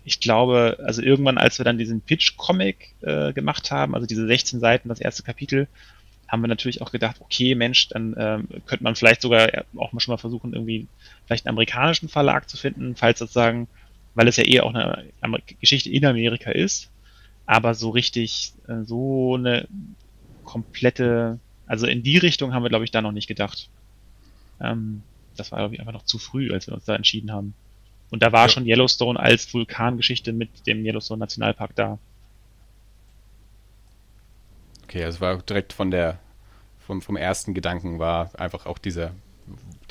[0.03, 4.59] ich glaube, also irgendwann, als wir dann diesen Pitch-Comic äh, gemacht haben, also diese 16
[4.59, 5.67] Seiten, das erste Kapitel,
[6.27, 9.99] haben wir natürlich auch gedacht, okay, Mensch, dann ähm, könnte man vielleicht sogar auch mal
[9.99, 10.88] schon mal versuchen, irgendwie
[11.26, 13.68] vielleicht einen amerikanischen Verlag zu finden, falls sozusagen,
[14.15, 16.89] weil es ja eher auch eine Amer Geschichte in Amerika ist,
[17.45, 19.68] aber so richtig, äh, so eine
[20.43, 23.69] komplette, also in die Richtung haben wir, glaube ich, da noch nicht gedacht.
[24.60, 25.03] Ähm,
[25.35, 27.53] das war, glaube ich, einfach noch zu früh, als wir uns da entschieden haben.
[28.10, 28.49] Und da war ja.
[28.49, 31.99] schon Yellowstone als Vulkangeschichte mit dem Yellowstone Nationalpark da.
[34.87, 36.19] Okay, also war direkt von der,
[36.79, 39.11] vom, vom ersten Gedanken war einfach auch dieser,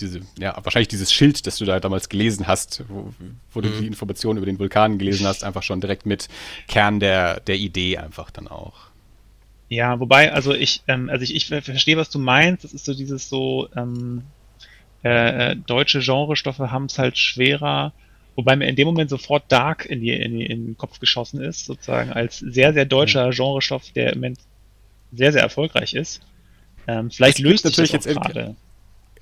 [0.01, 3.13] diese, ja, wahrscheinlich dieses Schild, das du da damals gelesen hast, wo,
[3.53, 3.63] wo mhm.
[3.63, 6.29] du die Informationen über den Vulkan gelesen hast, einfach schon direkt mit
[6.69, 8.75] Kern der, der Idee einfach dann auch.
[9.69, 12.65] Ja, wobei, also ich, ähm, also ich, ich verstehe, was du meinst.
[12.65, 14.23] Das ist so dieses so, ähm,
[15.03, 17.93] äh, äh deutsche Genrestoffe haben es halt schwerer,
[18.37, 21.41] wobei mir in dem Moment sofort Dark in, die, in, die, in den Kopf geschossen
[21.41, 23.31] ist, sozusagen als sehr, sehr deutscher.
[23.31, 24.39] Genrestoff, der im Moment
[25.17, 26.21] sehr, sehr erfolgreich ist.
[26.87, 28.57] Ähm, vielleicht das löst natürlich jetzt gerade.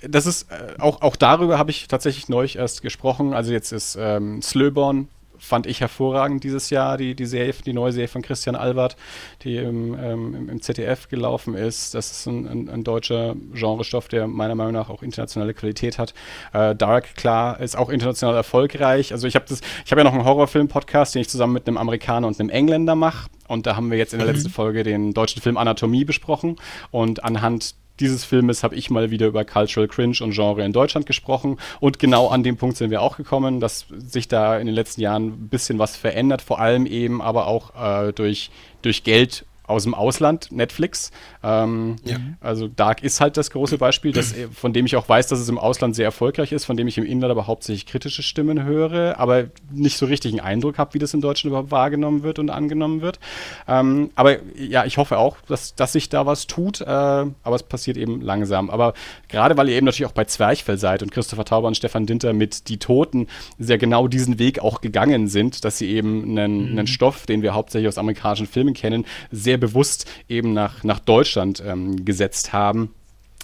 [0.01, 3.33] Das ist äh, auch, auch darüber habe ich tatsächlich neulich erst gesprochen.
[3.33, 5.07] Also jetzt ist ähm, Slöborn
[5.43, 8.95] fand ich hervorragend dieses Jahr, die, die Serie, die neue Serie von Christian Albert,
[9.43, 11.93] die im, ähm, im ZDF gelaufen ist.
[11.93, 16.13] Das ist ein, ein, ein, deutscher Genrestoff, der meiner Meinung nach auch internationale Qualität hat.
[16.53, 19.11] Äh, Dark, klar, ist auch international erfolgreich.
[19.11, 21.77] Also ich habe das, ich habe ja noch einen Horrorfilm-Podcast, den ich zusammen mit einem
[21.77, 23.29] Amerikaner und einem Engländer mache.
[23.47, 24.33] Und da haben wir jetzt in der mhm.
[24.33, 26.55] letzten Folge den deutschen Film Anatomie besprochen.
[26.91, 31.05] Und anhand dieses Filmes habe ich mal wieder über Cultural Cringe und Genre in Deutschland
[31.05, 31.57] gesprochen.
[31.79, 35.01] Und genau an dem Punkt sind wir auch gekommen, dass sich da in den letzten
[35.01, 38.49] Jahren ein bisschen was verändert, vor allem eben aber auch äh, durch,
[38.81, 41.11] durch Geld aus dem Ausland, Netflix.
[41.43, 42.17] Ähm, ja.
[42.41, 45.49] Also Dark ist halt das große Beispiel, das, von dem ich auch weiß, dass es
[45.49, 49.19] im Ausland sehr erfolgreich ist, von dem ich im Inland aber hauptsächlich kritische Stimmen höre,
[49.19, 52.49] aber nicht so richtig einen Eindruck habe, wie das in Deutschland überhaupt wahrgenommen wird und
[52.49, 53.19] angenommen wird.
[53.67, 57.63] Ähm, aber ja, ich hoffe auch, dass, dass sich da was tut, äh, aber es
[57.63, 58.69] passiert eben langsam.
[58.69, 58.93] Aber
[59.29, 62.33] gerade weil ihr eben natürlich auch bei Zwerchfell seid und Christopher Tauber und Stefan Dinter
[62.33, 63.27] mit Die Toten
[63.57, 66.79] sehr genau diesen Weg auch gegangen sind, dass sie eben einen, mhm.
[66.79, 71.63] einen Stoff, den wir hauptsächlich aus amerikanischen Filmen kennen, sehr bewusst eben nach, nach Deutschland
[71.65, 72.93] ähm, gesetzt haben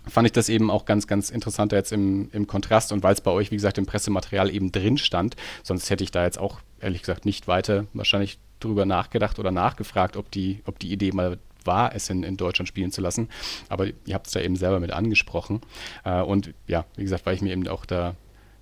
[0.08, 3.22] fand ich das eben auch ganz, ganz interessant jetzt im, im Kontrast und weil es
[3.22, 5.36] bei euch, wie gesagt, im Pressematerial eben drin stand.
[5.64, 10.18] Sonst hätte ich da jetzt auch, ehrlich gesagt, nicht weiter wahrscheinlich drüber nachgedacht oder nachgefragt,
[10.18, 13.30] ob die, ob die Idee mal war, es in, in Deutschland spielen zu lassen.
[13.68, 15.62] Aber ihr habt es da eben selber mit angesprochen.
[16.04, 18.16] Äh, und ja, wie gesagt, weil ich mir eben auch da,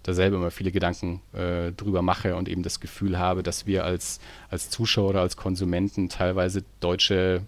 [0.08, 3.84] da selber immer viele Gedanken äh, drüber mache und eben das Gefühl habe, dass wir
[3.84, 7.42] als, als Zuschauer oder als Konsumenten teilweise deutsche,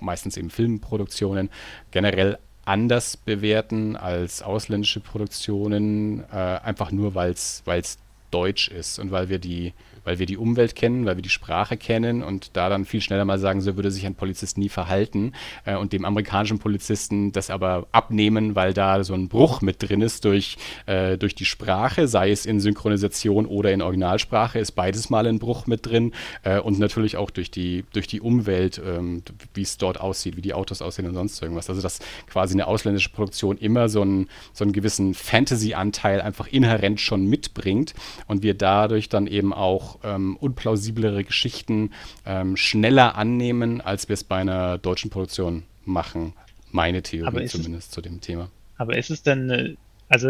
[0.00, 1.48] meistens eben Filmproduktionen,
[1.92, 7.98] generell anders bewerten als ausländische Produktionen, äh, einfach nur weil es
[8.30, 9.72] deutsch ist und weil wir die
[10.06, 13.24] weil wir die Umwelt kennen, weil wir die Sprache kennen und da dann viel schneller
[13.24, 15.32] mal sagen, so würde sich ein Polizist nie verhalten
[15.64, 20.00] äh, und dem amerikanischen Polizisten das aber abnehmen, weil da so ein Bruch mit drin
[20.00, 25.10] ist durch, äh, durch die Sprache, sei es in Synchronisation oder in Originalsprache, ist beides
[25.10, 26.12] mal ein Bruch mit drin
[26.44, 29.22] äh, und natürlich auch durch die, durch die Umwelt, ähm,
[29.54, 31.68] wie es dort aussieht, wie die Autos aussehen und sonst irgendwas.
[31.68, 31.98] Also dass
[32.28, 37.94] quasi eine ausländische Produktion immer so einen, so einen gewissen Fantasy-Anteil einfach inhärent schon mitbringt
[38.26, 41.92] und wir dadurch dann eben auch ähm, unplausiblere Geschichten
[42.24, 46.32] ähm, schneller annehmen, als wir es bei einer deutschen Produktion machen.
[46.70, 48.50] Meine Theorie zumindest es, zu dem Thema.
[48.76, 49.74] Aber ist es denn, äh,
[50.08, 50.28] also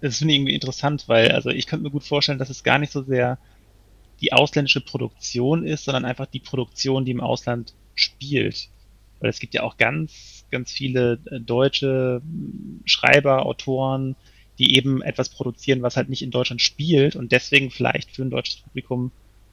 [0.00, 2.78] das finde ich irgendwie interessant, weil also ich könnte mir gut vorstellen, dass es gar
[2.78, 3.38] nicht so sehr
[4.20, 8.68] die ausländische Produktion ist, sondern einfach die Produktion, die im Ausland spielt.
[9.20, 12.22] Weil es gibt ja auch ganz, ganz viele äh, deutsche
[12.84, 14.16] Schreiber, Autoren,
[14.60, 18.30] die eben etwas produzieren, was halt nicht in Deutschland spielt und deswegen vielleicht für ein
[18.30, 19.10] deutsches Publikum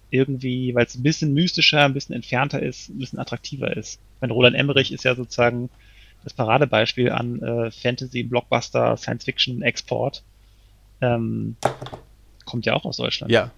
[0.10, 4.00] irgendwie, weil es ein bisschen mystischer, ein bisschen entfernter ist, ein bisschen attraktiver ist.
[4.20, 5.70] Wenn Roland Emmerich ist ja sozusagen
[6.24, 10.24] das Paradebeispiel an äh, Fantasy, Blockbuster, Science Fiction, Export.
[11.00, 11.56] Ähm,
[12.46, 13.32] kommt ja auch aus Deutschland.
[13.32, 13.52] Ja,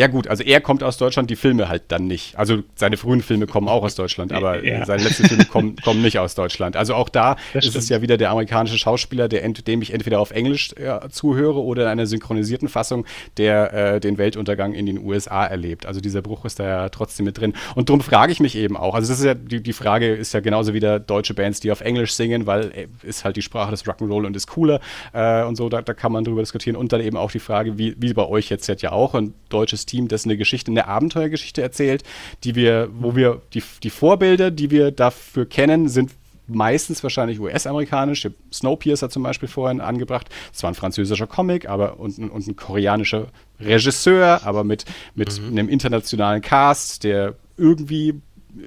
[0.00, 2.34] ja, gut, also er kommt aus Deutschland, die Filme halt dann nicht.
[2.38, 4.86] Also seine frühen Filme kommen auch aus Deutschland, aber ja.
[4.86, 6.74] seine letzten Filme kommen, kommen nicht aus Deutschland.
[6.74, 7.82] Also auch da das ist stimmt.
[7.82, 11.82] es ja wieder der amerikanische Schauspieler, der, dem ich entweder auf Englisch äh, zuhöre oder
[11.82, 13.04] in einer synchronisierten Fassung,
[13.36, 15.84] der äh, den Weltuntergang in den USA erlebt.
[15.84, 17.52] Also dieser Bruch ist da ja trotzdem mit drin.
[17.74, 18.94] Und darum frage ich mich eben auch.
[18.94, 21.82] Also das ist ja, die, die Frage ist ja genauso wieder deutsche Bands, die auf
[21.82, 24.80] Englisch singen, weil äh, ist halt die Sprache des Rock'n'Roll und ist cooler
[25.12, 26.74] äh, und so, da, da, kann man drüber diskutieren.
[26.74, 29.89] Und dann eben auch die Frage, wie, wie bei euch jetzt ja auch, ein deutsches
[29.90, 32.04] Team, das eine Geschichte, eine Abenteuergeschichte erzählt,
[32.44, 36.12] die wir, wo wir die, die Vorbilder, die wir dafür kennen, sind
[36.46, 38.28] meistens wahrscheinlich US-amerikanisch.
[38.52, 40.28] Snowpiercer zum Beispiel vorhin angebracht.
[40.52, 43.28] Es war ein französischer Comic, aber und, und ein koreanischer
[43.60, 44.84] Regisseur, aber mit,
[45.14, 45.48] mit mhm.
[45.48, 48.14] einem internationalen Cast, der irgendwie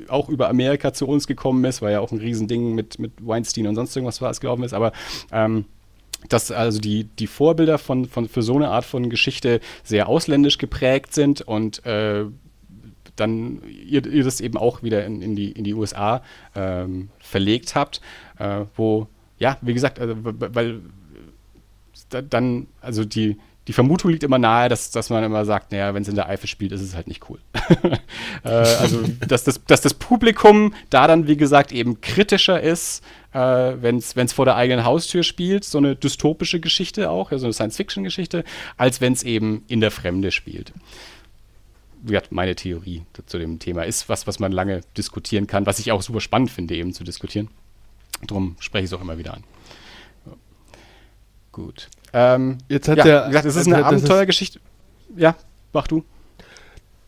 [0.07, 3.67] auch über Amerika zu uns gekommen ist, weil ja auch ein Riesending mit, mit Weinstein
[3.67, 4.73] und sonst irgendwas war es, glauben ist.
[4.73, 4.93] Aber
[5.31, 5.65] ähm,
[6.29, 10.57] dass also die, die Vorbilder von, von, für so eine Art von Geschichte sehr ausländisch
[10.57, 12.25] geprägt sind und äh,
[13.15, 16.23] dann ihr, ihr das eben auch wieder in, in, die, in die USA
[16.55, 18.01] ähm, verlegt habt,
[18.39, 20.81] äh, wo, ja, wie gesagt, also, weil
[22.09, 23.37] dann, also die,
[23.67, 26.27] die Vermutung liegt immer nahe, dass, dass man immer sagt, naja, wenn es in der
[26.27, 27.39] Eifel spielt, ist es halt nicht cool.
[28.43, 33.39] äh, also, dass das, dass das Publikum da dann, wie gesagt, eben kritischer ist, äh,
[33.39, 38.43] wenn es vor der eigenen Haustür spielt, so eine dystopische Geschichte auch, so eine Science-Fiction-Geschichte,
[38.77, 40.73] als wenn es eben in der Fremde spielt.
[42.05, 45.93] Ja, meine Theorie zu dem Thema ist was, was man lange diskutieren kann, was ich
[45.93, 47.49] auch super spannend finde, eben zu diskutieren.
[48.27, 49.43] Darum spreche ich es auch immer wieder an.
[51.53, 51.87] Gut.
[52.13, 53.27] Ähm, Jetzt hat ja, der.
[53.27, 54.59] Gesagt, es ist eine Abenteuergeschichte.
[55.15, 55.35] Ja,
[55.73, 56.03] mach du.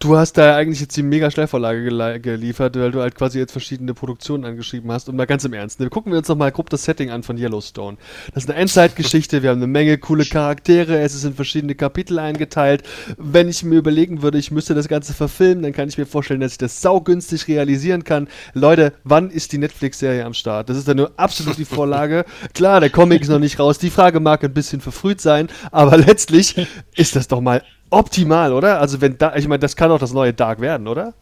[0.06, 3.96] Du hast da eigentlich jetzt die mega Schnellvorlage geliefert, weil du halt quasi jetzt verschiedene
[3.96, 5.10] Produktionen angeschrieben hast.
[5.10, 7.24] Und mal ganz im Ernst, ne, gucken wir uns noch mal grob das Setting an
[7.24, 7.98] von Yellowstone.
[8.32, 12.20] Das ist eine Endzeitgeschichte, wir haben eine Menge coole Charaktere, es ist in verschiedene Kapitel
[12.20, 12.84] eingeteilt.
[13.18, 16.40] Wenn ich mir überlegen würde, ich müsste das Ganze verfilmen, dann kann ich mir vorstellen,
[16.40, 18.28] dass ich das saugünstig realisieren kann.
[18.54, 20.70] Leute, wann ist die Netflix-Serie am Start?
[20.70, 22.26] Das ist dann nur absolut die Vorlage.
[22.54, 25.98] Klar, der Comic ist noch nicht raus, die Frage mag ein bisschen verfrüht sein, aber
[25.98, 27.64] letztlich ist das doch mal
[27.96, 28.80] optimal, oder?
[28.80, 31.14] Also wenn da, ich meine, das kann auch das neue Dark werden, oder?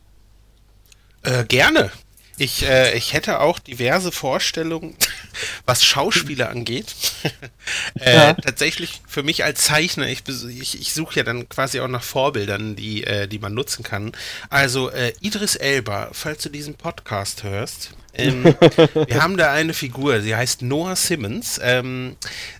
[1.21, 1.91] Äh, gerne.
[2.37, 4.95] Ich, äh, ich hätte auch diverse Vorstellungen,
[5.65, 6.95] was Schauspieler angeht.
[7.99, 8.33] äh, ja.
[8.33, 12.75] Tatsächlich für mich als Zeichner, ich, ich, ich suche ja dann quasi auch nach Vorbildern,
[12.75, 14.13] die, äh, die man nutzen kann.
[14.49, 18.43] Also äh, Idris Elba, falls du diesen Podcast hörst, ähm,
[18.93, 21.59] wir haben da eine Figur, sie heißt Noah Simmons.
[21.61, 22.15] Ähm,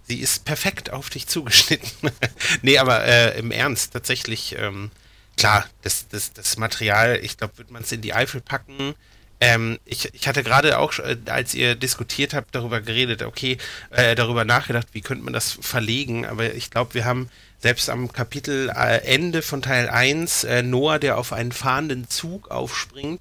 [0.08, 2.12] sie ist perfekt auf dich zugeschnitten.
[2.62, 4.92] nee, aber äh, im Ernst, tatsächlich, ähm,
[5.38, 8.96] klar, das, das, das Material, ich glaube, wird man es in die Eifel packen.
[9.40, 13.58] Ähm, ich, ich hatte gerade auch, äh, als ihr diskutiert habt, darüber geredet, okay,
[13.90, 17.30] äh, darüber nachgedacht, wie könnte man das verlegen, aber ich glaube, wir haben
[17.60, 23.20] selbst am Kapitelende äh, von Teil 1 äh, Noah, der auf einen fahrenden Zug aufspringt,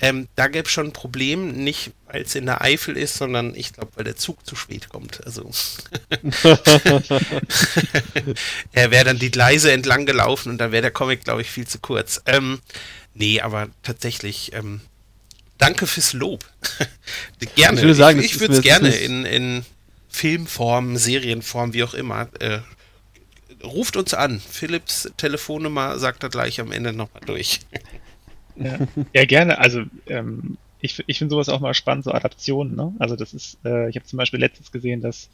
[0.00, 3.54] ähm, da gäbe es schon ein Problem, nicht weil es in der Eifel ist, sondern
[3.54, 5.24] ich glaube, weil der Zug zu spät kommt.
[5.24, 5.42] Also
[8.72, 11.66] er wäre dann die Gleise entlang gelaufen und dann wäre der Comic, glaube ich, viel
[11.66, 12.22] zu kurz.
[12.26, 12.60] Ähm,
[13.14, 14.80] nee, aber tatsächlich, ähm,
[15.62, 16.44] danke fürs Lob.
[17.54, 17.76] gerne.
[17.76, 19.64] Ich würde sagen, ich, ich würde es gerne in, in
[20.08, 22.28] Filmform, Serienform, wie auch immer.
[22.40, 22.58] Äh,
[23.64, 24.40] ruft uns an.
[24.40, 27.60] Philips Telefonnummer sagt er gleich am Ende nochmal durch.
[28.56, 28.78] ja.
[29.14, 29.58] ja, gerne.
[29.58, 32.74] Also ähm, ich, ich finde sowas auch mal spannend, so Adaptionen.
[32.74, 32.92] Ne?
[32.98, 35.30] Also das ist, äh, ich habe zum Beispiel letztens gesehen, dass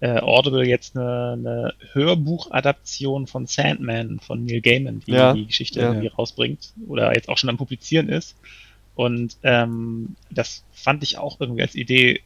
[0.00, 5.80] äh, Audible jetzt eine, eine Hörbuchadaption von Sandman von Neil Gaiman, die ja, die Geschichte
[5.80, 5.88] ja.
[5.88, 8.34] irgendwie rausbringt oder jetzt auch schon am Publizieren ist.
[8.94, 12.20] Und ähm, das fand ich auch irgendwie als Idee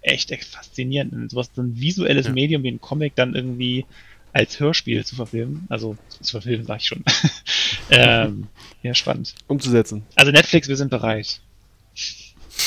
[0.00, 1.30] echt, echt faszinierend.
[1.30, 2.32] So, was, so ein visuelles ja.
[2.32, 3.84] Medium wie ein Comic dann irgendwie
[4.32, 5.66] als Hörspiel zu verfilmen.
[5.68, 7.04] Also zu verfilmen, sag ich schon.
[7.90, 8.48] ähm,
[8.82, 9.34] ja, spannend.
[9.46, 10.04] Umzusetzen.
[10.14, 11.40] Also Netflix, wir sind bereit.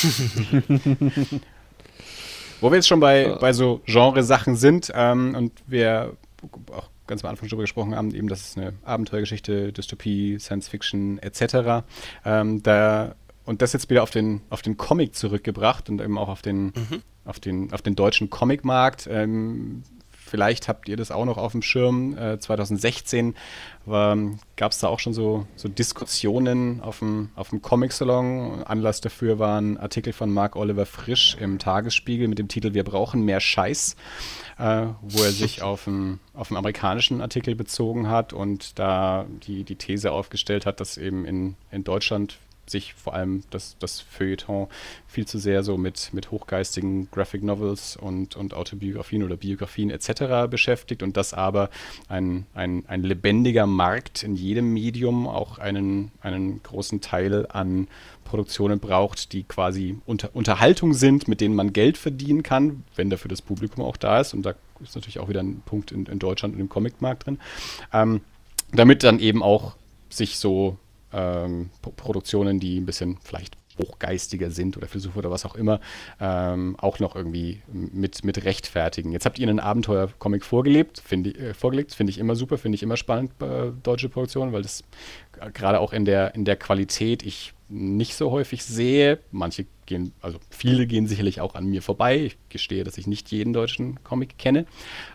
[2.60, 6.16] Wo wir jetzt schon bei, bei so Genresachen sind ähm, und wir
[6.70, 11.18] auch ganz am Anfang schon gesprochen haben, eben, das ist eine Abenteuergeschichte, Dystopie, Science Fiction
[11.18, 11.84] etc.
[12.24, 13.14] Ähm, da
[13.44, 16.66] und das jetzt wieder auf den, auf den Comic zurückgebracht und eben auch auf den,
[16.66, 17.02] mhm.
[17.24, 19.08] auf den, auf den deutschen Comicmarkt.
[19.10, 19.82] Ähm,
[20.32, 22.16] vielleicht habt ihr das auch noch auf dem Schirm.
[22.16, 23.34] Äh, 2016
[23.84, 28.62] gab es da auch schon so, so Diskussionen auf dem, auf dem Comic-Salon.
[28.62, 32.84] Anlass dafür war ein Artikel von Mark Oliver Frisch im Tagesspiegel mit dem Titel Wir
[32.84, 33.96] brauchen mehr Scheiß,
[34.58, 39.64] äh, wo er sich auf einen, auf einen amerikanischen Artikel bezogen hat und da die,
[39.64, 44.68] die These aufgestellt hat, dass eben in, in Deutschland sich vor allem das, das Feuilleton
[45.06, 50.48] viel zu sehr so mit, mit hochgeistigen Graphic Novels und, und Autobiografien oder Biografien etc.
[50.48, 51.70] beschäftigt und dass aber
[52.08, 57.88] ein, ein, ein lebendiger Markt in jedem Medium auch einen, einen großen Teil an
[58.24, 63.28] Produktionen braucht, die quasi unter, Unterhaltung sind, mit denen man Geld verdienen kann, wenn dafür
[63.28, 64.32] das Publikum auch da ist.
[64.32, 67.38] Und da ist natürlich auch wieder ein Punkt in, in Deutschland und im Comicmarkt drin.
[67.92, 68.22] Ähm,
[68.72, 69.76] damit dann eben auch
[70.08, 70.78] sich so
[71.12, 75.80] ähm, Produktionen, die ein bisschen vielleicht hochgeistiger sind oder Philosoph oder was auch immer,
[76.20, 79.12] ähm, auch noch irgendwie mit, mit rechtfertigen.
[79.12, 82.82] Jetzt habt ihr einen Abenteuer-Comic vorgelebt, find, äh, vorgelegt, finde ich immer super, finde ich
[82.82, 84.84] immer spannend äh, deutsche Produktionen, weil das
[85.54, 89.18] gerade auch in der, in der Qualität ich nicht so häufig sehe.
[89.30, 92.18] Manche gehen, also viele gehen sicherlich auch an mir vorbei.
[92.18, 94.66] Ich gestehe, dass ich nicht jeden deutschen Comic kenne.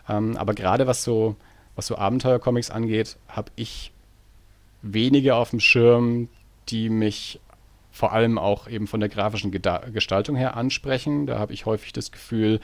[0.08, 1.36] Ähm, aber gerade was so,
[1.76, 3.92] was so Abenteuer-Comics angeht, habe ich
[4.82, 6.28] wenige auf dem Schirm,
[6.68, 7.40] die mich
[7.90, 11.26] vor allem auch eben von der grafischen Gestaltung her ansprechen.
[11.26, 12.60] Da habe ich häufig das Gefühl,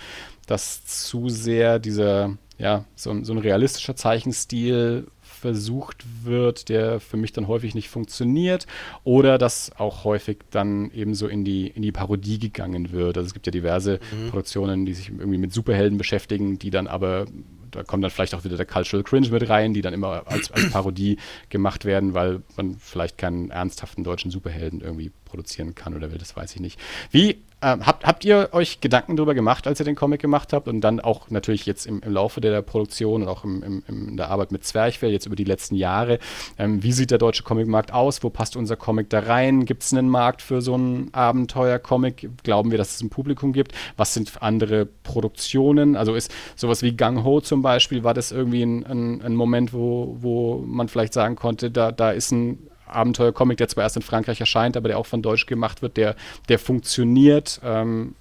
[0.46, 5.08] dass zu sehr dieser, ja, so, so ein realistischer Zeichenstil
[5.44, 8.66] versucht wird, der für mich dann häufig nicht funktioniert
[9.02, 13.18] oder dass auch häufig dann eben so in die, in die Parodie gegangen wird.
[13.18, 14.30] Also es gibt ja diverse mhm.
[14.30, 17.26] Produktionen, die sich irgendwie mit Superhelden beschäftigen, die dann aber
[17.74, 20.50] da kommt dann vielleicht auch wieder der Cultural Cringe mit rein, die dann immer als,
[20.50, 21.18] als Parodie
[21.48, 26.36] gemacht werden, weil man vielleicht keinen ernsthaften deutschen Superhelden irgendwie produzieren kann oder will, das
[26.36, 26.78] weiß ich nicht.
[27.10, 30.68] Wie ähm, habt, habt ihr euch Gedanken darüber gemacht, als ihr den Comic gemacht habt
[30.68, 34.16] und dann auch natürlich jetzt im, im Laufe der Produktion und auch im, im, in
[34.16, 36.18] der Arbeit mit Zwerchfell, jetzt über die letzten Jahre,
[36.58, 38.22] ähm, wie sieht der deutsche Comicmarkt aus?
[38.22, 39.64] Wo passt unser Comic da rein?
[39.64, 42.30] Gibt es einen Markt für so einen Abenteuer-Comic?
[42.44, 43.72] Glauben wir, dass es ein Publikum gibt?
[43.96, 45.96] Was sind andere Produktionen?
[45.96, 49.72] Also ist sowas wie Gang Ho zum Beispiel, war das irgendwie ein, ein, ein Moment,
[49.72, 52.58] wo, wo man vielleicht sagen konnte, da, da ist ein
[52.94, 56.16] Abenteuer-Comic, der zwar erst in Frankreich erscheint, aber der auch von Deutsch gemacht wird, der,
[56.48, 57.60] der funktioniert.
[57.62, 58.14] Ähm,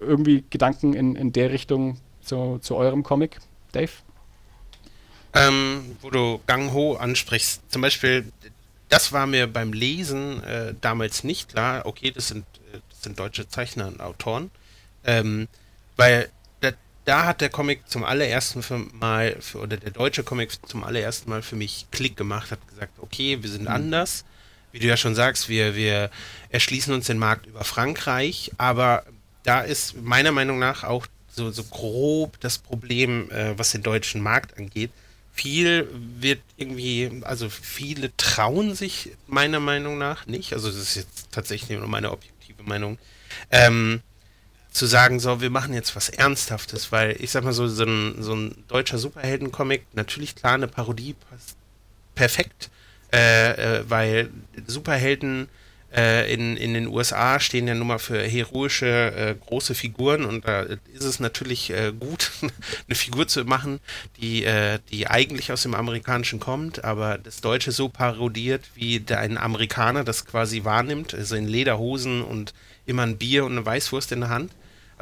[0.00, 3.38] irgendwie Gedanken in, in der Richtung zu, zu eurem Comic,
[3.72, 3.90] Dave?
[5.34, 8.30] Ähm, wo du Gang Ho ansprichst, zum Beispiel,
[8.88, 11.86] das war mir beim Lesen äh, damals nicht klar.
[11.86, 14.50] Okay, das sind, äh, das sind deutsche Zeichner und Autoren.
[15.04, 15.48] Ähm,
[15.96, 16.28] weil
[17.04, 18.62] da hat der Comic zum allerersten
[18.98, 22.92] Mal, für, oder der deutsche Comic zum allerersten Mal für mich Klick gemacht, hat gesagt,
[22.98, 23.68] okay, wir sind mhm.
[23.68, 24.24] anders.
[24.70, 26.10] wie du ja schon sagst, wir, wir
[26.48, 29.04] erschließen uns den Markt über Frankreich, aber
[29.42, 34.22] da ist meiner Meinung nach auch so, so grob das Problem, äh, was den deutschen
[34.22, 34.90] Markt angeht.
[35.34, 35.88] Viel
[36.20, 41.78] wird irgendwie, also viele trauen sich meiner Meinung nach nicht, also das ist jetzt tatsächlich
[41.78, 42.98] nur meine objektive Meinung,
[43.50, 44.02] ähm,
[44.72, 48.22] zu sagen, so, wir machen jetzt was Ernsthaftes, weil ich sag mal so, so ein,
[48.22, 51.56] so ein deutscher Superheldencomic, natürlich klar, eine Parodie passt
[52.14, 52.70] perfekt,
[53.12, 54.30] äh, äh, weil
[54.66, 55.48] Superhelden
[55.94, 60.46] äh, in, in den USA stehen ja nun mal für heroische äh, große Figuren und
[60.46, 62.30] da ist es natürlich äh, gut,
[62.88, 63.78] eine Figur zu machen,
[64.18, 69.18] die, äh, die eigentlich aus dem Amerikanischen kommt, aber das Deutsche so parodiert, wie der,
[69.20, 72.54] ein Amerikaner das quasi wahrnimmt, also in Lederhosen und
[72.86, 74.50] immer ein Bier und eine Weißwurst in der Hand.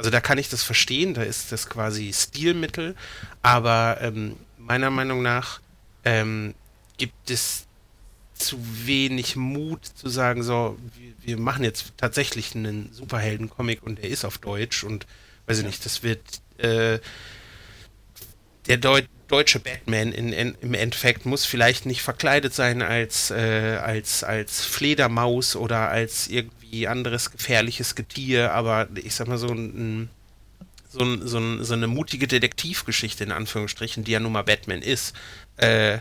[0.01, 2.95] Also da kann ich das verstehen, da ist das quasi Stilmittel,
[3.43, 5.61] aber ähm, meiner Meinung nach
[6.05, 6.55] ähm,
[6.97, 7.67] gibt es
[8.33, 8.57] zu
[8.87, 14.25] wenig Mut zu sagen, so, wir, wir machen jetzt tatsächlich einen Superhelden-Comic und der ist
[14.25, 15.05] auf Deutsch und
[15.45, 16.23] weiß ich nicht, das wird
[16.57, 16.97] äh,
[18.65, 23.79] der Deu deutsche Batman in, in, im Endeffekt muss vielleicht nicht verkleidet sein als, äh,
[23.81, 30.09] als, als Fledermaus oder als irgendwie anderes gefährliches Getier, aber ich sag mal so ein,
[30.89, 34.81] so, ein, so, ein, so eine mutige Detektivgeschichte in Anführungsstrichen, die ja nun mal Batman
[34.81, 35.15] ist,
[35.57, 35.99] äh,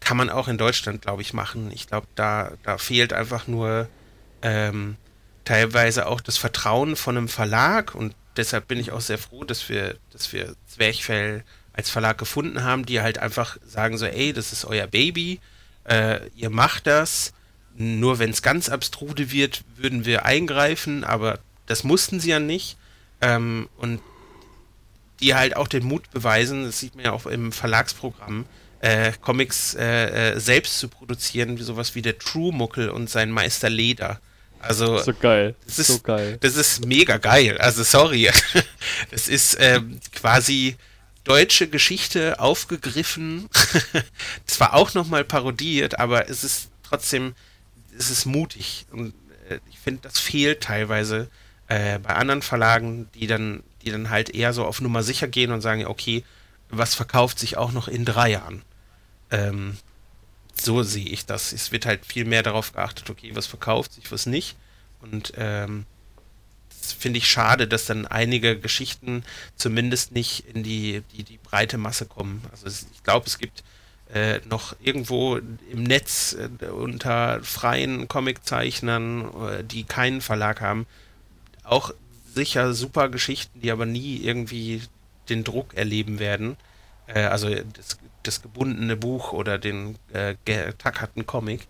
[0.00, 1.70] kann man auch in Deutschland, glaube ich, machen.
[1.72, 3.88] Ich glaube, da, da fehlt einfach nur
[4.42, 4.96] ähm,
[5.44, 9.68] teilweise auch das Vertrauen von einem Verlag und deshalb bin ich auch sehr froh, dass
[9.68, 14.52] wir, dass wir Zwerchfell als Verlag gefunden haben, die halt einfach sagen so, ey, das
[14.52, 15.40] ist euer Baby,
[15.84, 17.32] äh, ihr macht das.
[17.74, 22.76] Nur wenn es ganz abstrude wird, würden wir eingreifen, aber das mussten sie ja nicht.
[23.20, 24.00] Ähm, und
[25.20, 28.44] die halt auch den Mut beweisen, das sieht man ja auch im Verlagsprogramm,
[28.80, 33.30] äh, Comics äh, äh, selbst zu produzieren, wie sowas wie der True Muckel und sein
[33.30, 34.20] Meister Leder.
[34.58, 36.38] Also so geil, das ist, so geil.
[36.40, 37.58] Das ist mega geil.
[37.58, 38.30] Also sorry,
[39.10, 40.76] das ist ähm, quasi
[41.24, 43.48] deutsche Geschichte aufgegriffen.
[44.46, 47.34] Zwar auch nochmal parodiert, aber es ist trotzdem,
[47.96, 49.14] es ist mutig und
[49.48, 51.28] äh, ich finde, das fehlt teilweise
[51.68, 55.52] äh, bei anderen Verlagen, die dann, die dann halt eher so auf Nummer sicher gehen
[55.52, 56.24] und sagen, okay,
[56.68, 58.62] was verkauft sich auch noch in drei Jahren?
[59.30, 59.78] Ähm,
[60.54, 61.52] so sehe ich das.
[61.52, 64.56] Es wird halt viel mehr darauf geachtet, okay, was verkauft sich, was nicht.
[65.00, 65.86] Und ähm,
[66.90, 69.24] finde ich schade, dass dann einige Geschichten
[69.56, 72.42] zumindest nicht in die, die, die breite Masse kommen.
[72.50, 73.62] Also ich glaube, es gibt
[74.12, 80.86] äh, noch irgendwo im Netz äh, unter freien Comiczeichnern, äh, die keinen Verlag haben,
[81.62, 81.92] auch
[82.34, 84.82] sicher super Geschichten, die aber nie irgendwie
[85.28, 86.56] den Druck erleben werden.
[87.06, 91.66] Äh, also das das gebundene Buch oder den äh, getackerten Comic.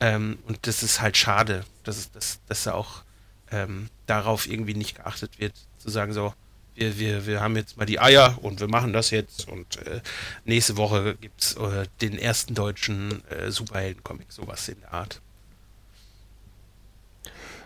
[0.00, 3.02] Ähm, und das ist halt schade, dass, dass, dass da auch
[3.50, 6.34] ähm, darauf irgendwie nicht geachtet wird, zu sagen so,
[6.74, 10.00] wir, wir, wir haben jetzt mal die Eier und wir machen das jetzt und äh,
[10.44, 15.20] nächste Woche gibt es äh, den ersten deutschen äh, Superhelden-Comic, sowas in der Art.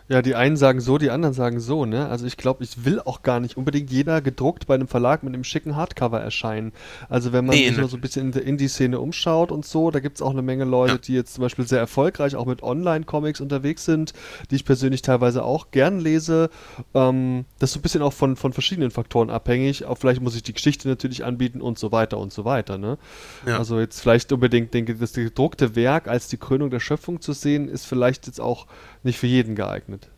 [0.07, 2.09] Ja, die einen sagen so, die anderen sagen so, ne?
[2.09, 5.33] Also ich glaube, ich will auch gar nicht unbedingt jeder gedruckt bei einem Verlag mit
[5.33, 6.73] einem schicken Hardcover erscheinen.
[7.09, 7.83] Also wenn man nee, sich ne.
[7.83, 10.43] mal so ein bisschen in der Indie-Szene umschaut und so, da gibt es auch eine
[10.43, 10.99] Menge Leute, ja.
[10.99, 14.13] die jetzt zum Beispiel sehr erfolgreich auch mit Online-Comics unterwegs sind,
[14.51, 16.51] die ich persönlich teilweise auch gern lese.
[16.93, 19.87] Ähm, das ist so ein bisschen auch von, von verschiedenen Faktoren abhängig.
[19.87, 22.99] Auch vielleicht muss ich die Geschichte natürlich anbieten und so weiter und so weiter, ne?
[23.47, 23.57] Ja.
[23.57, 27.71] Also jetzt vielleicht unbedingt denke, das gedruckte Werk als die Krönung der Schöpfung zu sehen,
[27.71, 28.67] ist vielleicht jetzt auch
[29.05, 30.09] nicht für jeden geeignet.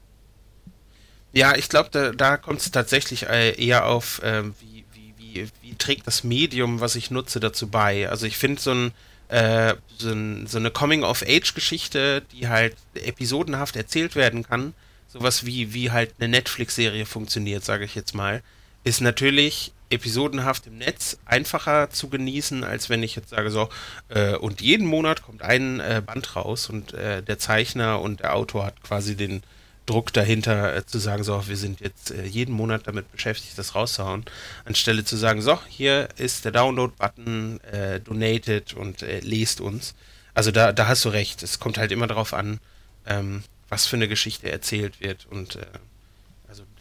[1.33, 5.49] Ja, ich glaube, da, da kommt es tatsächlich äh, eher auf, äh, wie, wie, wie,
[5.61, 8.09] wie, trägt das Medium, was ich nutze, dazu bei.
[8.09, 8.93] Also ich finde so, ein,
[9.29, 14.73] äh, so, ein, so eine Coming-of-Age-Geschichte, die halt episodenhaft erzählt werden kann,
[15.09, 18.43] sowas wie, wie halt eine Netflix-Serie funktioniert, sage ich jetzt mal,
[18.85, 23.69] ist natürlich episodenhaft im Netz einfacher zu genießen, als wenn ich jetzt sage so,
[24.09, 28.35] äh, und jeden Monat kommt ein äh, Band raus und äh, der Zeichner und der
[28.35, 29.43] Autor hat quasi den
[29.87, 33.75] Druck dahinter, äh, zu sagen, so, wir sind jetzt äh, jeden Monat damit beschäftigt, das
[33.75, 34.25] rauszuhauen,
[34.65, 39.95] anstelle zu sagen, so, hier ist der Download-Button, äh, donated und lest uns.
[40.35, 42.59] Also da, da hast du recht, es kommt halt immer darauf an,
[43.07, 45.59] ähm, was für eine Geschichte erzählt wird und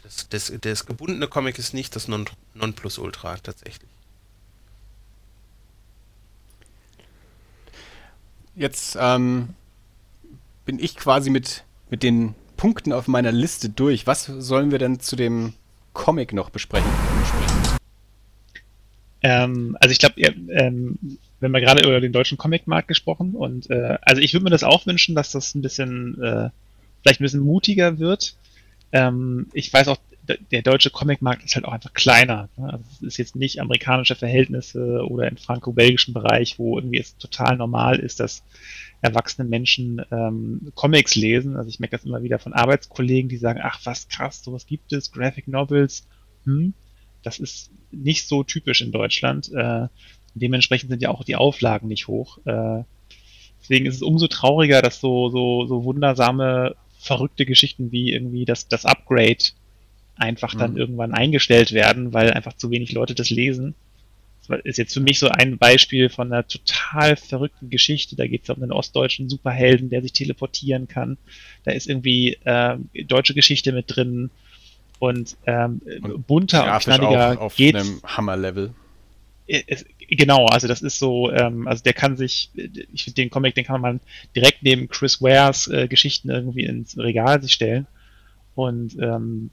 [0.06, 3.90] das, das, das gebundene Comic ist nicht das non, Nonplusultra tatsächlich.
[8.56, 9.50] Jetzt ähm,
[10.64, 14.06] bin ich quasi mit, mit den Punkten auf meiner Liste durch.
[14.06, 15.54] Was sollen wir denn zu dem
[15.94, 16.90] Comic noch besprechen?
[19.24, 21.00] Ähm, also ich glaube, ähm,
[21.40, 24.64] wenn wir gerade über den deutschen Comicmarkt gesprochen und äh, also ich würde mir das
[24.64, 26.50] auch wünschen, dass das ein bisschen äh,
[27.02, 28.36] vielleicht ein bisschen mutiger wird.
[28.96, 29.98] Ähm, ich weiß auch,
[30.52, 32.48] der deutsche Comicmarkt ist halt auch einfach kleiner.
[32.56, 32.72] Ne?
[32.72, 37.58] Also es ist jetzt nicht amerikanische Verhältnisse oder im franco-belgischen Bereich, wo irgendwie es total
[37.58, 38.42] normal ist, dass
[39.02, 41.58] erwachsene Menschen ähm, Comics lesen.
[41.58, 44.94] Also ich merke das immer wieder von Arbeitskollegen, die sagen, ach was krass, sowas gibt
[44.94, 46.08] es, Graphic Novels.
[46.46, 46.74] Hm,
[47.22, 49.52] das ist nicht so typisch in Deutschland.
[49.54, 49.90] Äh,
[50.36, 52.40] dementsprechend sind ja auch die Auflagen nicht hoch.
[52.46, 52.84] Äh,
[53.60, 56.76] deswegen ist es umso trauriger, dass so, so, so wundersame,
[57.06, 59.38] verrückte Geschichten wie irgendwie das, das Upgrade
[60.16, 60.78] einfach dann mhm.
[60.78, 63.76] irgendwann eingestellt werden, weil einfach zu wenig Leute das lesen.
[64.48, 68.16] Das ist jetzt für mich so ein Beispiel von einer total verrückten Geschichte.
[68.16, 71.18] Da geht es um einen ostdeutschen Superhelden, der sich teleportieren kann.
[71.64, 74.30] Da ist irgendwie äh, deutsche Geschichte mit drin
[75.00, 77.76] und, ähm, und bunter und knalliger auf geht.
[77.76, 78.74] einem Hammer-Level.
[80.10, 83.66] Genau, also das ist so, ähm, also der kann sich, ich finde den Comic, den
[83.66, 84.00] kann man
[84.36, 87.88] direkt neben Chris Wares äh, Geschichten irgendwie ins Regal sich stellen.
[88.56, 89.50] Und ähm,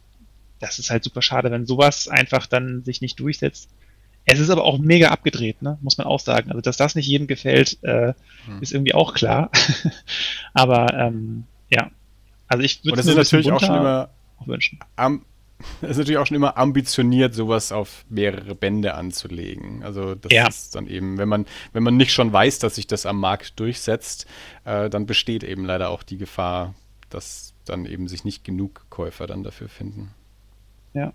[0.60, 3.68] das ist halt super schade, wenn sowas einfach dann sich nicht durchsetzt.
[4.24, 5.78] Es ist aber auch mega abgedreht, ne?
[5.82, 6.50] muss man auch sagen.
[6.50, 8.14] Also, dass das nicht jedem gefällt, äh,
[8.46, 8.62] hm.
[8.62, 9.50] ist irgendwie auch klar.
[10.54, 11.90] aber ähm, ja,
[12.46, 14.10] also ich würde mir natürlich auch schon immer
[14.46, 14.78] wünschen.
[14.94, 15.31] Am, es
[15.82, 19.82] ist natürlich auch schon immer ambitioniert, sowas auf mehrere Bände anzulegen.
[19.82, 20.46] Also das ja.
[20.46, 23.58] ist dann eben, wenn man, wenn man nicht schon weiß, dass sich das am Markt
[23.60, 24.26] durchsetzt,
[24.64, 26.74] äh, dann besteht eben leider auch die Gefahr,
[27.10, 30.10] dass dann eben sich nicht genug Käufer dann dafür finden.
[30.94, 31.12] Ja.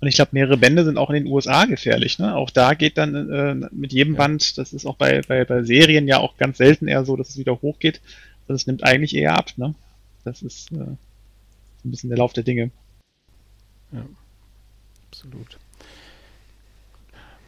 [0.00, 2.18] Und ich glaube, mehrere Bände sind auch in den USA gefährlich.
[2.18, 2.34] Ne?
[2.34, 4.18] Auch da geht dann äh, mit jedem ja.
[4.18, 7.28] Band, das ist auch bei, bei, bei Serien ja auch ganz selten eher so, dass
[7.28, 8.00] es wieder hochgeht.
[8.48, 9.52] Das nimmt eigentlich eher ab.
[9.56, 9.74] Ne?
[10.24, 10.98] Das ist äh, ein
[11.84, 12.70] bisschen der Lauf der Dinge.
[13.92, 14.04] Ja,
[15.08, 15.58] absolut.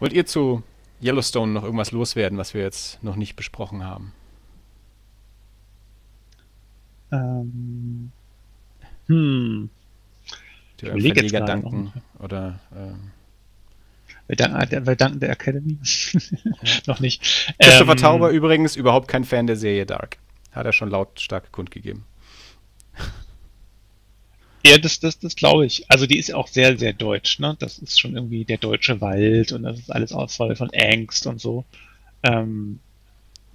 [0.01, 0.63] Wollt ihr zu
[1.01, 4.13] Yellowstone noch irgendwas loswerden, was wir jetzt noch nicht besprochen haben?
[7.13, 8.11] Ähm,
[9.07, 9.71] hm.
[10.81, 13.11] Die Verleger danken oder ähm,
[14.27, 15.79] wir danken, wir danken der Academy.
[16.87, 17.55] noch nicht.
[17.59, 20.19] Christopher ähm, Tauber übrigens überhaupt kein Fan der Serie Dark.
[20.53, 22.05] Hat er schon lautstark kundgegeben.
[24.65, 25.85] Ja, das, das, das glaube ich.
[25.89, 27.57] Also die ist auch sehr, sehr deutsch, ne?
[27.59, 31.41] Das ist schon irgendwie der deutsche Wald und das ist alles Auswahl von Angst und
[31.41, 31.65] so.
[32.23, 32.79] Ähm,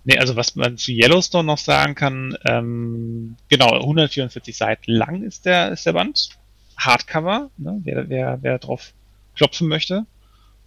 [0.03, 5.45] nee, also was man zu Yellowstone noch sagen kann, ähm, genau, 144 Seiten lang ist
[5.45, 6.29] der, ist der Band.
[6.77, 7.79] Hardcover, ne?
[7.83, 8.93] wer, wer, wer drauf
[9.35, 10.05] klopfen möchte.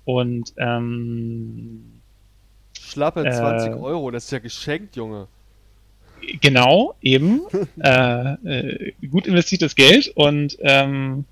[0.04, 2.00] Und ähm,
[2.80, 5.28] Schlappe 20 äh, Euro, das ist ja geschenkt, Junge.
[6.40, 7.42] Genau, eben.
[7.82, 11.24] äh, äh, gut investiertes Geld und ähm,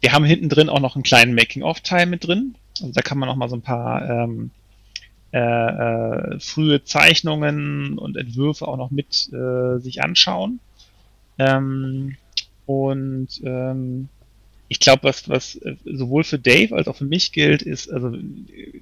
[0.00, 2.56] wir haben hinten drin auch noch einen kleinen Making-of-Teil mit drin.
[2.80, 4.50] Also da kann man noch mal so ein paar ähm,
[5.32, 10.60] äh, äh, frühe Zeichnungen und Entwürfe auch noch mit äh, sich anschauen.
[11.38, 12.16] Ähm,
[12.66, 14.08] und ähm,
[14.68, 18.16] ich glaube, was, was sowohl für Dave als auch für mich gilt, ist, also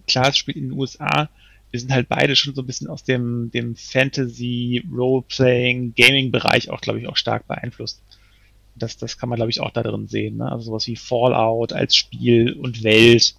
[0.07, 1.29] klar, es spielt in den USA,
[1.73, 6.83] wir sind halt beide schon so ein bisschen aus dem, dem Fantasy, Roleplaying, Gaming-Bereich auch,
[6.83, 8.03] glaube ich, auch stark beeinflusst.
[8.75, 10.37] Das, das kann man, glaube ich, auch da drin sehen.
[10.37, 10.53] Ne?
[10.53, 13.35] Also sowas wie Fallout als Spiel und Welt,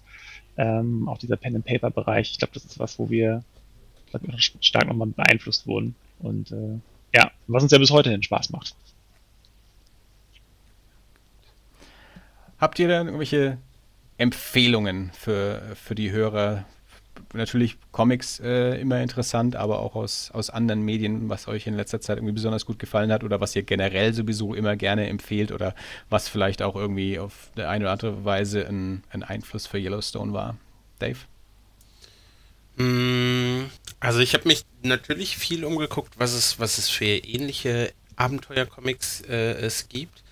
[0.56, 2.32] ähm, auch dieser Pen-and-Paper-Bereich.
[2.32, 3.44] Ich glaube, das ist was, wo wir
[4.10, 4.22] glaub
[4.60, 5.94] stark nochmal beeinflusst wurden.
[6.18, 6.80] Und äh,
[7.14, 8.74] ja, was uns ja bis heute den Spaß macht.
[12.58, 13.58] Habt ihr denn irgendwelche
[14.18, 16.64] Empfehlungen für, für die Hörer,
[17.32, 22.00] natürlich Comics äh, immer interessant, aber auch aus, aus anderen Medien, was euch in letzter
[22.00, 25.74] Zeit irgendwie besonders gut gefallen hat oder was ihr generell sowieso immer gerne empfehlt oder
[26.10, 30.32] was vielleicht auch irgendwie auf der eine oder andere Weise ein, ein Einfluss für Yellowstone
[30.32, 30.56] war.
[30.98, 31.18] Dave?
[32.76, 33.66] Mm,
[34.00, 39.52] also ich habe mich natürlich viel umgeguckt, was es, was es für ähnliche Abenteuercomics äh,
[39.54, 40.22] es gibt.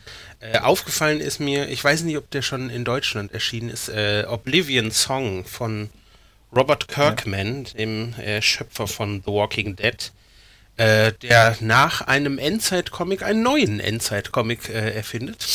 [0.40, 4.24] Äh, aufgefallen ist mir, ich weiß nicht, ob der schon in Deutschland erschienen ist, äh,
[4.28, 5.90] Oblivion Song von
[6.54, 7.72] Robert Kirkman, ja.
[7.74, 10.12] dem äh, Schöpfer von The Walking Dead,
[10.76, 15.46] äh, der nach einem Endzeit-Comic einen neuen Endzeit-Comic äh, erfindet.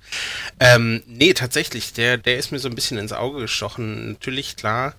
[0.60, 4.12] ähm, nee, tatsächlich, der, der ist mir so ein bisschen ins Auge gestochen.
[4.12, 4.94] Natürlich, klar,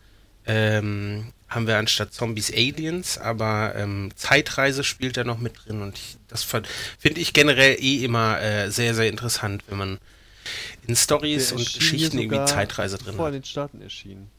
[0.45, 5.98] ähm, haben wir anstatt Zombies Aliens, aber ähm, Zeitreise spielt da noch mit drin und
[5.98, 9.99] ich, das finde ich generell eh immer äh, sehr, sehr interessant, wenn man
[10.88, 13.36] in Stories und Geschichten irgendwie Zeitreise drin vor hat.
[13.36, 14.30] den Staaten erschienen.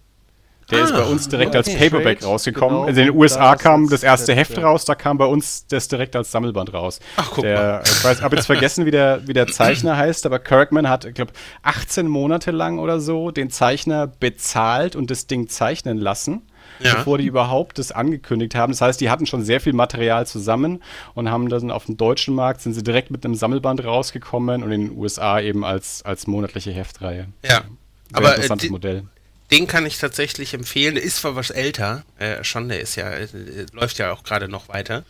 [0.70, 1.58] Der ah, ist bei uns direkt okay.
[1.58, 2.86] als Paperback Trade, rausgekommen.
[2.86, 4.64] Genau, in den USA kam das erste Heft ja.
[4.64, 7.00] raus, da kam bei uns das direkt als Sammelband raus.
[7.16, 7.82] Ach, guck der, mal.
[7.84, 11.14] Ich weiß, habe jetzt vergessen, wie der, wie der Zeichner heißt, aber Kirkman hat, ich
[11.14, 11.32] glaube,
[11.62, 16.42] 18 Monate lang oder so den Zeichner bezahlt und das Ding zeichnen lassen.
[16.80, 16.94] Ja.
[16.94, 18.72] bevor die überhaupt das angekündigt haben.
[18.72, 20.82] Das heißt, die hatten schon sehr viel Material zusammen
[21.14, 24.72] und haben dann auf dem deutschen Markt sind sie direkt mit einem Sammelband rausgekommen und
[24.72, 27.28] in den USA eben als, als monatliche Heftreihe.
[27.42, 27.50] Ja.
[27.50, 27.64] Sehr
[28.12, 29.04] aber äh, interessantes äh, Modell.
[29.50, 30.96] Den kann ich tatsächlich empfehlen.
[30.96, 33.28] Ist zwar was älter, äh, schon, der ist ja, äh,
[33.72, 35.04] läuft ja auch gerade noch weiter.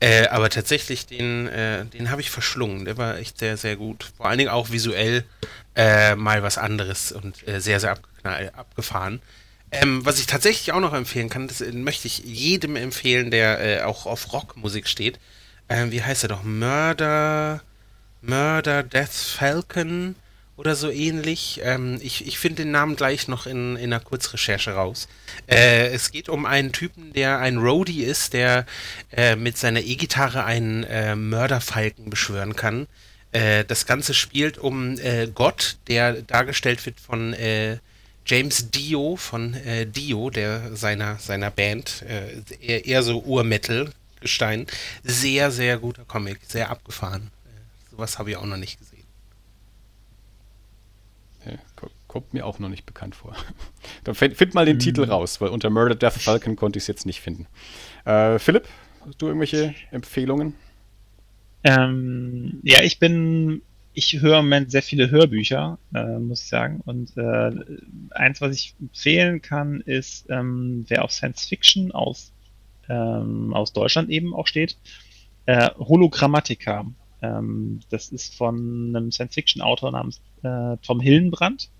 [0.00, 2.84] Äh, aber tatsächlich, den, äh, den habe ich verschlungen.
[2.84, 4.10] Der war echt sehr, sehr gut.
[4.16, 5.24] Vor allen Dingen auch visuell
[5.76, 7.98] äh, mal was anderes und äh, sehr, sehr
[8.54, 9.20] abgefahren.
[9.70, 14.06] Ähm, was ich tatsächlich auch noch empfehlen kann, das möchte ich jedem empfehlen, der auch
[14.06, 15.18] auf Rockmusik steht.
[15.68, 16.42] Ähm, wie heißt er doch?
[16.42, 17.62] Murder,
[18.22, 20.14] Murder Death Falcon
[20.56, 21.60] oder so ähnlich.
[21.62, 25.08] Ähm, ich ich finde den Namen gleich noch in, in einer Kurzrecherche raus.
[25.46, 28.66] Äh, es geht um einen Typen, der ein Roadie ist, der
[29.12, 32.86] äh, mit seiner E-Gitarre einen äh, Mörderfalken beschwören kann.
[33.34, 37.78] Äh, das Ganze spielt um äh, Gott, der dargestellt wird von äh,
[38.26, 39.54] James Dio von
[39.94, 42.02] Dio, der seiner, seiner Band,
[42.58, 44.66] eher, eher so Urmetal-Gestein.
[45.02, 47.30] Sehr, sehr guter Comic, sehr abgefahren.
[47.90, 48.93] sowas habe ich auch noch nicht gesehen.
[52.14, 53.34] Kommt mir auch noch nicht bekannt vor.
[54.04, 54.80] Dann find, find mal den mhm.
[54.82, 57.48] Titel raus, weil unter Murder Death Falcon konnte ich es jetzt nicht finden.
[58.04, 58.68] Äh, Philipp,
[59.04, 60.54] hast du irgendwelche Empfehlungen?
[61.64, 63.62] Ähm, ja, ich bin,
[63.94, 66.82] ich höre im Moment sehr viele Hörbücher, äh, muss ich sagen.
[66.84, 67.50] Und äh,
[68.10, 72.30] eins, was ich empfehlen kann, ist, ähm, wer auf Science Fiction aus,
[72.88, 74.76] ähm, aus Deutschland eben auch steht,
[75.46, 76.86] äh, Hologrammatica.
[77.22, 81.70] Ähm, das ist von einem Science-Fiction-Autor namens äh, Tom Hillenbrand.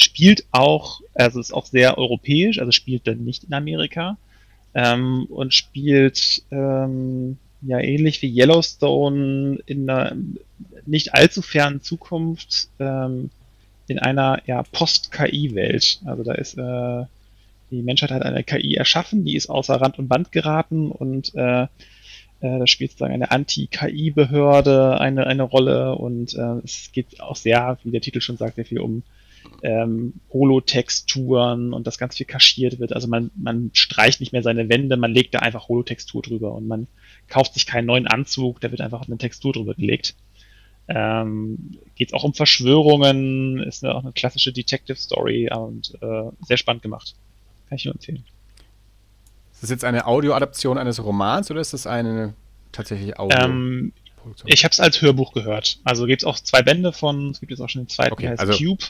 [0.00, 4.16] Spielt auch, also ist auch sehr europäisch, also spielt dann nicht in Amerika
[4.72, 10.16] ähm, und spielt ähm, ja ähnlich wie Yellowstone in einer
[10.86, 13.30] nicht allzu fernen Zukunft ähm,
[13.88, 16.00] in einer ja, Post-KI-Welt.
[16.04, 17.04] Also da ist äh,
[17.72, 21.62] die Menschheit hat eine KI erschaffen, die ist außer Rand und Band geraten und äh,
[21.62, 21.66] äh,
[22.40, 27.90] da spielt sozusagen eine Anti-KI-Behörde eine, eine Rolle und äh, es geht auch sehr, wie
[27.90, 29.02] der Titel schon sagt, sehr viel um
[29.62, 32.92] ähm, Holotexturen und das ganz viel kaschiert wird.
[32.92, 36.66] Also man, man streicht nicht mehr seine Wände, man legt da einfach Holotextur drüber und
[36.66, 36.86] man
[37.28, 40.14] kauft sich keinen neuen Anzug, da wird einfach eine Textur drüber gelegt.
[40.88, 46.56] Ähm, geht auch um Verschwörungen, ist eine, auch eine klassische Detective Story und äh, sehr
[46.56, 47.14] spannend gemacht.
[47.68, 48.24] Kann ich nur empfehlen.
[49.52, 52.34] Ist das jetzt eine Audioadaption eines Romans oder ist das eine
[52.72, 53.38] tatsächliche Audio?
[53.38, 53.92] Ähm,
[54.46, 55.78] ich habe es als Hörbuch gehört.
[55.84, 58.22] Also gibt es auch zwei Bände von, es gibt jetzt auch schon den zweiten, okay,
[58.22, 58.84] der heißt also, Cube.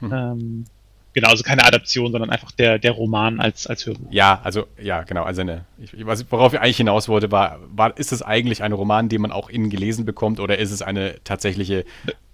[0.00, 0.12] Hm.
[0.12, 0.64] Ähm,
[1.12, 4.10] genau, also keine Adaption, sondern einfach der, der Roman als, als Hörbuch.
[4.10, 5.24] Ja, also, ja, genau.
[5.24, 5.92] Also eine, ich,
[6.30, 9.48] worauf ich eigentlich hinaus wollte, war, war, ist es eigentlich ein Roman, den man auch
[9.48, 11.84] innen gelesen bekommt oder ist es eine tatsächliche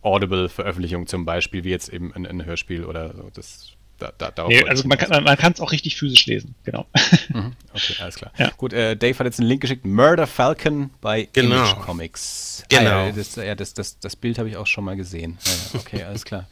[0.02, 3.30] Audible-Veröffentlichung zum Beispiel, wie jetzt eben ein, ein Hörspiel oder so?
[3.32, 3.72] Das
[4.18, 6.86] da, da, nee, also man kann es auch richtig physisch lesen, genau.
[7.28, 8.32] Mhm, okay, alles klar.
[8.36, 8.50] Ja.
[8.56, 9.84] Gut, äh, Dave hat jetzt einen Link geschickt.
[9.84, 11.56] Murder Falcon bei genau.
[11.56, 12.64] Image Comics.
[12.68, 12.90] Genau.
[12.90, 15.38] Ah, ja, das, ja, das, das, das Bild habe ich auch schon mal gesehen.
[15.44, 16.46] Ja, okay, alles klar.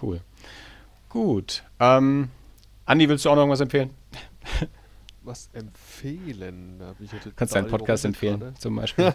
[0.00, 0.20] Cool.
[1.08, 1.64] Gut.
[1.80, 2.28] Ähm,
[2.84, 3.90] Andi, willst du auch noch irgendwas empfehlen?
[5.26, 6.80] was empfehlen?
[7.34, 8.58] Kannst du einen Podcast empfehlen, gerade.
[8.58, 9.12] zum Beispiel?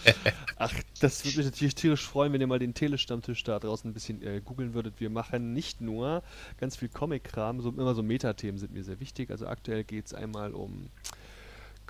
[0.56, 3.94] Ach, das würde mich natürlich tierisch freuen, wenn ihr mal den Telestammtisch da draußen ein
[3.94, 4.94] bisschen äh, googeln würdet.
[5.00, 6.22] Wir machen nicht nur
[6.58, 9.30] ganz viel Comic-Kram, so, immer so Metathemen sind mir sehr wichtig.
[9.30, 10.88] Also aktuell geht es einmal um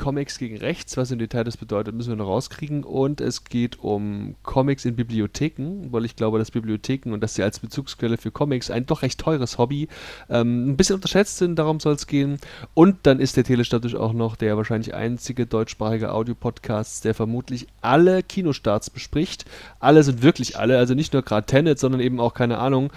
[0.00, 0.96] Comics gegen Rechts.
[0.96, 2.84] Was im Detail das bedeutet, müssen wir noch rauskriegen.
[2.84, 7.42] Und es geht um Comics in Bibliotheken, weil ich glaube, dass Bibliotheken und dass sie
[7.42, 9.88] als Bezugsquelle für Comics ein doch recht teures Hobby
[10.30, 11.56] ähm, ein bisschen unterschätzt sind.
[11.56, 12.38] Darum soll es gehen.
[12.72, 18.22] Und dann ist der Telestatus auch noch der wahrscheinlich einzige deutschsprachige Audiopodcast, der vermutlich alle
[18.22, 19.44] Kinostarts bespricht.
[19.80, 22.90] Alle sind wirklich alle, also nicht nur gerade Tenet, sondern eben auch, keine Ahnung,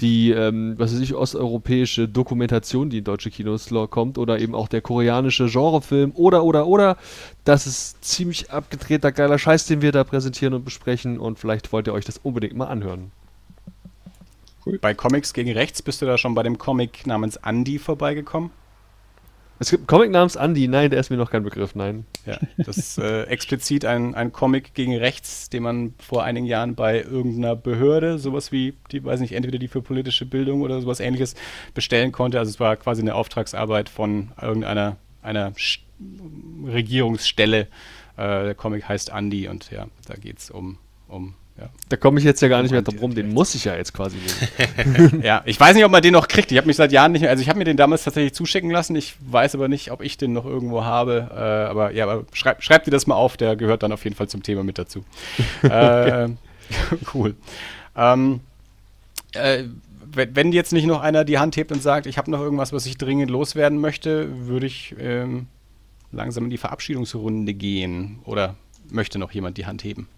[0.00, 4.68] die, ähm, was weiß ich, osteuropäische Dokumentation, die in deutsche Kinos kommt, oder eben auch
[4.68, 6.96] der koreanische Genrefilm, oder, oder, oder.
[7.44, 11.86] Das ist ziemlich abgedrehter, geiler Scheiß, den wir da präsentieren und besprechen, und vielleicht wollt
[11.86, 13.12] ihr euch das unbedingt mal anhören.
[14.64, 14.78] Cool.
[14.78, 18.50] Bei Comics gegen Rechts bist du da schon bei dem Comic namens Andy vorbeigekommen?
[19.60, 22.06] Es gibt einen Comic namens Andy, nein, der ist mir noch kein Begriff, nein.
[22.24, 26.74] Ja, das ist äh, explizit ein, ein Comic gegen rechts, den man vor einigen Jahren
[26.74, 30.98] bei irgendeiner Behörde, sowas wie, die weiß nicht, entweder die für politische Bildung oder sowas
[30.98, 31.34] ähnliches
[31.74, 32.38] bestellen konnte.
[32.38, 35.52] Also es war quasi eine Auftragsarbeit von irgendeiner einer
[36.66, 37.68] Regierungsstelle.
[38.16, 41.68] Äh, der Comic heißt Andy und ja, da geht es um, um Ja.
[41.90, 43.92] Da komme ich jetzt ja gar nicht mehr drum rum, den muss ich ja jetzt
[43.92, 45.20] quasi lesen.
[45.22, 46.50] ja, ich weiß nicht, ob man den noch kriegt.
[46.50, 48.70] Ich habe mich seit Jahren nicht mehr, also ich habe mir den damals tatsächlich zuschicken
[48.70, 48.96] lassen.
[48.96, 51.28] Ich weiß aber nicht, ob ich den noch irgendwo habe.
[51.30, 54.16] Äh, aber ja, aber schreib, schreibt dir das mal auf, der gehört dann auf jeden
[54.16, 55.04] Fall zum Thema mit dazu.
[55.62, 56.28] äh,
[57.14, 57.34] cool.
[57.94, 58.40] Ähm,
[59.32, 59.64] äh,
[60.12, 62.86] wenn jetzt nicht noch einer die Hand hebt und sagt, ich habe noch irgendwas, was
[62.86, 65.46] ich dringend loswerden möchte, würde ich ähm,
[66.10, 68.18] langsam in die Verabschiedungsrunde gehen.
[68.24, 68.56] Oder
[68.90, 70.08] möchte noch jemand die Hand heben?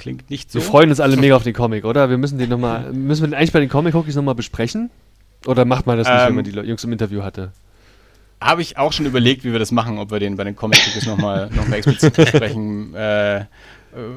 [0.00, 0.58] Klingt nicht so.
[0.58, 2.10] Wir freuen uns alle mega auf den Comic, oder?
[2.10, 4.90] Wir müssen den noch mal, müssen wir den eigentlich bei den Comic-Cookies nochmal besprechen?
[5.46, 7.52] Oder macht man das nicht, ähm, wenn man die Jungs im Interview hatte?
[8.40, 11.06] Habe ich auch schon überlegt, wie wir das machen, ob wir den bei den Comic-Cookies
[11.06, 12.94] nochmal noch mal explizit besprechen.
[12.96, 13.46] Äh, äh,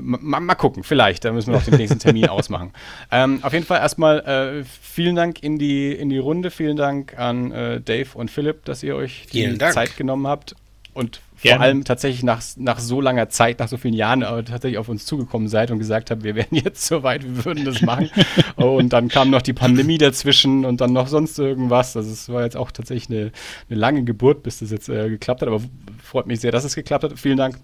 [0.02, 1.26] mal, mal, gucken, vielleicht.
[1.26, 2.72] Da müssen wir noch den nächsten Termin ausmachen.
[3.12, 6.52] Ähm, auf jeden Fall erstmal äh, vielen Dank in die, in die Runde.
[6.52, 10.56] Vielen Dank an äh, Dave und Philipp, dass ihr euch die Zeit genommen habt.
[10.94, 14.78] Und vor allem tatsächlich nach, nach so langer Zeit, nach so vielen Jahren, äh, tatsächlich
[14.78, 17.82] auf uns zugekommen seid und gesagt habt, wir wären jetzt so weit, wir würden das
[17.82, 18.10] machen.
[18.56, 21.96] und dann kam noch die Pandemie dazwischen und dann noch sonst irgendwas.
[21.98, 23.32] Also es war jetzt auch tatsächlich eine,
[23.70, 25.48] eine lange Geburt, bis das jetzt äh, geklappt hat.
[25.48, 25.62] Aber
[26.02, 27.20] freut mich sehr, dass es geklappt hat.
[27.20, 27.58] Vielen Dank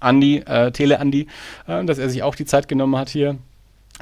[0.00, 1.26] Andi, äh, Tele Andi,
[1.66, 3.36] äh, dass er sich auch die Zeit genommen hat hier.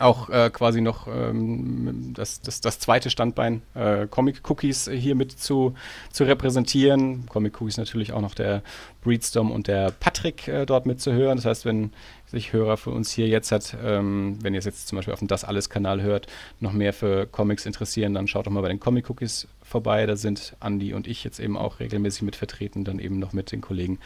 [0.01, 5.33] Auch äh, quasi noch ähm, das, das, das zweite Standbein äh, Comic Cookies hier mit
[5.39, 5.75] zu,
[6.11, 7.27] zu repräsentieren.
[7.27, 8.63] Comic Cookies natürlich auch noch der
[9.03, 11.37] Breedstorm und der Patrick äh, dort mitzuhören.
[11.37, 11.93] Das heißt, wenn
[12.27, 15.19] sich Hörer für uns hier jetzt hat, ähm, wenn ihr es jetzt zum Beispiel auf
[15.19, 16.29] dem Das Alles Kanal hört,
[16.61, 20.07] noch mehr für Comics interessieren, dann schaut doch mal bei den Comic Cookies vorbei.
[20.07, 23.53] Da sind Andi und ich jetzt eben auch regelmäßig mit vertreten, dann eben noch mit
[23.53, 23.99] den Kollegen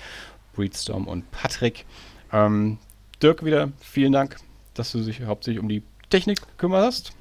[0.55, 1.85] Breedstorm und Patrick.
[2.33, 2.79] Ähm,
[3.23, 4.37] Dirk, wieder vielen Dank,
[4.75, 7.13] dass du dich hauptsächlich um die Technik kümmerst.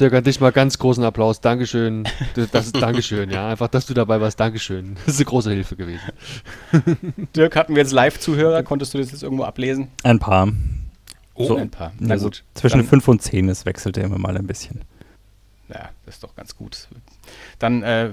[0.00, 1.40] Dirk, an dich mal ganz großen Applaus.
[1.40, 2.08] Dankeschön.
[2.50, 3.50] Das ist Dankeschön, ja.
[3.50, 4.40] Einfach, dass du dabei warst.
[4.40, 4.96] Dankeschön.
[5.06, 6.00] Das ist eine große Hilfe gewesen.
[7.36, 8.64] Dirk, hatten wir jetzt Live-Zuhörer?
[8.64, 9.88] Konntest du das jetzt irgendwo ablesen?
[10.02, 10.48] Ein paar.
[11.34, 11.92] Oh, so, ein paar.
[12.00, 12.42] Na also gut.
[12.54, 14.80] Zwischen dann, 5 und 10, das wechselte immer mal ein bisschen.
[15.68, 16.88] Ja, das ist doch ganz gut.
[17.60, 18.12] Dann äh,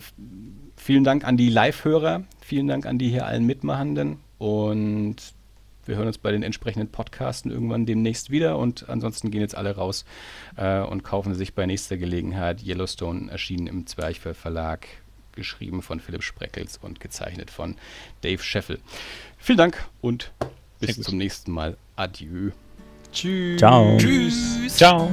[0.75, 2.23] vielen Dank an die Live-Hörer.
[2.41, 4.19] Vielen Dank an die hier allen Mitmachenden.
[4.37, 5.15] Und
[5.91, 8.57] wir hören uns bei den entsprechenden Podcasten irgendwann demnächst wieder.
[8.57, 10.05] Und ansonsten gehen jetzt alle raus
[10.55, 14.87] äh, und kaufen sich bei nächster Gelegenheit Yellowstone, erschienen im Zwerchfell Verlag,
[15.33, 17.75] geschrieben von Philipp Spreckels und gezeichnet von
[18.21, 18.79] Dave Scheffel.
[19.37, 20.31] Vielen Dank und
[20.79, 21.75] bis zum nächsten Mal.
[21.97, 22.51] Adieu.
[23.11, 23.59] Tschüss.
[23.59, 23.97] Ciao.
[23.97, 24.77] Tschüss.
[24.77, 25.11] Ciao.